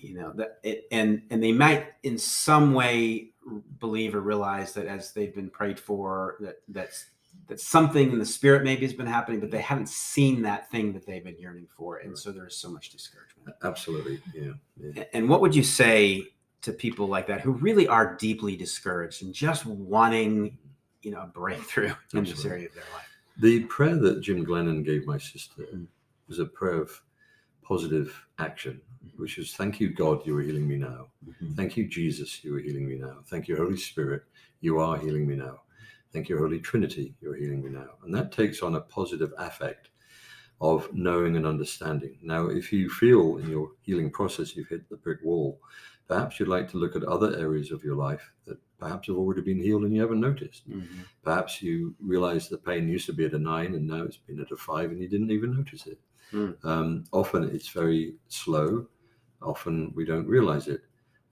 You 0.02 0.16
know 0.16 0.32
that 0.36 0.60
it, 0.64 0.86
and 0.92 1.22
and 1.30 1.42
they 1.44 1.52
might 1.52 1.88
in 2.04 2.18
some 2.18 2.74
way 2.74 3.32
believe 3.80 4.16
or 4.16 4.22
realize 4.22 4.74
that 4.74 4.86
as 4.86 5.12
they've 5.12 5.34
been 5.34 5.50
prayed 5.50 5.80
for 5.80 6.38
that 6.40 6.58
that's 6.68 7.08
that 7.48 7.60
something 7.60 8.12
in 8.12 8.20
the 8.20 8.26
spirit 8.26 8.64
maybe 8.64 8.86
has 8.86 8.94
been 8.94 9.08
happening, 9.08 9.40
but 9.40 9.50
they 9.50 9.62
haven't 9.62 9.90
seen 9.90 10.42
that 10.44 10.70
thing 10.70 10.94
that 10.94 11.06
they've 11.06 11.24
been 11.24 11.38
yearning 11.40 11.68
for, 11.76 11.98
and 11.98 12.18
so 12.18 12.32
there 12.32 12.46
is 12.46 12.56
so 12.56 12.70
much 12.70 12.90
discouragement. 12.90 13.56
Absolutely. 13.64 14.22
Yeah. 14.34 14.52
yeah. 14.78 15.04
And 15.14 15.28
what 15.28 15.42
would 15.42 15.56
you 15.56 15.64
say 15.64 16.28
to 16.62 16.72
people 16.72 17.08
like 17.08 17.26
that 17.28 17.42
who 17.42 17.52
really 17.52 17.88
are 17.88 18.16
deeply 18.18 18.56
discouraged 18.56 19.24
and 19.24 19.34
just 19.34 19.66
wanting, 19.66 20.58
you 21.02 21.12
know, 21.12 21.22
a 21.22 21.28
breakthrough 21.28 21.94
in 22.14 22.24
this 22.24 22.46
area 22.46 22.68
of 22.68 22.74
their 22.76 22.84
life? 22.94 23.08
The 23.40 23.64
prayer 23.64 23.96
that 23.96 24.22
Jim 24.22 24.46
Glennon 24.46 24.84
gave 24.84 25.06
my 25.06 25.18
sister 25.18 25.64
Mm. 25.74 25.88
was 26.28 26.40
a 26.40 26.46
prayer 26.46 26.82
of 26.82 27.02
positive 27.64 28.28
action, 28.38 28.82
which 29.18 29.38
is 29.38 29.54
thank 29.56 29.80
you, 29.80 29.94
God, 29.94 30.26
you 30.26 30.38
are 30.38 30.42
healing 30.42 30.68
me 30.68 30.78
now. 30.78 31.08
Thank 31.56 31.78
you, 31.78 31.88
Jesus, 31.88 32.44
you 32.44 32.56
are 32.56 32.60
healing 32.60 32.88
me 32.88 32.96
now. 32.96 33.18
Thank 33.28 33.48
you, 33.48 33.56
Holy 33.58 33.78
Spirit, 33.78 34.24
you 34.62 34.80
are 34.80 34.98
healing 34.98 35.28
me 35.28 35.36
now. 35.36 35.62
Thank 36.12 36.30
you, 36.30 36.38
Holy 36.38 36.60
Trinity, 36.60 37.16
you 37.22 37.32
are 37.32 37.36
healing 37.36 37.64
me 37.64 37.70
now. 37.70 37.90
And 38.04 38.14
that 38.16 38.32
takes 38.32 38.62
on 38.62 38.76
a 38.76 38.82
positive 38.82 39.34
affect 39.38 39.90
of 40.62 40.94
knowing 40.94 41.38
and 41.38 41.46
understanding. 41.46 42.18
Now, 42.22 42.48
if 42.48 42.74
you 42.74 42.90
feel 42.90 43.38
in 43.38 43.50
your 43.50 43.72
healing 43.82 44.12
process 44.12 44.56
you've 44.56 44.68
hit 44.68 44.90
the 44.90 44.98
brick 44.98 45.20
wall, 45.24 45.62
perhaps 46.08 46.40
you'd 46.40 46.50
like 46.50 46.70
to 46.72 46.78
look 46.78 46.96
at 46.96 47.04
other 47.04 47.38
areas 47.38 47.72
of 47.72 47.84
your 47.84 47.96
life 47.96 48.32
that 48.46 48.58
perhaps 48.78 49.08
have 49.08 49.16
already 49.18 49.42
been 49.42 49.62
healed 49.62 49.84
and 49.84 49.94
you 49.94 50.02
haven't 50.02 50.20
noticed. 50.20 50.70
Mhm. 50.70 51.06
Perhaps 51.24 51.62
you 51.62 51.96
realize 52.00 52.50
the 52.50 52.58
pain 52.58 52.90
used 52.90 53.06
to 53.06 53.14
be 53.14 53.26
at 53.26 53.34
a 53.34 53.40
nine 53.40 53.76
and 53.76 53.88
now 53.88 54.04
it's 54.04 54.18
been 54.18 54.40
at 54.40 54.52
a 54.52 54.58
five 54.58 54.92
and 54.92 55.00
you 55.00 55.08
didn't 55.08 55.32
even 55.32 55.56
notice 55.56 55.86
it. 55.88 56.00
Hmm. 56.32 56.52
Um, 56.64 57.04
often 57.12 57.44
it's 57.44 57.70
very 57.70 58.16
slow. 58.28 58.88
Often 59.42 59.94
we 59.96 60.06
don't 60.06 60.28
realize 60.28 60.68
it. 60.68 60.82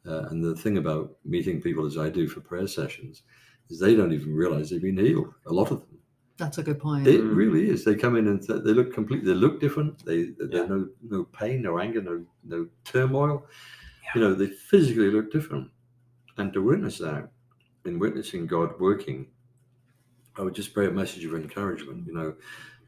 Uh, 0.06 0.24
and 0.30 0.44
the 0.44 0.56
thing 0.56 0.78
about 0.78 1.18
meeting 1.26 1.62
people 1.62 1.86
as 1.86 1.98
I 1.98 2.10
do 2.10 2.28
for 2.28 2.40
prayer 2.40 2.68
sessions 2.68 3.24
is 3.70 3.80
they 3.80 3.96
don't 3.96 4.14
even 4.14 4.34
realize 4.34 4.70
they've 4.70 4.82
been 4.82 4.98
healed. 4.98 5.34
A 5.46 5.52
lot 5.54 5.72
of 5.72 5.82
them. 5.82 6.00
That's 6.38 6.58
a 6.60 6.64
good 6.64 6.80
point. 6.80 7.08
It 7.08 7.22
Mm. 7.22 7.36
really 7.36 7.70
is. 7.70 7.84
They 7.84 7.96
come 7.96 8.16
in 8.16 8.28
and 8.28 8.42
th- 8.42 8.64
they 8.64 8.72
look 8.74 8.94
completely. 8.94 9.28
They 9.34 9.38
look 9.40 9.60
different. 9.60 10.06
They 10.06 10.26
there's 10.38 10.54
Yeah. 10.54 10.66
no 10.68 10.90
no 11.02 11.24
pain, 11.26 11.62
no 11.64 11.80
anger, 11.80 12.02
no 12.02 12.26
no 12.44 12.68
turmoil. 12.86 13.46
Yeah. 14.04 14.10
You 14.16 14.22
know, 14.22 14.34
they 14.36 14.48
physically 14.48 15.12
look 15.12 15.32
different. 15.32 15.70
And 16.38 16.54
to 16.54 16.62
witness 16.62 17.00
that, 17.00 17.32
in 17.86 17.98
witnessing 18.00 18.46
God 18.46 18.80
working, 18.80 19.28
I 20.38 20.44
would 20.44 20.54
just 20.54 20.74
pray 20.74 20.86
a 20.88 20.92
message 20.92 21.26
of 21.26 21.34
encouragement. 21.34 22.06
You 22.08 22.14
know, 22.14 22.36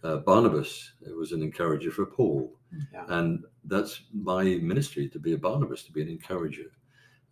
uh, 0.04 0.18
Barnabas 0.18 0.94
was 1.18 1.32
an 1.32 1.42
encourager 1.44 1.92
for 1.92 2.06
Paul, 2.06 2.54
Yeah. 2.94 3.06
and 3.10 3.44
that's 3.66 4.04
my 4.14 4.44
ministry 4.62 5.10
to 5.10 5.20
be 5.20 5.34
a 5.34 5.38
Barnabas, 5.38 5.84
to 5.84 5.92
be 5.92 6.02
an 6.02 6.10
encourager. 6.10 6.72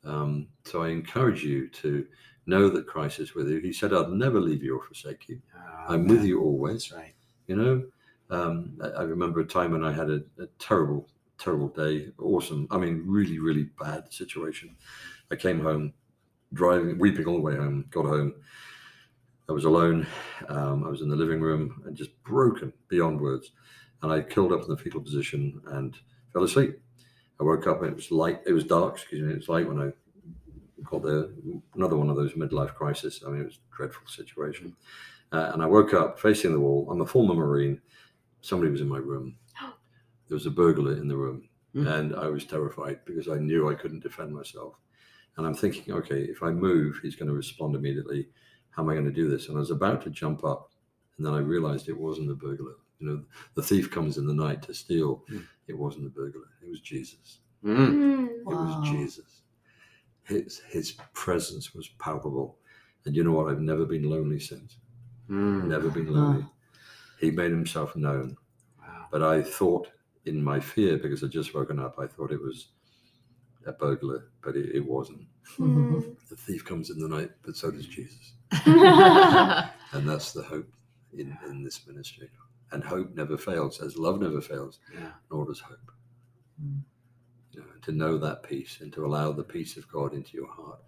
Um, 0.04 0.48
so 0.66 0.84
I 0.84 0.90
encourage 0.90 1.44
you 1.44 1.68
to 1.70 2.06
know 2.46 2.70
that 2.70 2.88
Christ 2.88 3.20
is 3.20 3.36
with 3.36 3.50
you. 3.50 3.60
He 3.60 3.74
said, 3.74 3.94
"I'll 3.94 4.10
never 4.10 4.40
leave 4.40 4.64
you 4.64 4.78
or 4.78 4.84
forsake 4.84 5.28
you. 5.30 5.42
Ah, 5.56 5.86
I'm 5.90 6.08
with 6.08 6.24
you 6.24 6.42
always." 6.42 6.92
Right. 6.92 7.14
You 7.48 7.56
know, 7.56 7.84
um, 8.30 8.78
I, 8.82 8.88
I 8.88 9.04
remember 9.04 9.40
a 9.42 9.46
time 9.46 9.72
when 9.72 9.84
I 9.84 9.92
had 9.92 10.10
a, 10.10 10.22
a 10.40 10.48
terrible, 10.60 11.10
terrible 11.38 11.70
day. 11.70 12.12
Awesome. 12.20 12.68
I 12.72 12.78
mean, 12.78 13.04
really, 13.06 13.40
really 13.40 13.70
bad 13.80 14.12
situation. 14.14 14.76
I 15.32 15.36
came 15.36 15.60
home 15.60 15.94
driving, 16.54 16.98
weeping 17.00 17.26
all 17.26 17.36
the 17.36 17.42
way 17.42 17.56
home. 17.56 17.86
Got 17.90 18.06
home. 18.06 18.34
I 19.50 19.54
was 19.54 19.66
alone. 19.66 20.06
Um, 20.50 20.84
I 20.84 20.90
was 20.90 21.02
in 21.02 21.10
the 21.10 21.16
living 21.16 21.40
room 21.40 21.82
and 21.86 21.96
just 21.96 22.12
broken 22.24 22.74
beyond 22.90 23.22
words. 23.22 23.52
And 24.02 24.12
I 24.12 24.22
curled 24.22 24.52
up 24.52 24.64
in 24.64 24.70
the 24.70 24.78
fetal 24.78 25.02
position 25.02 25.62
and 25.68 25.96
fell 26.34 26.44
asleep. 26.44 26.80
I 27.40 27.44
woke 27.44 27.66
up 27.66 27.82
and 27.82 27.92
it 27.92 27.96
was 27.96 28.12
light. 28.12 28.42
It 28.46 28.52
was 28.52 28.66
dark. 28.66 28.96
Excuse 28.96 29.24
me. 29.24 29.32
It 29.32 29.38
was 29.38 29.50
light 29.50 29.68
when 29.68 29.82
I 29.82 29.92
got 30.84 31.04
there. 31.04 31.30
Another 31.76 31.96
one 31.96 32.10
of 32.10 32.18
those 32.18 32.34
midlife 32.34 32.76
crisis. 32.76 33.24
I 33.26 33.30
mean, 33.30 33.42
it 33.42 33.46
was 33.46 33.60
a 33.72 33.76
dreadful 33.76 34.08
situation. 34.08 34.76
Uh, 35.32 35.52
and 35.54 35.64
I 35.64 35.66
woke 35.66 35.94
up 35.94 36.20
facing 36.20 36.52
the 36.52 36.60
wall. 36.60 36.88
I'm 36.92 37.02
a 37.02 37.06
former 37.06 37.34
Marine. 37.34 37.82
Somebody 38.42 38.72
was 38.72 38.82
in 38.82 38.90
my 38.90 39.00
room. 39.00 39.38
There 40.28 40.36
was 40.36 40.46
a 40.46 40.52
burglar 40.52 40.98
in 40.98 41.08
the 41.08 41.16
room. 41.16 41.48
Hmm. 41.72 41.88
And 41.88 42.16
I 42.18 42.28
was 42.28 42.44
terrified 42.44 43.00
because 43.06 43.30
I 43.30 43.38
knew 43.38 43.70
I 43.70 43.76
couldn't 43.76 44.04
defend 44.04 44.36
myself. 44.36 44.74
And 45.38 45.48
I'm 45.48 45.54
thinking, 45.54 45.94
okay, 45.94 46.24
if 46.24 46.44
I 46.44 46.50
move, 46.50 47.00
he's 47.02 47.16
going 47.16 47.30
to 47.30 47.34
respond 47.34 47.78
immediately. 47.78 48.28
How 48.78 48.84
am 48.84 48.90
I 48.90 48.94
going 48.94 49.06
to 49.06 49.12
do 49.12 49.28
this? 49.28 49.48
And 49.50 49.58
I 49.58 49.60
was 49.60 49.72
about 49.72 50.04
to 50.04 50.12
jump 50.12 50.46
up. 50.46 50.72
And 51.18 51.26
then 51.26 51.34
I 51.34 51.40
realized 51.40 51.90
it 51.90 51.98
wasn't 52.00 52.28
the 52.28 52.36
burglar. 52.36 52.76
You 53.00 53.08
know, 53.08 53.24
the 53.56 53.64
thief 53.64 53.90
comes 53.90 54.20
in 54.20 54.28
the 54.28 54.34
night 54.36 54.62
to 54.64 54.74
steal. 54.74 55.24
Hmm. 55.28 55.40
It 55.68 55.76
wasn't 55.78 56.04
the 56.04 56.12
burglar. 56.12 56.46
It 56.64 56.70
was 56.70 56.80
Jesus. 56.80 57.40
Mm. 57.66 58.28
It 58.28 58.46
Wow. 58.46 58.80
was 58.80 58.90
Jesus. 58.90 59.42
His 60.24 60.60
his 60.70 60.92
presence 61.14 61.74
was 61.74 61.88
palpable. 62.00 62.60
And 63.06 63.16
you 63.16 63.24
know 63.24 63.32
what? 63.32 63.50
I've 63.50 63.62
never 63.62 63.86
been 63.86 64.10
lonely 64.10 64.40
since. 64.40 64.78
Mm. 65.30 65.66
Never 65.66 65.90
been 65.90 66.14
lonely. 66.14 66.46
He 67.20 67.32
made 67.32 67.52
himself 67.52 67.96
known. 67.96 68.38
Wow. 68.80 69.08
But 69.12 69.24
I 69.24 69.42
thought 69.42 69.88
in 70.26 70.44
my 70.44 70.60
fear, 70.60 70.98
because 70.98 71.24
I'd 71.24 71.32
just 71.32 71.56
woken 71.56 71.80
up, 71.80 71.96
I 71.98 72.06
thought 72.06 72.32
it 72.32 72.42
was 72.42 72.68
a 73.68 73.74
burglar, 73.74 74.30
but 74.42 74.56
it, 74.56 74.74
it 74.76 74.86
wasn't. 74.86 75.22
Mm. 75.60 76.16
The 76.30 76.36
thief 76.36 76.66
comes 76.66 76.90
in 76.90 77.00
the 77.00 77.08
night, 77.08 77.32
but 77.44 77.56
so 77.56 77.70
does 77.72 77.86
Jesus. 77.88 78.34
And 79.94 80.08
that's 80.08 80.34
the 80.34 80.44
hope 80.44 80.70
in, 81.18 81.38
in 81.48 81.64
this 81.64 81.86
ministry. 81.88 82.30
And 82.72 82.84
hope 82.84 83.16
never 83.16 83.38
fails, 83.38 83.82
as 83.82 83.98
love 83.98 84.20
never 84.20 84.42
fails, 84.42 84.80
Yeah. 84.94 85.12
nor 85.32 85.46
does 85.46 85.60
hope. 85.62 85.92
Mm. 86.62 86.82
You 87.54 87.62
know, 87.62 87.66
to 87.84 87.92
know 87.94 88.18
that 88.18 88.44
peace 88.44 88.80
and 88.82 88.92
to 88.94 89.06
allow 89.06 89.32
the 89.32 89.44
peace 89.44 89.78
of 89.78 89.88
God 89.90 90.14
into 90.14 90.36
your 90.38 90.48
heart, 90.48 90.80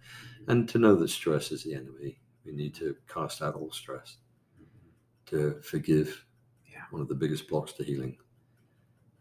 and 0.48 0.68
to 0.68 0.78
know 0.78 0.94
that 0.96 1.08
stress 1.08 1.50
is 1.52 1.64
the 1.64 1.74
enemy. 1.74 2.18
We 2.44 2.52
need 2.52 2.74
to 2.76 2.96
cast 3.08 3.40
out 3.42 3.54
all 3.54 3.70
stress, 3.72 4.16
to 5.26 5.60
forgive, 5.62 6.24
Yeah. 6.70 6.82
one 6.90 7.00
of 7.02 7.08
the 7.08 7.14
biggest 7.14 7.48
blocks 7.48 7.72
to 7.74 7.84
healing, 7.84 8.18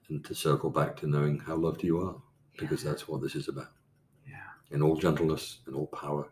and 0.10 0.24
to 0.26 0.36
circle 0.36 0.70
back 0.70 0.98
to 0.98 1.08
knowing 1.08 1.40
how 1.40 1.56
loved 1.56 1.84
you 1.84 2.00
are, 2.02 2.22
because 2.60 2.84
that's 2.84 3.08
what 3.08 3.22
this 3.22 3.36
is 3.36 3.48
about. 3.48 3.72
Yeah. 4.28 4.36
In 4.72 4.82
all 4.82 4.96
gentleness, 4.96 5.60
in 5.68 5.74
all 5.74 5.88
power, 5.88 6.30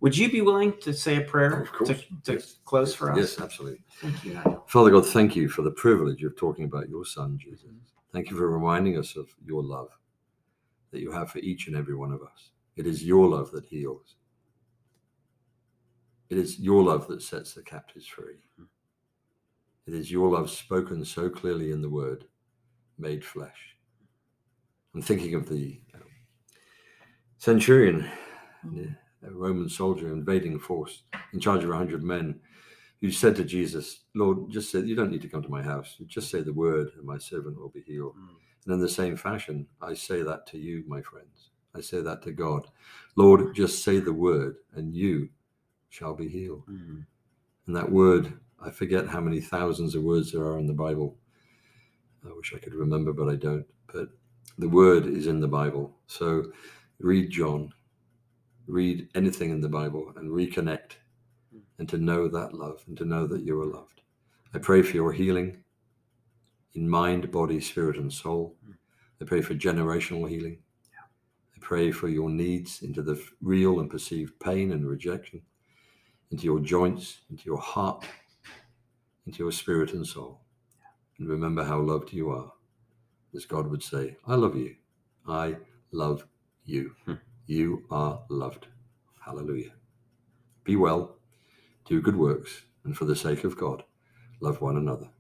would 0.01 0.16
you 0.16 0.30
be 0.30 0.40
willing 0.40 0.74
to 0.82 0.92
say 0.92 1.16
a 1.16 1.22
prayer 1.22 1.62
Of 1.62 1.72
course. 1.72 1.88
to, 1.88 1.95
to 2.24 2.32
Yes. 2.34 2.59
close 2.64 2.95
for 2.95 3.11
us? 3.11 3.18
Yes, 3.18 3.40
absolutely. 3.40 3.82
Thank 4.01 4.24
you. 4.24 4.62
Father 4.68 4.90
God, 4.90 5.07
thank 5.07 5.34
you 5.34 5.49
for 5.49 5.62
the 5.62 5.70
privilege 5.72 6.22
of 6.24 6.36
talking 6.36 6.64
about 6.66 6.88
your 6.88 7.05
son, 7.05 7.38
Jesus. 7.38 7.70
Thank 8.12 8.30
you 8.30 8.36
for 8.36 8.49
reminding 8.49 8.97
us 8.99 9.16
of 9.16 9.28
your 9.45 9.62
love 9.64 9.88
that 10.92 11.01
you 11.01 11.11
have 11.11 11.30
for 11.30 11.38
each 11.38 11.66
and 11.66 11.74
every 11.76 11.97
one 11.97 12.12
of 12.12 12.22
us. 12.22 12.51
It 12.76 12.86
is 12.86 13.03
your 13.05 13.26
love 13.28 13.51
that 13.53 13.64
heals. 13.64 14.14
It 16.31 16.39
is 16.39 16.59
your 16.59 16.83
love 16.83 17.07
that 17.09 17.22
sets 17.22 17.55
the 17.55 17.62
captives 17.62 18.07
free. 18.07 18.39
It 19.87 19.95
is 19.95 20.11
your 20.11 20.31
love 20.31 20.51
spoken 20.51 21.05
so 21.05 21.29
clearly 21.29 21.70
in 21.70 21.83
the 21.83 21.91
word, 21.91 22.25
made 22.99 23.25
flesh. 23.25 23.77
I'm 24.95 25.03
thinking 25.03 25.35
of 25.35 25.49
the 25.49 25.81
um, 25.95 26.03
centurion, 27.37 28.09
a 29.27 29.31
Roman 29.31 29.68
soldier 29.68 30.12
invading 30.12 30.59
force 30.59 31.03
in 31.33 31.41
charge 31.41 31.64
of 31.64 31.70
100 31.70 32.03
men 32.03 32.41
who 33.01 33.11
said 33.11 33.37
to 33.37 33.45
Jesus, 33.45 34.05
Lord, 34.14 34.51
just 34.51 34.70
say, 34.70 34.81
you 34.81 34.97
don't 34.97 35.11
need 35.11 35.20
to 35.22 35.29
come 35.29 35.43
to 35.43 35.51
my 35.51 35.62
house. 35.62 35.97
Just 36.07 36.31
say 36.31 36.41
the 36.41 36.53
word, 36.53 36.91
and 36.97 37.05
my 37.05 37.18
servant 37.18 37.59
will 37.61 37.68
be 37.68 37.83
healed. 37.83 38.14
Mm. 38.16 38.37
And 38.64 38.75
in 38.75 38.81
the 38.81 38.89
same 38.89 39.16
fashion, 39.16 39.66
I 39.83 39.93
say 39.93 40.22
that 40.22 40.47
to 40.49 40.59
you, 40.59 40.85
my 40.87 41.03
friends. 41.03 41.51
I 41.75 41.83
say 41.83 42.01
that 42.01 42.22
to 42.22 42.33
God. 42.33 42.66
Lord, 43.16 43.55
just 43.55 43.85
say 43.85 43.99
the 43.99 44.12
word, 44.12 44.57
and 44.75 44.95
you 44.95 45.29
shall 45.95 46.14
be 46.14 46.28
healed. 46.28 46.64
Mm. 46.68 47.07
And 47.66 47.76
that 47.76 47.90
word, 47.90 48.32
I 48.61 48.70
forget 48.70 49.07
how 49.07 49.20
many 49.20 49.40
thousands 49.40 49.95
of 49.95 50.03
words 50.03 50.32
there 50.32 50.42
are 50.42 50.59
in 50.59 50.66
the 50.66 50.72
Bible. 50.72 51.16
I 52.26 52.32
wish 52.34 52.53
I 52.53 52.59
could 52.59 52.74
remember, 52.74 53.12
but 53.12 53.28
I 53.28 53.36
don't. 53.36 53.66
But 53.92 54.09
the 54.59 54.68
word 54.68 55.07
is 55.07 55.28
in 55.28 55.40
the 55.40 55.49
Bible. 55.49 55.95
So 56.09 56.47
read 56.99 57.30
John, 57.30 57.72
read 58.66 59.09
anything 59.14 59.51
in 59.51 59.61
the 59.61 59.68
Bible, 59.68 60.12
and 60.16 60.30
reconnect 60.30 60.97
and 61.78 61.88
to 61.88 61.99
know 61.99 62.26
that 62.28 62.55
love 62.55 62.82
and 62.88 62.97
to 62.97 63.05
know 63.05 63.28
that 63.28 63.42
you 63.42 63.61
are 63.61 63.66
loved. 63.66 64.01
I 64.53 64.59
pray 64.59 64.82
for 64.82 64.97
your 64.97 65.12
healing 65.12 65.62
in 66.74 66.88
mind, 66.88 67.30
body, 67.30 67.61
spirit, 67.61 67.99
and 67.99 68.12
soul. 68.12 68.57
I 69.20 69.24
pray 69.24 69.42
for 69.42 69.55
generational 69.55 70.28
healing. 70.28 70.59
I 71.55 71.59
pray 71.61 71.92
for 71.92 72.09
your 72.09 72.30
needs 72.30 72.82
into 72.82 73.03
the 73.03 73.22
real 73.40 73.78
and 73.78 73.88
perceived 73.88 74.38
pain 74.40 74.72
and 74.72 74.88
rejection, 74.88 75.40
into 76.31 76.45
your 76.45 76.61
joints, 76.61 77.20
into 77.31 77.45
your 77.45 77.59
heart, 77.59 78.05
into 79.27 79.39
your 79.43 79.53
spirit 79.53 79.93
and 79.93 80.07
soul. 80.07 80.41
And 81.18 81.29
remember 81.29 81.64
how 81.64 81.81
loved 81.81 82.12
you 82.12 82.31
are. 82.31 82.53
As 83.35 83.45
God 83.45 83.68
would 83.68 83.83
say, 83.83 84.16
I 84.27 84.35
love 84.35 84.57
you. 84.57 84.77
I 85.27 85.57
love 85.93 86.27
you. 86.64 86.95
Hmm. 87.05 87.14
You 87.47 87.85
are 87.91 88.22
loved. 88.29 88.66
Hallelujah. 89.25 89.72
Be 90.64 90.77
well, 90.77 91.16
do 91.85 92.01
good 92.01 92.16
works, 92.16 92.62
and 92.85 92.97
for 92.97 93.05
the 93.05 93.16
sake 93.16 93.45
of 93.45 93.59
God, 93.59 93.85
love 94.41 94.61
one 94.61 94.77
another. 94.77 95.11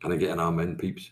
Can 0.00 0.12
I 0.12 0.16
get 0.16 0.30
an 0.30 0.40
amen, 0.40 0.76
peeps? 0.76 1.10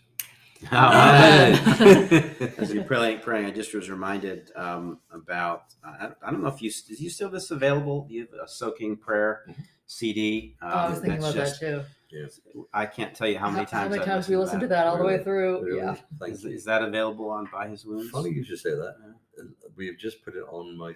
Amen. 0.71 1.55
As 2.57 2.73
you're 2.73 2.83
praying, 2.83 3.19
praying, 3.19 3.45
I 3.45 3.51
just 3.51 3.73
was 3.73 3.89
reminded 3.89 4.51
um, 4.55 4.99
about. 5.11 5.73
I, 5.83 6.09
I 6.25 6.31
don't 6.31 6.41
know 6.41 6.47
if 6.49 6.61
you 6.61 6.69
is 6.69 6.99
you 6.99 7.09
still 7.09 7.29
this 7.29 7.51
available. 7.51 8.07
You 8.09 8.21
have 8.21 8.33
a 8.45 8.47
soaking 8.47 8.97
prayer 8.97 9.45
CD. 9.85 10.55
Um, 10.61 10.69
Oh, 10.71 10.75
I 10.75 10.89
was 10.89 10.99
thinking 10.99 11.19
about 11.19 11.35
just- 11.35 11.59
that 11.61 11.67
too. 11.67 11.83
Yes. 12.11 12.39
I 12.73 12.85
can't 12.85 13.13
tell 13.13 13.27
you 13.27 13.37
how 13.37 13.49
many 13.49 13.65
times. 13.65 13.73
How 13.73 13.89
many 13.89 14.05
times 14.05 14.29
we 14.29 14.37
listened 14.37 14.61
listened 14.61 14.61
to 14.61 14.67
that 14.67 14.87
all 14.87 14.97
the 14.97 15.03
way 15.03 15.21
through? 15.21 15.63
Really? 15.65 15.79
Yeah. 15.79 15.95
Thank 16.17 16.33
Is, 16.33 16.45
is 16.45 16.63
that 16.63 16.81
available 16.81 17.29
on 17.29 17.49
By 17.51 17.67
His 17.67 17.85
Wounds? 17.85 18.09
Funny 18.09 18.29
you 18.29 18.43
should 18.45 18.59
say 18.59 18.69
that. 18.69 18.95
Yeah. 19.37 19.43
Uh, 19.43 19.47
We 19.75 19.87
have 19.87 19.97
just 19.97 20.23
put 20.23 20.35
it 20.35 20.43
on 20.49 20.77
my 20.77 20.91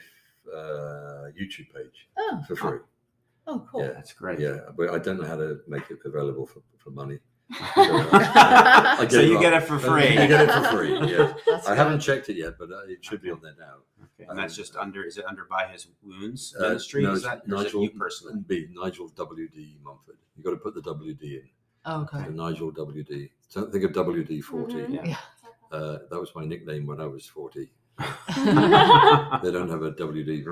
uh, 0.55 1.27
YouTube 1.37 1.73
page 1.75 2.07
Oh, 2.17 2.41
for 2.47 2.55
free. 2.55 2.79
oh, 3.47 3.67
cool. 3.69 3.81
Yeah. 3.83 3.89
That's 3.89 4.13
great. 4.13 4.39
Yeah, 4.39 4.59
but 4.77 4.91
I 4.91 4.99
don't 4.99 5.19
know 5.19 5.27
how 5.27 5.35
to 5.35 5.59
make 5.67 5.89
it 5.91 5.99
available 6.05 6.45
for, 6.45 6.61
for 6.77 6.91
money. 6.91 7.19
So 9.09 9.19
you 9.21 9.39
get 9.39 9.53
it 9.53 9.63
for 9.63 9.79
free. 9.79 10.09
You 10.09 10.27
get 10.27 10.41
it 10.49 10.51
for 10.51 10.63
free. 10.69 10.93
Yeah. 11.11 11.33
That's 11.47 11.65
I 11.67 11.71
good. 11.71 11.77
haven't 11.77 11.99
checked 11.99 12.29
it 12.29 12.35
yet, 12.37 12.53
but 12.59 12.71
uh, 12.71 12.83
it 12.87 13.03
should 13.03 13.21
be 13.21 13.31
on 13.31 13.39
there 13.41 13.55
now. 13.59 13.75
Okay, 14.19 14.29
and 14.29 14.37
that's 14.37 14.55
just 14.55 14.75
under. 14.75 15.03
Is 15.03 15.17
it 15.17 15.25
under 15.25 15.45
By 15.45 15.67
His 15.67 15.87
Wounds 16.03 16.55
Uh, 16.59 16.63
Ministry? 16.69 17.03
no, 17.03 17.13
is 17.13 17.23
that 17.23 17.41
or 17.49 17.57
is 17.57 17.63
Nigel 17.65 17.83
you 17.83 17.89
personally? 17.91 18.35
B 18.47 18.67
Nigel 18.71 19.09
WD 19.09 19.81
Mumford. 19.83 20.17
You 20.37 20.43
got 20.43 20.51
to 20.51 20.57
put 20.57 20.75
the 20.75 20.81
WD 20.81 21.21
in. 21.21 21.49
Oh, 21.85 22.01
okay. 22.01 22.23
So 22.25 22.29
Nigel 22.31 22.71
WD. 22.71 23.29
So 23.47 23.65
think 23.69 23.83
of 23.83 23.91
WD 23.93 24.41
40. 24.43 24.73
Mhm. 24.73 24.93
Yeah. 24.93 25.05
Yeah. 25.05 25.17
Uh, 25.71 25.99
that 26.09 26.19
was 26.19 26.31
my 26.35 26.43
nickname 26.45 26.85
when 26.85 26.99
I 27.01 27.05
was 27.07 27.25
40. 27.25 27.69
They 27.99 29.51
don't 29.51 29.69
have 29.69 29.83
a 29.83 29.91
WD. 29.91 30.43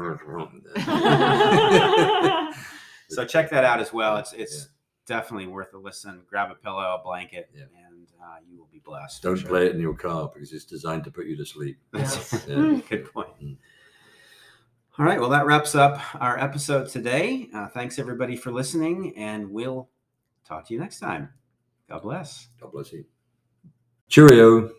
So 3.09 3.23
check 3.23 3.49
that 3.51 3.63
out 3.63 3.79
as 3.79 3.93
well. 3.93 4.17
It's 4.17 4.33
it's 4.33 4.57
Yeah. 4.57 4.63
Definitely 5.07 5.47
worth 5.47 5.73
a 5.73 5.77
listen. 5.77 6.21
Grab 6.29 6.51
a 6.51 6.55
pillow, 6.55 6.97
a 6.99 7.01
blanket, 7.03 7.49
Yeah. 7.55 7.63
and 7.87 8.07
uh, 8.21 8.35
you 8.47 8.57
will 8.59 8.69
be 8.71 8.79
blessed. 8.79 9.23
Don't 9.23 9.37
sure. 9.37 9.49
play 9.49 9.65
it 9.65 9.73
in 9.75 9.81
your 9.81 9.95
car 9.95 10.29
because 10.31 10.53
it's 10.53 10.65
designed 10.65 11.03
to 11.05 11.11
put 11.11 11.25
you 11.25 11.35
to 11.37 11.45
sleep. 11.45 11.79
That's- 11.91 12.45
Yeah. 12.47 12.79
Good 12.89 13.11
point. 13.11 13.29
Mm. 13.41 13.57
All 14.99 15.05
right. 15.05 15.19
Well, 15.19 15.29
that 15.29 15.45
wraps 15.45 15.73
up 15.75 15.99
our 16.21 16.39
episode 16.39 16.89
today. 16.89 17.49
Uh, 17.53 17.67
thanks 17.67 17.97
everybody 17.99 18.35
for 18.35 18.51
listening, 18.51 19.13
and 19.17 19.49
we'll 19.49 19.89
talk 20.45 20.67
to 20.67 20.73
you 20.73 20.79
next 20.79 20.99
time. 20.99 21.29
God 21.89 22.01
bless. 22.01 22.49
God 22.59 22.71
bless 22.71 22.91
you. 22.91 23.05
Cheerio. 24.09 24.71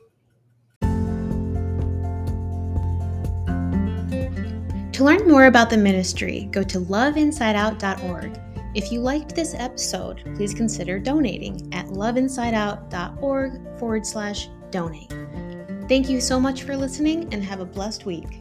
To 4.93 5.05
learn 5.05 5.29
more 5.29 5.47
about 5.47 5.71
the 5.71 5.77
ministry, 5.77 6.49
go 6.51 6.65
to 6.65 6.81
loveinsideout.org. 6.81 8.41
If 8.79 8.93
you 8.93 9.01
liked 9.01 9.35
this 9.35 9.55
episode, 9.55 10.23
please 10.37 10.55
consider 10.55 11.01
donating 11.01 11.69
at 11.75 11.87
loveinsideout.org 11.87 13.77
forward 13.77 14.07
slash 14.07 14.49
donate. 14.71 15.13
Thank 15.89 16.09
you 16.09 16.21
so 16.21 16.39
much 16.39 16.63
for 16.63 16.77
listening 16.77 17.27
and 17.35 17.43
have 17.43 17.59
a 17.59 17.65
blessed 17.65 18.07
week. 18.07 18.39